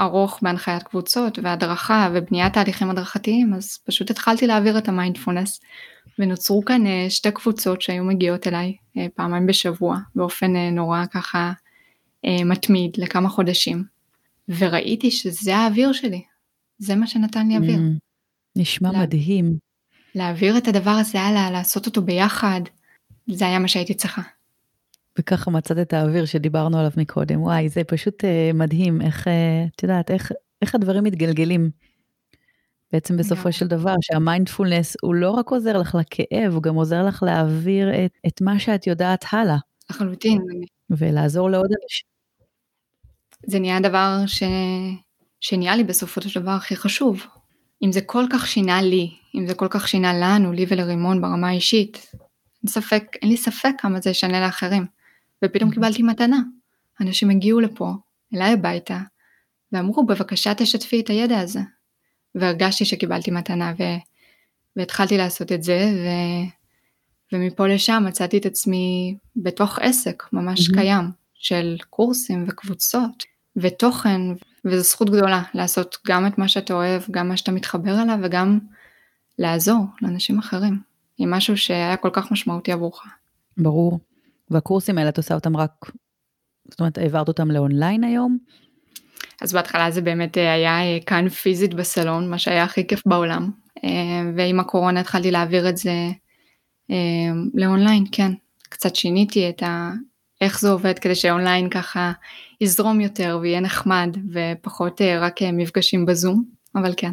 ארוך 0.00 0.38
בהנחיית 0.42 0.82
קבוצות 0.82 1.38
והדרכה 1.42 2.10
ובניית 2.14 2.52
תהליכים 2.52 2.90
הדרכתיים, 2.90 3.54
אז 3.54 3.78
פשוט 3.84 4.10
התחלתי 4.10 4.46
להעביר 4.46 4.78
את 4.78 4.88
המיינדפולנס. 4.88 5.60
ונוצרו 6.18 6.64
כאן 6.64 6.86
uh, 6.86 7.10
שתי 7.10 7.30
קבוצות 7.30 7.82
שהיו 7.82 8.04
מגיעות 8.04 8.46
אליי 8.46 8.76
uh, 8.96 9.00
פעמיים 9.14 9.46
בשבוע, 9.46 9.98
באופן 10.14 10.56
uh, 10.56 10.74
נורא 10.74 11.04
ככה 11.12 11.52
מתמיד 12.44 12.90
לכמה 12.98 13.28
חודשים. 13.28 13.84
וראיתי 14.48 15.10
שזה 15.10 15.56
האוויר 15.56 15.92
שלי, 15.92 16.22
זה 16.78 16.94
מה 16.94 17.06
שנתן 17.06 17.48
לי 17.48 17.56
אוויר. 17.56 17.76
Mm, 17.76 17.98
נשמע 18.56 18.92
לה... 18.92 18.98
מדהים. 18.98 19.58
להעביר 20.14 20.58
את 20.58 20.68
הדבר 20.68 20.90
הזה 20.90 21.20
הלאה, 21.20 21.50
לעשות 21.50 21.86
אותו 21.86 22.02
ביחד, 22.02 22.60
זה 23.26 23.46
היה 23.46 23.58
מה 23.58 23.68
שהייתי 23.68 23.94
צריכה. 23.94 24.22
וככה 25.18 25.50
מצאת 25.50 25.78
את 25.78 25.92
האוויר 25.92 26.24
שדיברנו 26.24 26.78
עליו 26.78 26.90
מקודם. 26.96 27.42
וואי, 27.42 27.68
זה 27.68 27.84
פשוט 27.84 28.24
uh, 28.24 28.56
מדהים 28.56 29.02
איך, 29.02 29.26
uh, 29.26 29.30
את 29.76 29.82
יודעת, 29.82 30.10
איך, 30.10 30.32
איך 30.62 30.74
הדברים 30.74 31.04
מתגלגלים. 31.04 31.70
בעצם 32.92 33.16
בסופו 33.16 33.52
של 33.52 33.66
דבר, 33.66 33.94
שהמיינדפולנס 34.00 34.96
הוא 35.02 35.14
לא 35.14 35.30
רק 35.30 35.48
עוזר 35.48 35.78
לך 35.78 35.94
לכאב, 35.94 36.54
הוא 36.54 36.62
גם 36.62 36.74
עוזר 36.74 37.02
לך 37.02 37.22
להעביר 37.22 38.04
את, 38.04 38.10
את 38.26 38.40
מה 38.40 38.58
שאת 38.58 38.86
יודעת 38.86 39.24
הלאה. 39.32 39.56
לחלוטין. 39.90 40.42
ולעזור 40.90 41.50
לעוד 41.50 41.70
אנשים. 41.82 42.08
זה 43.46 43.58
נהיה 43.58 43.76
הדבר 43.76 44.16
ש... 44.26 44.42
שנהיה 45.40 45.76
לי 45.76 45.84
בסופו 45.84 46.20
של 46.22 46.40
דבר 46.40 46.50
הכי 46.50 46.76
חשוב. 46.76 47.26
אם 47.82 47.92
זה 47.92 48.00
כל 48.00 48.24
כך 48.32 48.46
שינה 48.46 48.82
לי, 48.82 49.10
אם 49.34 49.46
זה 49.46 49.54
כל 49.54 49.68
כך 49.70 49.88
שינה 49.88 50.12
לנו, 50.20 50.52
לי 50.52 50.66
ולרימון 50.68 51.20
ברמה 51.20 51.48
האישית, 51.48 52.12
אין 52.62 52.70
ספק, 52.70 53.04
אין 53.22 53.30
לי 53.30 53.36
ספק 53.36 53.70
כמה 53.78 54.00
זה 54.00 54.10
ישנה 54.10 54.40
לאחרים. 54.40 54.86
ופתאום 55.44 55.70
קיבלתי 55.70 56.02
מתנה. 56.02 56.40
אנשים 57.00 57.30
הגיעו 57.30 57.60
לפה, 57.60 57.92
אליי 58.34 58.52
הביתה, 58.52 58.98
ואמרו 59.72 60.06
בבקשה 60.06 60.54
תשתפי 60.54 61.00
את 61.00 61.10
הידע 61.10 61.40
הזה. 61.40 61.60
והרגשתי 62.34 62.84
שקיבלתי 62.84 63.30
מתנה 63.30 63.72
ו... 63.78 63.82
והתחלתי 64.76 65.16
לעשות 65.16 65.52
את 65.52 65.62
זה 65.62 65.90
ו... 65.94 66.08
ומפה 67.32 67.66
לשם 67.66 68.04
מצאתי 68.06 68.38
את 68.38 68.46
עצמי 68.46 69.16
בתוך 69.36 69.78
עסק 69.78 70.22
ממש 70.32 70.68
mm-hmm. 70.68 70.74
קיים 70.74 71.04
של 71.34 71.76
קורסים 71.90 72.44
וקבוצות 72.48 73.24
ותוכן 73.56 74.20
וזו 74.64 74.82
זכות 74.82 75.10
גדולה 75.10 75.42
לעשות 75.54 75.96
גם 76.06 76.26
את 76.26 76.38
מה 76.38 76.48
שאתה 76.48 76.74
אוהב 76.74 77.02
גם 77.10 77.28
מה 77.28 77.36
שאתה 77.36 77.52
מתחבר 77.52 78.02
אליו 78.02 78.18
וגם 78.22 78.58
לעזור 79.38 79.84
לאנשים 80.02 80.38
אחרים 80.38 80.80
עם 81.18 81.30
משהו 81.30 81.56
שהיה 81.56 81.96
כל 81.96 82.10
כך 82.12 82.32
משמעותי 82.32 82.72
עבורך. 82.72 83.02
ברור. 83.56 83.98
והקורסים 84.50 84.98
האלה 84.98 85.08
את 85.08 85.16
עושה 85.16 85.34
אותם 85.34 85.56
רק, 85.56 85.70
זאת 86.70 86.80
אומרת 86.80 86.98
העברת 86.98 87.28
אותם 87.28 87.50
לאונליין 87.50 88.04
היום? 88.04 88.38
אז 89.42 89.52
בהתחלה 89.52 89.90
זה 89.90 90.00
באמת 90.00 90.38
אה, 90.38 90.52
היה 90.52 90.80
אה, 90.80 90.98
כאן 91.06 91.28
פיזית 91.28 91.74
בסלון, 91.74 92.30
מה 92.30 92.38
שהיה 92.38 92.64
הכי 92.64 92.86
כיף 92.86 93.02
בעולם, 93.06 93.50
אה, 93.84 93.90
ועם 94.36 94.60
הקורונה 94.60 95.00
התחלתי 95.00 95.30
להעביר 95.30 95.68
את 95.68 95.76
זה 95.76 95.92
לאונליין, 97.54 98.04
כן. 98.12 98.32
קצת 98.68 98.96
שיניתי 98.96 99.48
את 99.48 99.62
ה... 99.62 99.92
איך 100.40 100.60
זה 100.60 100.70
עובד 100.70 100.98
כדי 100.98 101.14
שאונליין 101.14 101.70
ככה 101.70 102.12
יזרום 102.60 103.00
יותר 103.00 103.38
ויהיה 103.42 103.60
נחמד 103.60 104.16
ופחות 104.32 105.00
רק 105.20 105.42
מפגשים 105.42 106.06
בזום, 106.06 106.44
אבל 106.74 106.94
כן. 106.96 107.10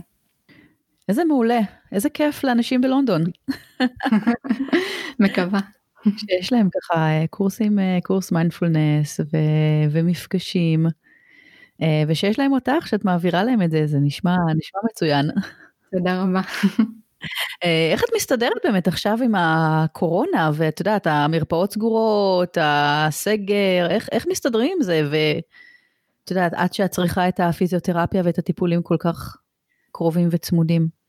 איזה 1.10 1.24
מעולה, 1.24 1.60
איזה 1.92 2.10
כיף 2.10 2.44
לאנשים 2.44 2.82
בלונדון. 2.82 3.24
מקווה. 5.20 5.60
שיש 6.18 6.54
להם 6.54 6.70
ככה 6.76 7.10
קורסים, 7.30 7.80
קורס 8.04 8.32
מיינדפולנס 8.32 9.20
ומפגשים. 9.92 10.86
אה, 11.82 12.04
ושיש 12.08 12.40
להם 12.40 12.54
אותך, 12.54 12.88
שאת 12.88 13.06
מעבירה 13.06 13.44
להם 13.44 13.62
את 13.62 13.72
זה, 13.72 13.88
זה 13.88 13.98
נשמע, 14.00 14.36
נשמע 14.58 14.80
מצוין. 14.92 15.30
תודה 15.92 16.22
רבה. 16.22 16.42
אה, 17.64 17.90
איך 17.92 18.04
את 18.04 18.10
מסתדרת 18.16 18.62
באמת 18.64 18.88
עכשיו 18.88 19.18
עם 19.24 19.36
הקורונה, 19.38 20.52
ואת 20.54 20.80
יודעת, 20.80 21.08
המרפאות 21.08 21.74
סגורות, 21.74 22.58
הסגר, 22.62 23.88
איך, 23.90 24.10
איך 24.12 24.26
מסתדרים 24.30 24.72
עם 24.78 24.84
זה? 24.84 25.08
ואת 25.12 26.32
יודעת, 26.32 26.54
עד 26.56 26.74
שאת 26.74 26.92
צריכה 26.92 27.28
את 27.28 27.40
הפיזיותרפיה 27.40 28.22
ואת 28.26 28.38
הטיפולים 28.38 28.82
כל 28.84 28.98
כך 29.00 29.38
קרובים 29.92 30.28
וצמודים. 30.32 31.05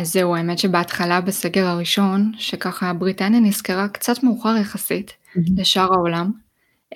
אז 0.00 0.12
זהו, 0.12 0.36
האמת 0.36 0.58
שבהתחלה 0.58 1.20
בסגר 1.20 1.66
הראשון, 1.66 2.32
שככה 2.38 2.92
בריטניה 2.92 3.40
נזכרה 3.40 3.88
קצת 3.88 4.22
מאוחר 4.22 4.56
יחסית 4.60 5.10
mm-hmm. 5.10 5.40
לשאר 5.56 5.92
העולם, 5.94 6.32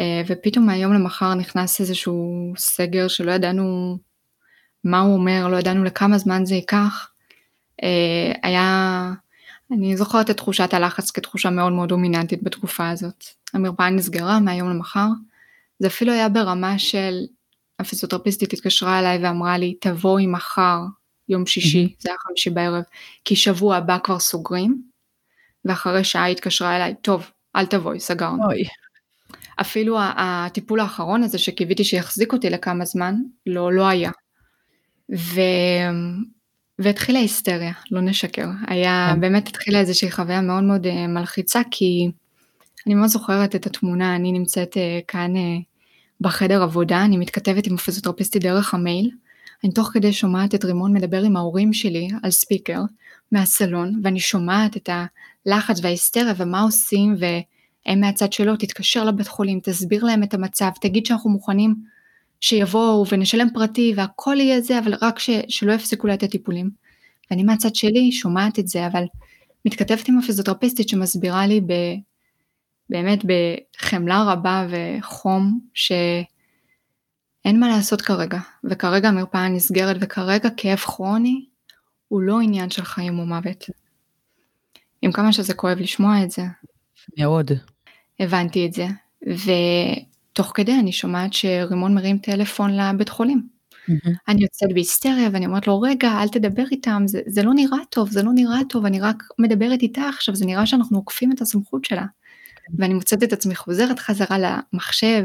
אה, 0.00 0.22
ופתאום 0.26 0.66
מהיום 0.66 0.92
למחר 0.92 1.34
נכנס 1.34 1.80
איזשהו 1.80 2.52
סגר 2.56 3.08
שלא 3.08 3.32
ידענו 3.32 3.98
מה 4.84 5.00
הוא 5.00 5.14
אומר, 5.14 5.48
לא 5.48 5.56
ידענו 5.56 5.84
לכמה 5.84 6.18
זמן 6.18 6.44
זה 6.44 6.54
ייקח. 6.54 7.10
אה, 7.82 8.32
היה, 8.42 9.12
אני 9.72 9.96
זוכרת 9.96 10.30
את 10.30 10.36
תחושת 10.36 10.74
הלחץ 10.74 11.10
כתחושה 11.10 11.50
מאוד 11.50 11.72
מאוד 11.72 11.88
דומיננטית 11.88 12.42
בתקופה 12.42 12.88
הזאת. 12.88 13.24
המרפאה 13.54 13.90
נסגרה 13.90 14.40
מהיום 14.40 14.70
למחר. 14.70 15.08
זה 15.78 15.86
אפילו 15.86 16.12
היה 16.12 16.28
ברמה 16.28 16.78
של, 16.78 17.24
הפיזיותרפיסטית 17.78 18.52
התקשרה 18.52 18.98
אליי 18.98 19.18
ואמרה 19.24 19.58
לי, 19.58 19.74
תבואי 19.80 20.26
מחר, 20.26 20.78
יום 21.30 21.46
שישי, 21.46 21.84
mm-hmm. 21.84 22.02
זה 22.02 22.08
היה 22.08 22.18
חמישי 22.18 22.50
בערב, 22.50 22.82
כי 23.24 23.36
שבוע 23.36 23.76
הבא 23.76 23.98
כבר 24.04 24.18
סוגרים. 24.18 24.82
ואחרי 25.64 26.04
שעה 26.04 26.24
היא 26.24 26.32
התקשרה 26.32 26.76
אליי, 26.76 26.94
טוב, 27.02 27.30
אל 27.56 27.66
תבואי, 27.66 28.00
סגרנו. 28.00 28.44
אוי. 28.44 28.64
אפילו 29.60 29.98
הטיפול 30.00 30.80
האחרון 30.80 31.22
הזה 31.22 31.38
שקיוויתי 31.38 31.84
שיחזיק 31.84 32.32
אותי 32.32 32.50
לכמה 32.50 32.84
זמן, 32.84 33.14
לא, 33.46 33.72
לא 33.72 33.88
היה. 33.88 34.10
ו... 35.16 35.40
והתחילה 36.78 37.18
היסטריה, 37.18 37.72
לא 37.90 38.00
נשקר. 38.00 38.46
היה, 38.66 39.10
כן. 39.14 39.20
באמת 39.20 39.48
התחילה 39.48 39.80
איזושהי 39.80 40.10
חוויה 40.10 40.40
מאוד 40.40 40.62
מאוד 40.64 40.86
uh, 40.86 40.90
מלחיצה, 41.08 41.60
כי 41.70 42.10
אני 42.86 42.94
מאוד 42.94 43.08
זוכרת 43.08 43.54
את 43.54 43.66
התמונה, 43.66 44.16
אני 44.16 44.32
נמצאת 44.32 44.74
uh, 44.74 45.04
כאן 45.08 45.36
uh, 45.36 45.62
בחדר 46.20 46.62
עבודה, 46.62 47.04
אני 47.04 47.16
מתכתבת 47.16 47.66
עם 47.66 47.74
הפיזיותרפיסטית 47.74 48.42
דרך 48.42 48.74
המייל, 48.74 49.10
אני 49.64 49.72
תוך 49.72 49.90
כדי 49.92 50.12
שומעת 50.12 50.54
את 50.54 50.64
רימון 50.64 50.92
מדבר 50.92 51.22
עם 51.22 51.36
ההורים 51.36 51.72
שלי 51.72 52.08
על 52.22 52.30
ספיקר 52.30 52.82
מהסלון, 53.32 54.00
ואני 54.04 54.20
שומעת 54.20 54.76
את 54.76 54.88
הלחץ 55.46 55.80
וההיסטריה 55.82 56.34
ומה 56.36 56.60
עושים, 56.60 57.14
ו... 57.20 57.24
הם 57.86 58.00
מהצד 58.00 58.32
שלו, 58.32 58.56
תתקשר 58.56 59.04
לבית 59.04 59.28
חולים, 59.28 59.60
תסביר 59.60 60.04
להם 60.04 60.22
את 60.22 60.34
המצב, 60.34 60.70
תגיד 60.80 61.06
שאנחנו 61.06 61.30
מוכנים 61.30 61.74
שיבואו 62.40 63.04
ונשלם 63.08 63.48
פרטי 63.54 63.92
והכל 63.96 64.36
יהיה 64.40 64.60
זה, 64.60 64.78
אבל 64.78 64.94
רק 65.02 65.18
ש, 65.18 65.30
שלא 65.48 65.72
יפסיקו 65.72 66.06
לה 66.06 66.14
את 66.14 66.22
הטיפולים. 66.22 66.70
ואני 67.30 67.42
מהצד 67.42 67.74
שלי 67.74 68.12
שומעת 68.12 68.58
את 68.58 68.68
זה, 68.68 68.86
אבל 68.86 69.04
מתכתבת 69.64 70.08
עם 70.08 70.18
הפיזיותרפיסטית 70.18 70.88
שמסבירה 70.88 71.46
לי 71.46 71.60
ב, 71.60 71.72
באמת 72.90 73.24
בחמלה 73.24 74.24
רבה 74.24 74.66
וחום, 74.70 75.60
שאין 77.42 77.60
מה 77.60 77.68
לעשות 77.68 78.02
כרגע, 78.02 78.38
וכרגע 78.64 79.08
המרפאה 79.08 79.48
נסגרת, 79.48 79.96
וכרגע 80.00 80.48
כאב 80.56 80.78
כרוני 80.78 81.46
הוא 82.08 82.20
לא 82.20 82.40
עניין 82.40 82.70
של 82.70 82.84
חיים 82.84 83.18
ומוות. 83.18 83.64
עם 85.02 85.12
כמה 85.12 85.32
שזה 85.32 85.54
כואב 85.54 85.78
לשמוע 85.78 86.24
את 86.24 86.30
זה, 86.30 86.42
מאוד. 87.18 87.50
הבנתי 88.20 88.66
את 88.66 88.72
זה, 88.72 88.86
ותוך 89.22 90.52
כדי 90.54 90.74
אני 90.74 90.92
שומעת 90.92 91.32
שרימון 91.32 91.94
מרים 91.94 92.18
טלפון 92.18 92.76
לבית 92.76 93.08
חולים. 93.08 93.42
Mm-hmm. 93.90 94.10
אני 94.28 94.42
יוצאת 94.42 94.68
בהיסטריה 94.74 95.28
ואני 95.32 95.46
אומרת 95.46 95.66
לו 95.66 95.80
רגע 95.80 96.22
אל 96.22 96.28
תדבר 96.28 96.64
איתם 96.70 97.02
זה, 97.06 97.20
זה 97.26 97.42
לא 97.42 97.54
נראה 97.54 97.78
טוב 97.90 98.10
זה 98.10 98.22
לא 98.22 98.30
נראה 98.34 98.58
טוב 98.68 98.86
אני 98.86 99.00
רק 99.00 99.22
מדברת 99.38 99.82
איתה 99.82 100.08
עכשיו 100.08 100.34
זה 100.34 100.46
נראה 100.46 100.66
שאנחנו 100.66 100.98
עוקפים 100.98 101.32
את 101.32 101.40
הסמכות 101.40 101.84
שלה. 101.84 102.04
ואני 102.78 102.94
מוצאת 102.94 103.22
את 103.22 103.32
עצמי 103.32 103.54
חוזרת 103.54 103.98
חזרה 103.98 104.38
למחשב 104.38 105.24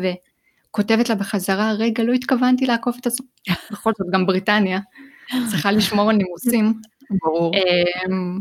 וכותבת 0.75 1.09
לה 1.09 1.15
בחזרה, 1.15 1.71
רגע, 1.71 2.03
לא 2.03 2.13
התכוונתי 2.13 2.65
לעקוף 2.65 2.97
את 2.99 3.07
עצמי, 3.07 3.27
בכל 3.71 3.91
זאת 3.97 4.07
גם 4.11 4.25
בריטניה, 4.25 4.79
צריכה 5.49 5.71
לשמור 5.71 6.09
על 6.09 6.15
נימוסים. 6.15 6.73
ברור. 7.23 7.53
אמ, 7.55 8.39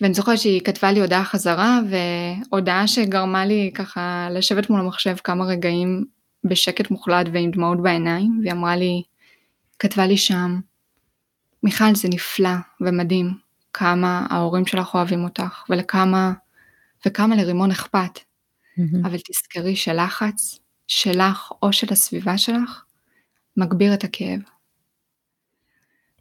ואני 0.00 0.14
זוכרת 0.14 0.38
שהיא 0.38 0.60
כתבה 0.60 0.92
לי 0.92 1.00
הודעה 1.00 1.24
חזרה, 1.24 1.80
והודעה 1.90 2.86
שגרמה 2.88 3.46
לי 3.46 3.70
ככה 3.74 4.28
לשבת 4.30 4.70
מול 4.70 4.80
המחשב 4.80 5.16
כמה 5.24 5.44
רגעים 5.44 6.04
בשקט 6.44 6.90
מוחלט 6.90 7.26
ועם 7.32 7.50
דמעות 7.50 7.82
בעיניים, 7.82 8.38
והיא 8.40 8.52
אמרה 8.52 8.76
לי, 8.76 9.02
כתבה 9.78 10.06
לי 10.06 10.16
שם, 10.16 10.60
מיכל 11.62 11.94
זה 11.94 12.08
נפלא 12.08 12.54
ומדהים 12.80 13.34
כמה 13.72 14.26
ההורים 14.30 14.66
שלך 14.66 14.94
אוהבים 14.94 15.24
אותך 15.24 15.64
ולכמה 15.68 16.32
וכמה 17.06 17.36
לרימון 17.36 17.70
אכפת. 17.70 18.18
Mm-hmm. 18.18 19.06
אבל 19.06 19.16
תזכרי 19.18 19.76
שלחץ 19.76 20.58
שלך 20.88 21.52
או 21.62 21.72
של 21.72 21.86
הסביבה 21.90 22.38
שלך 22.38 22.84
מגביר 23.56 23.94
את 23.94 24.04
הכאב. 24.04 24.40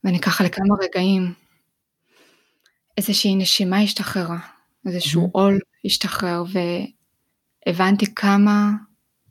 ואני 0.03 0.20
ככה 0.20 0.43
לכמה 0.43 0.76
רגעים 0.82 1.34
איזושהי 2.97 3.36
נשימה 3.36 3.80
השתחררה, 3.82 4.39
איזשהו 4.86 5.30
עול. 5.32 5.59
השתחרר 5.86 6.43
והבנתי 7.65 8.15
כמה 8.15 8.72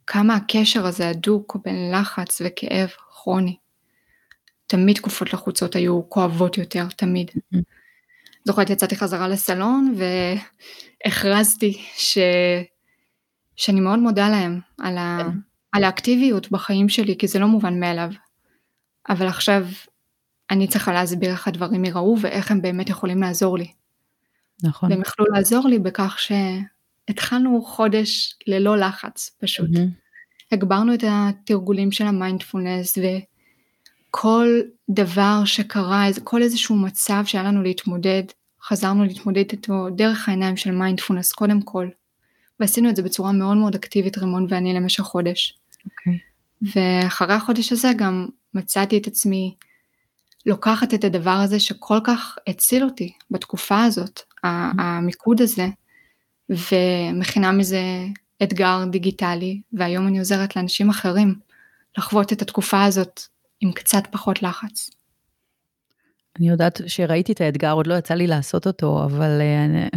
כמה 0.07 0.35
הקשר 0.35 0.87
הזה 0.87 1.09
הדוק 1.09 1.57
בין 1.65 1.93
לחץ 1.93 2.43
וכאב 2.45 2.89
כרוני. 2.89 3.57
תמיד 4.67 4.97
תקופות 4.97 5.33
לחוצות 5.33 5.75
היו 5.75 6.11
כואבות 6.11 6.59
יותר, 6.59 6.87
תמיד. 6.97 7.31
Mm-hmm. 7.31 7.59
זוכרת 8.45 8.71
יצאתי 8.71 8.97
חזרה 8.97 9.29
לסלון 9.29 9.95
והכרזתי 11.05 11.83
ש... 11.97 12.19
שאני 13.57 13.81
מאוד 13.81 13.99
מודה 13.99 14.29
להם 14.29 14.61
על, 14.79 14.99
ה... 14.99 15.19
כן. 15.23 15.39
על 15.73 15.85
האקטיביות 15.85 16.51
בחיים 16.51 16.89
שלי, 16.89 17.19
כי 17.19 17.29
זה 17.29 17.39
לא 17.39 17.47
מובן 17.47 17.81
מאליו. 17.81 18.11
אבל 19.09 19.27
עכשיו 19.27 19.67
אני 20.51 20.69
צריכה 20.69 20.93
להסביר 20.93 21.31
איך 21.31 21.49
הדברים 21.49 21.85
ייראו 21.85 22.17
ואיך 22.21 22.51
הם 22.51 22.63
באמת 22.63 22.89
יכולים 22.89 23.21
לעזור 23.21 23.59
לי. 23.59 23.73
נכון. 24.63 24.93
והם 24.93 25.01
יכלו 25.01 25.27
לעזור 25.27 25.69
לי 25.69 25.79
בכך 25.79 26.19
שהתחלנו 26.19 27.63
חודש 27.63 28.37
ללא 28.47 28.79
לחץ 28.79 29.37
פשוט. 29.41 29.71
Mm-hmm. 29.71 30.53
הגברנו 30.53 30.95
את 30.95 31.05
התרגולים 31.07 31.93
של 31.93 32.05
המיינדפולנס 32.05 32.99
וכל 32.99 34.61
דבר 34.91 35.43
שקרה, 35.45 36.07
כל 36.25 36.43
איזשהו 36.43 36.77
מצב 36.77 37.23
שהיה 37.27 37.45
לנו 37.45 37.63
להתמודד, 37.63 38.23
חזרנו 38.63 39.05
להתמודד 39.05 39.45
איתו 39.53 39.89
דרך 39.97 40.29
העיניים 40.29 40.57
של 40.57 40.71
מיינדפולנס 40.71 41.33
קודם 41.33 41.63
כל. 41.63 41.89
ועשינו 42.61 42.91
את 42.91 42.97
זה 42.97 43.03
בצורה 43.03 43.33
מאוד 43.33 43.57
מאוד 43.57 43.75
אקטיבית 43.75 44.19
רימון 44.19 44.47
ואני 44.49 44.75
למשך 44.75 45.03
חודש. 45.03 45.59
Okay. 45.79 45.83
אוקיי. 45.85 46.19
ואחרי 46.63 47.35
החודש 47.35 47.73
הזה 47.73 47.91
גם 47.97 48.27
מצאתי 48.55 48.99
את 48.99 49.07
עצמי 49.07 49.55
לוקחת 50.47 50.95
את 50.95 51.05
הדבר 51.05 51.31
הזה 51.31 51.61
שכל 51.61 51.99
כך 52.05 52.39
הציל 52.47 52.85
אותי 52.85 53.13
בתקופה 53.31 53.85
הזאת, 53.85 54.21
המיקוד 54.79 55.41
הזה, 55.41 55.67
ומכינה 56.49 57.53
מזה 57.53 57.81
אתגר 58.43 58.85
דיגיטלי, 58.91 59.61
והיום 59.73 60.07
אני 60.07 60.19
עוזרת 60.19 60.57
לאנשים 60.57 60.91
אחרים 60.91 61.35
לחוות 61.99 62.33
את 62.33 62.43
התקופה 62.43 62.85
הזאת 62.85 63.21
עם 63.61 63.73
קצת 63.73 64.03
פחות 64.11 64.43
לחץ. 64.43 64.91
אני 66.39 66.49
יודעת 66.49 66.81
שראיתי 66.87 67.33
את 67.33 67.41
האתגר, 67.41 67.73
עוד 67.73 67.87
לא 67.87 67.95
יצא 67.95 68.15
לי 68.15 68.27
לעשות 68.27 68.67
אותו, 68.67 69.05
אבל 69.05 69.41
אני... 69.65 69.89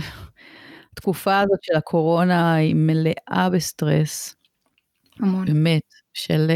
התקופה 1.00 1.40
הזאת 1.40 1.64
של 1.64 1.76
הקורונה 1.76 2.56
היא 2.56 2.76
מלאה 2.76 3.50
בסטרס. 3.54 4.36
המון. 5.20 5.46
באמת, 5.46 5.84
של 6.14 6.52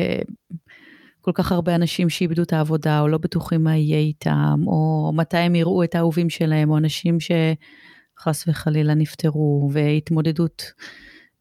כל 1.21 1.31
כך 1.33 1.51
הרבה 1.51 1.75
אנשים 1.75 2.09
שאיבדו 2.09 2.43
את 2.43 2.53
העבודה, 2.53 2.99
או 2.99 3.07
לא 3.07 3.17
בטוחים 3.17 3.63
מה 3.63 3.75
יהיה 3.75 3.97
איתם, 3.97 4.59
או 4.67 5.11
מתי 5.15 5.37
הם 5.37 5.55
יראו 5.55 5.83
את 5.83 5.95
האהובים 5.95 6.29
שלהם, 6.29 6.69
או 6.69 6.77
אנשים 6.77 7.17
שחס 7.19 8.47
וחלילה 8.47 8.93
נפטרו, 8.93 9.69
והתמודדות, 9.73 10.63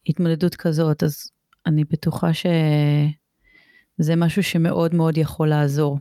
התמודדות 0.06 0.54
כזאת, 0.54 1.02
אז 1.02 1.30
אני 1.66 1.84
בטוחה 1.84 2.30
שזה 2.34 4.16
משהו 4.16 4.42
שמאוד 4.42 4.94
מאוד 4.94 5.18
יכול 5.18 5.48
לעזור. 5.48 5.98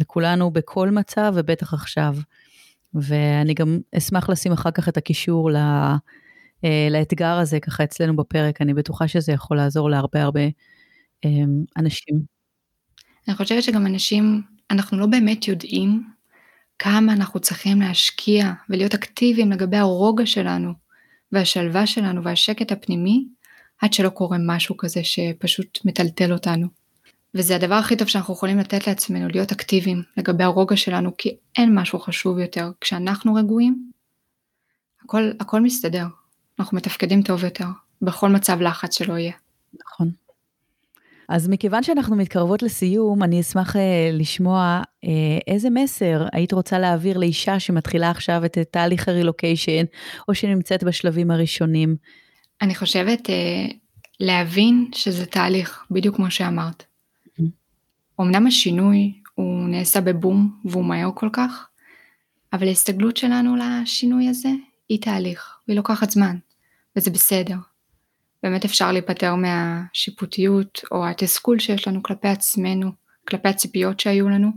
לכולנו 0.00 0.50
בכל 0.50 0.90
מצב, 0.90 1.32
ובטח 1.36 1.74
עכשיו. 1.74 2.16
ואני 2.94 3.54
גם 3.54 3.78
אשמח 3.98 4.28
לשים 4.30 4.52
אחר 4.52 4.70
כך 4.70 4.88
את 4.88 4.96
הקישור 4.96 5.50
ל, 5.50 5.56
אה, 6.64 6.88
לאתגר 6.90 7.38
הזה 7.38 7.60
ככה 7.60 7.84
אצלנו 7.84 8.16
בפרק, 8.16 8.60
אני 8.62 8.74
בטוחה 8.74 9.08
שזה 9.08 9.32
יכול 9.32 9.56
לעזור 9.56 9.90
להרבה 9.90 10.22
הרבה 10.22 10.40
אה, 11.24 11.30
אנשים. 11.76 12.22
אני 13.28 13.36
חושבת 13.36 13.62
שגם 13.62 13.86
אנשים, 13.86 14.42
אנחנו 14.70 14.98
לא 14.98 15.06
באמת 15.06 15.48
יודעים 15.48 16.04
כמה 16.78 17.12
אנחנו 17.12 17.40
צריכים 17.40 17.80
להשקיע 17.80 18.52
ולהיות 18.70 18.94
אקטיביים 18.94 19.52
לגבי 19.52 19.76
הרוגע 19.76 20.26
שלנו 20.26 20.72
והשלווה 21.32 21.86
שלנו 21.86 22.24
והשקט 22.24 22.72
הפנימי, 22.72 23.24
עד 23.82 23.92
שלא 23.92 24.08
קורה 24.08 24.38
משהו 24.46 24.76
כזה 24.76 25.04
שפשוט 25.04 25.78
מטלטל 25.84 26.32
אותנו. 26.32 26.83
וזה 27.34 27.56
הדבר 27.56 27.74
הכי 27.74 27.96
טוב 27.96 28.08
שאנחנו 28.08 28.34
יכולים 28.34 28.58
לתת 28.58 28.86
לעצמנו, 28.86 29.28
להיות 29.28 29.52
אקטיביים 29.52 30.02
לגבי 30.16 30.44
הרוגע 30.44 30.76
שלנו, 30.76 31.10
כי 31.18 31.36
אין 31.58 31.78
משהו 31.78 31.98
חשוב 31.98 32.38
יותר. 32.38 32.70
כשאנחנו 32.80 33.34
רגועים, 33.34 33.90
הכל, 35.04 35.30
הכל 35.40 35.60
מסתדר. 35.60 36.06
אנחנו 36.58 36.76
מתפקדים 36.76 37.22
טוב 37.22 37.44
יותר, 37.44 37.66
בכל 38.02 38.28
מצב 38.28 38.60
לחץ 38.60 38.98
שלא 38.98 39.18
יהיה. 39.18 39.32
נכון. 39.84 40.10
אז 41.28 41.48
מכיוון 41.48 41.82
שאנחנו 41.82 42.16
מתקרבות 42.16 42.62
לסיום, 42.62 43.22
אני 43.22 43.40
אשמח 43.40 43.76
uh, 43.76 43.78
לשמוע 44.12 44.82
uh, 45.04 45.08
איזה 45.46 45.70
מסר 45.70 46.26
היית 46.32 46.52
רוצה 46.52 46.78
להעביר 46.78 47.18
לאישה 47.18 47.60
שמתחילה 47.60 48.10
עכשיו 48.10 48.44
את 48.44 48.58
תהליך 48.70 49.08
הרילוקיישן, 49.08 49.84
או 50.28 50.34
שנמצאת 50.34 50.84
בשלבים 50.84 51.30
הראשונים. 51.30 51.96
אני 52.62 52.74
חושבת 52.74 53.26
uh, 53.26 53.74
להבין 54.20 54.90
שזה 54.94 55.26
תהליך, 55.26 55.84
בדיוק 55.90 56.16
כמו 56.16 56.30
שאמרת. 56.30 56.84
אמנם 58.20 58.46
השינוי 58.46 59.12
הוא 59.34 59.68
נעשה 59.68 60.00
בבום 60.00 60.60
והוא 60.64 60.84
מהר 60.84 61.10
כל 61.14 61.28
כך, 61.32 61.68
אבל 62.52 62.66
ההסתגלות 62.68 63.16
שלנו 63.16 63.56
לשינוי 63.56 64.28
הזה 64.28 64.48
היא 64.88 65.00
תהליך, 65.00 65.58
והיא 65.68 65.76
לוקחת 65.76 66.10
זמן, 66.10 66.36
וזה 66.96 67.10
בסדר. 67.10 67.56
באמת 68.42 68.64
אפשר 68.64 68.92
להיפטר 68.92 69.34
מהשיפוטיות 69.34 70.80
או 70.92 71.06
התסכול 71.06 71.58
שיש 71.58 71.88
לנו 71.88 72.02
כלפי 72.02 72.28
עצמנו, 72.28 72.90
כלפי 73.28 73.48
הציפיות 73.48 74.00
שהיו 74.00 74.28
לנו, 74.28 74.50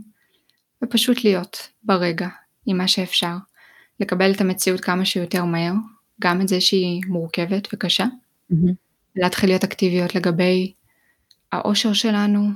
ופשוט 0.84 1.24
להיות 1.24 1.68
ברגע 1.82 2.28
עם 2.66 2.78
מה 2.78 2.88
שאפשר, 2.88 3.36
לקבל 4.00 4.32
את 4.32 4.40
המציאות 4.40 4.80
כמה 4.80 5.04
שיותר 5.04 5.44
מהר, 5.44 5.72
גם 6.20 6.40
את 6.40 6.48
זה 6.48 6.60
שהיא 6.60 7.02
מורכבת 7.08 7.68
וקשה, 7.72 8.04
mm-hmm. 8.52 8.72
להתחיל 9.16 9.50
להיות 9.50 9.64
אקטיביות 9.64 10.14
לגבי 10.14 10.72
האושר 11.52 11.92
שלנו, 11.92 12.50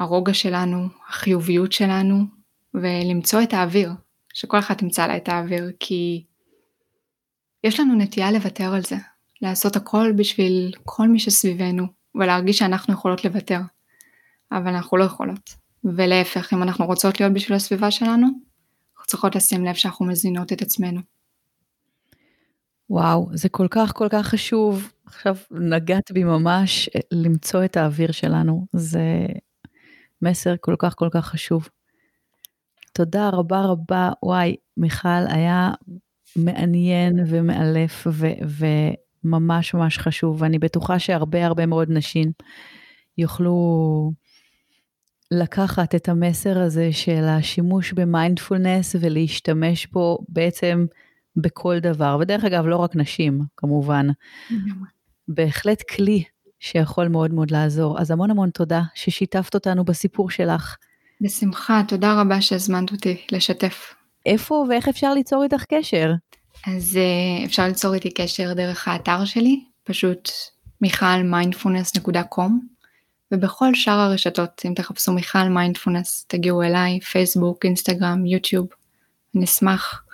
הרוגע 0.00 0.34
שלנו, 0.34 0.88
החיוביות 1.08 1.72
שלנו, 1.72 2.24
ולמצוא 2.74 3.42
את 3.42 3.52
האוויר, 3.52 3.92
שכל 4.34 4.58
אחד 4.58 4.74
תמצא 4.74 5.06
לה 5.06 5.16
את 5.16 5.28
האוויר, 5.28 5.72
כי 5.80 6.24
יש 7.64 7.80
לנו 7.80 7.94
נטייה 7.94 8.32
לוותר 8.32 8.74
על 8.74 8.82
זה, 8.82 8.96
לעשות 9.42 9.76
הכל 9.76 10.12
בשביל 10.16 10.74
כל 10.84 11.08
מי 11.08 11.18
שסביבנו, 11.18 11.86
ולהרגיש 12.14 12.58
שאנחנו 12.58 12.94
יכולות 12.94 13.24
לוותר. 13.24 13.60
אבל 14.52 14.74
אנחנו 14.74 14.96
לא 14.96 15.04
יכולות. 15.04 15.54
ולהפך, 15.84 16.52
אם 16.52 16.62
אנחנו 16.62 16.86
רוצות 16.86 17.20
להיות 17.20 17.32
בשביל 17.32 17.56
הסביבה 17.56 17.90
שלנו, 17.90 18.26
אנחנו 18.26 19.06
צריכות 19.06 19.34
לשים 19.34 19.64
לב 19.64 19.74
שאנחנו 19.74 20.06
מזינות 20.06 20.52
את 20.52 20.62
עצמנו. 20.62 21.00
וואו, 22.90 23.28
זה 23.32 23.48
כל 23.48 23.66
כך 23.70 23.92
כל 23.94 24.08
כך 24.10 24.26
חשוב. 24.26 24.92
עכשיו 25.06 25.36
נגעת 25.50 26.12
בי 26.12 26.24
ממש 26.24 26.90
למצוא 27.12 27.64
את 27.64 27.76
האוויר 27.76 28.12
שלנו. 28.12 28.66
זה 28.72 29.26
מסר 30.22 30.54
כל 30.60 30.74
כך 30.78 30.94
כל 30.94 31.08
כך 31.12 31.26
חשוב. 31.26 31.68
תודה 32.92 33.28
רבה 33.28 33.60
רבה. 33.60 34.10
וואי, 34.22 34.56
מיכל, 34.76 35.26
היה 35.28 35.70
מעניין 36.36 37.20
ומאלף 37.26 38.06
ו- 38.06 38.26
ו- 38.46 38.94
ממש 39.24 39.74
ממש 39.74 39.98
חשוב, 39.98 40.42
ואני 40.42 40.58
בטוחה 40.58 40.98
שהרבה 40.98 41.46
הרבה 41.46 41.66
מאוד 41.66 41.88
נשים 41.90 42.32
יוכלו 43.18 44.12
לקחת 45.30 45.94
את 45.94 46.08
המסר 46.08 46.58
הזה 46.58 46.92
של 46.92 47.24
השימוש 47.24 47.92
במיינדפולנס 47.92 48.96
ולהשתמש 49.00 49.86
בו 49.86 50.18
בעצם 50.28 50.86
בכל 51.36 51.78
דבר, 51.78 52.16
ודרך 52.20 52.44
אגב 52.44 52.66
לא 52.66 52.76
רק 52.76 52.96
נשים 52.96 53.40
כמובן, 53.56 54.06
בהחלט 55.28 55.82
כלי 55.82 56.24
שיכול 56.62 57.08
מאוד 57.08 57.34
מאוד 57.34 57.50
לעזור. 57.50 58.00
אז 58.00 58.10
המון 58.10 58.30
המון 58.30 58.50
תודה 58.50 58.82
ששיתפת 58.94 59.54
אותנו 59.54 59.84
בסיפור 59.84 60.30
שלך. 60.30 60.76
בשמחה, 61.20 61.82
תודה 61.88 62.20
רבה 62.20 62.40
שהזמנת 62.40 62.92
אותי 62.92 63.26
לשתף. 63.32 63.94
איפה 64.26 64.66
ואיך 64.68 64.88
אפשר 64.88 65.14
ליצור 65.14 65.42
איתך 65.42 65.64
קשר? 65.64 66.12
אז 66.66 66.98
uh, 66.98 67.46
אפשר 67.46 67.66
ליצור 67.66 67.94
איתי 67.94 68.10
קשר 68.10 68.52
דרך 68.54 68.88
האתר 68.88 69.24
שלי, 69.24 69.64
פשוט 69.84 70.30
michalmindfulness.com 70.80 72.50
ובכל 73.32 73.74
שאר 73.74 73.98
הרשתות 73.98 74.62
אם 74.64 74.72
תחפשו 74.76 75.12
מיכל 75.12 75.48
מיינדפולנס 75.48 76.24
תגיעו 76.28 76.62
אליי 76.62 77.00
פייסבוק 77.00 77.64
אינסטגרם 77.64 78.26
יוטיוב 78.26 78.66
אני 79.36 79.44
אשמח 79.44 80.04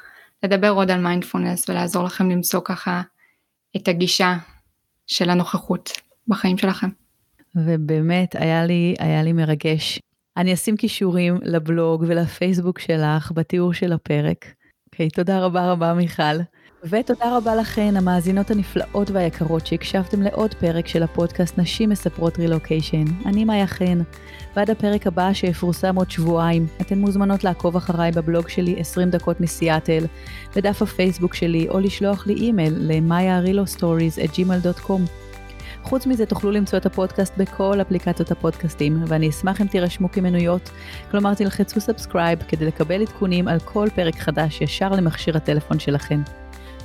לדבר 0.42 0.70
עוד 0.70 0.90
על 0.90 1.00
מיינדפולנס 1.00 1.68
ולעזור 1.68 2.04
לכם 2.04 2.30
למצוא 2.30 2.60
ככה 2.64 3.02
את 3.76 3.88
הגישה 3.88 4.36
של 5.06 5.30
הנוכחות 5.30 6.07
בחיים 6.28 6.58
שלכם. 6.58 6.88
ובאמת 7.54 8.36
היה 8.38 8.64
לי, 8.64 8.94
היה 8.98 9.22
לי 9.22 9.32
מרגש. 9.32 10.00
אני 10.36 10.54
אשים 10.54 10.76
קישורים 10.76 11.38
לבלוג 11.42 12.04
ולפייסבוק 12.08 12.78
שלך 12.78 13.32
בתיאור 13.34 13.72
של 13.72 13.92
הפרק. 13.92 14.46
אוקיי, 14.86 15.06
אוקיי, 15.06 15.10
תודה 15.14 15.40
רבה 15.40 15.72
רבה 15.72 15.94
מיכל. 15.94 16.22
ותודה 16.84 17.36
רבה 17.36 17.56
לכן, 17.56 17.96
המאזינות 17.96 18.50
הנפלאות 18.50 19.10
והיקרות 19.10 19.66
שהקשבתם 19.66 20.22
לעוד 20.22 20.54
פרק 20.54 20.86
של 20.86 21.02
הפודקאסט 21.02 21.58
נשים 21.58 21.90
מספרות 21.90 22.38
רילוקיישן. 22.38 23.04
אני 23.26 23.44
מאיה 23.44 23.66
חן. 23.66 23.98
ועד 24.56 24.70
הפרק 24.70 25.06
הבא 25.06 25.32
שיפורסם 25.32 25.96
עוד 25.96 26.10
שבועיים, 26.10 26.66
אתן 26.80 26.98
מוזמנות 26.98 27.44
לעקוב 27.44 27.76
אחריי 27.76 28.12
בבלוג 28.12 28.48
שלי 28.48 28.80
20 28.80 29.10
דקות 29.10 29.40
מסיאטל, 29.40 30.04
בדף 30.56 30.82
הפייסבוק 30.82 31.34
שלי, 31.34 31.68
או 31.68 31.80
לשלוח 31.80 32.26
לי 32.26 32.34
אימייל 32.34 32.74
ל-maya.realostories@gmail.com. 32.76 35.27
חוץ 35.82 36.06
מזה 36.06 36.26
תוכלו 36.26 36.50
למצוא 36.50 36.78
את 36.78 36.86
הפודקאסט 36.86 37.34
בכל 37.36 37.80
אפליקציות 37.80 38.30
הפודקאסטים, 38.30 39.02
ואני 39.06 39.28
אשמח 39.28 39.60
אם 39.60 39.66
תירשמו 39.66 40.12
כמנויות, 40.12 40.70
כלומר 41.10 41.34
תלחצו 41.34 41.80
subscribe 41.80 42.38
כדי 42.48 42.66
לקבל 42.66 43.02
עדכונים 43.02 43.48
על 43.48 43.58
כל 43.64 43.88
פרק 43.94 44.16
חדש 44.16 44.60
ישר 44.60 44.88
למכשיר 44.88 45.36
הטלפון 45.36 45.78
שלכם. 45.78 46.20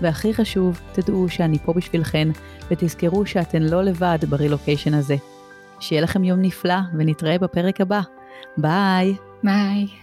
והכי 0.01 0.33
חשוב, 0.33 0.81
תדעו 0.91 1.29
שאני 1.29 1.59
פה 1.59 1.73
בשבילכן, 1.73 2.27
ותזכרו 2.71 3.25
שאתן 3.25 3.61
לא 3.61 3.83
לבד 3.83 4.19
ברילוקיישן 4.29 4.93
הזה. 4.93 5.15
שיהיה 5.79 6.01
לכם 6.01 6.23
יום 6.23 6.41
נפלא, 6.41 6.79
ונתראה 6.97 7.37
בפרק 7.37 7.81
הבא. 7.81 8.01
ביי. 8.57 9.15
ביי. 9.43 10.02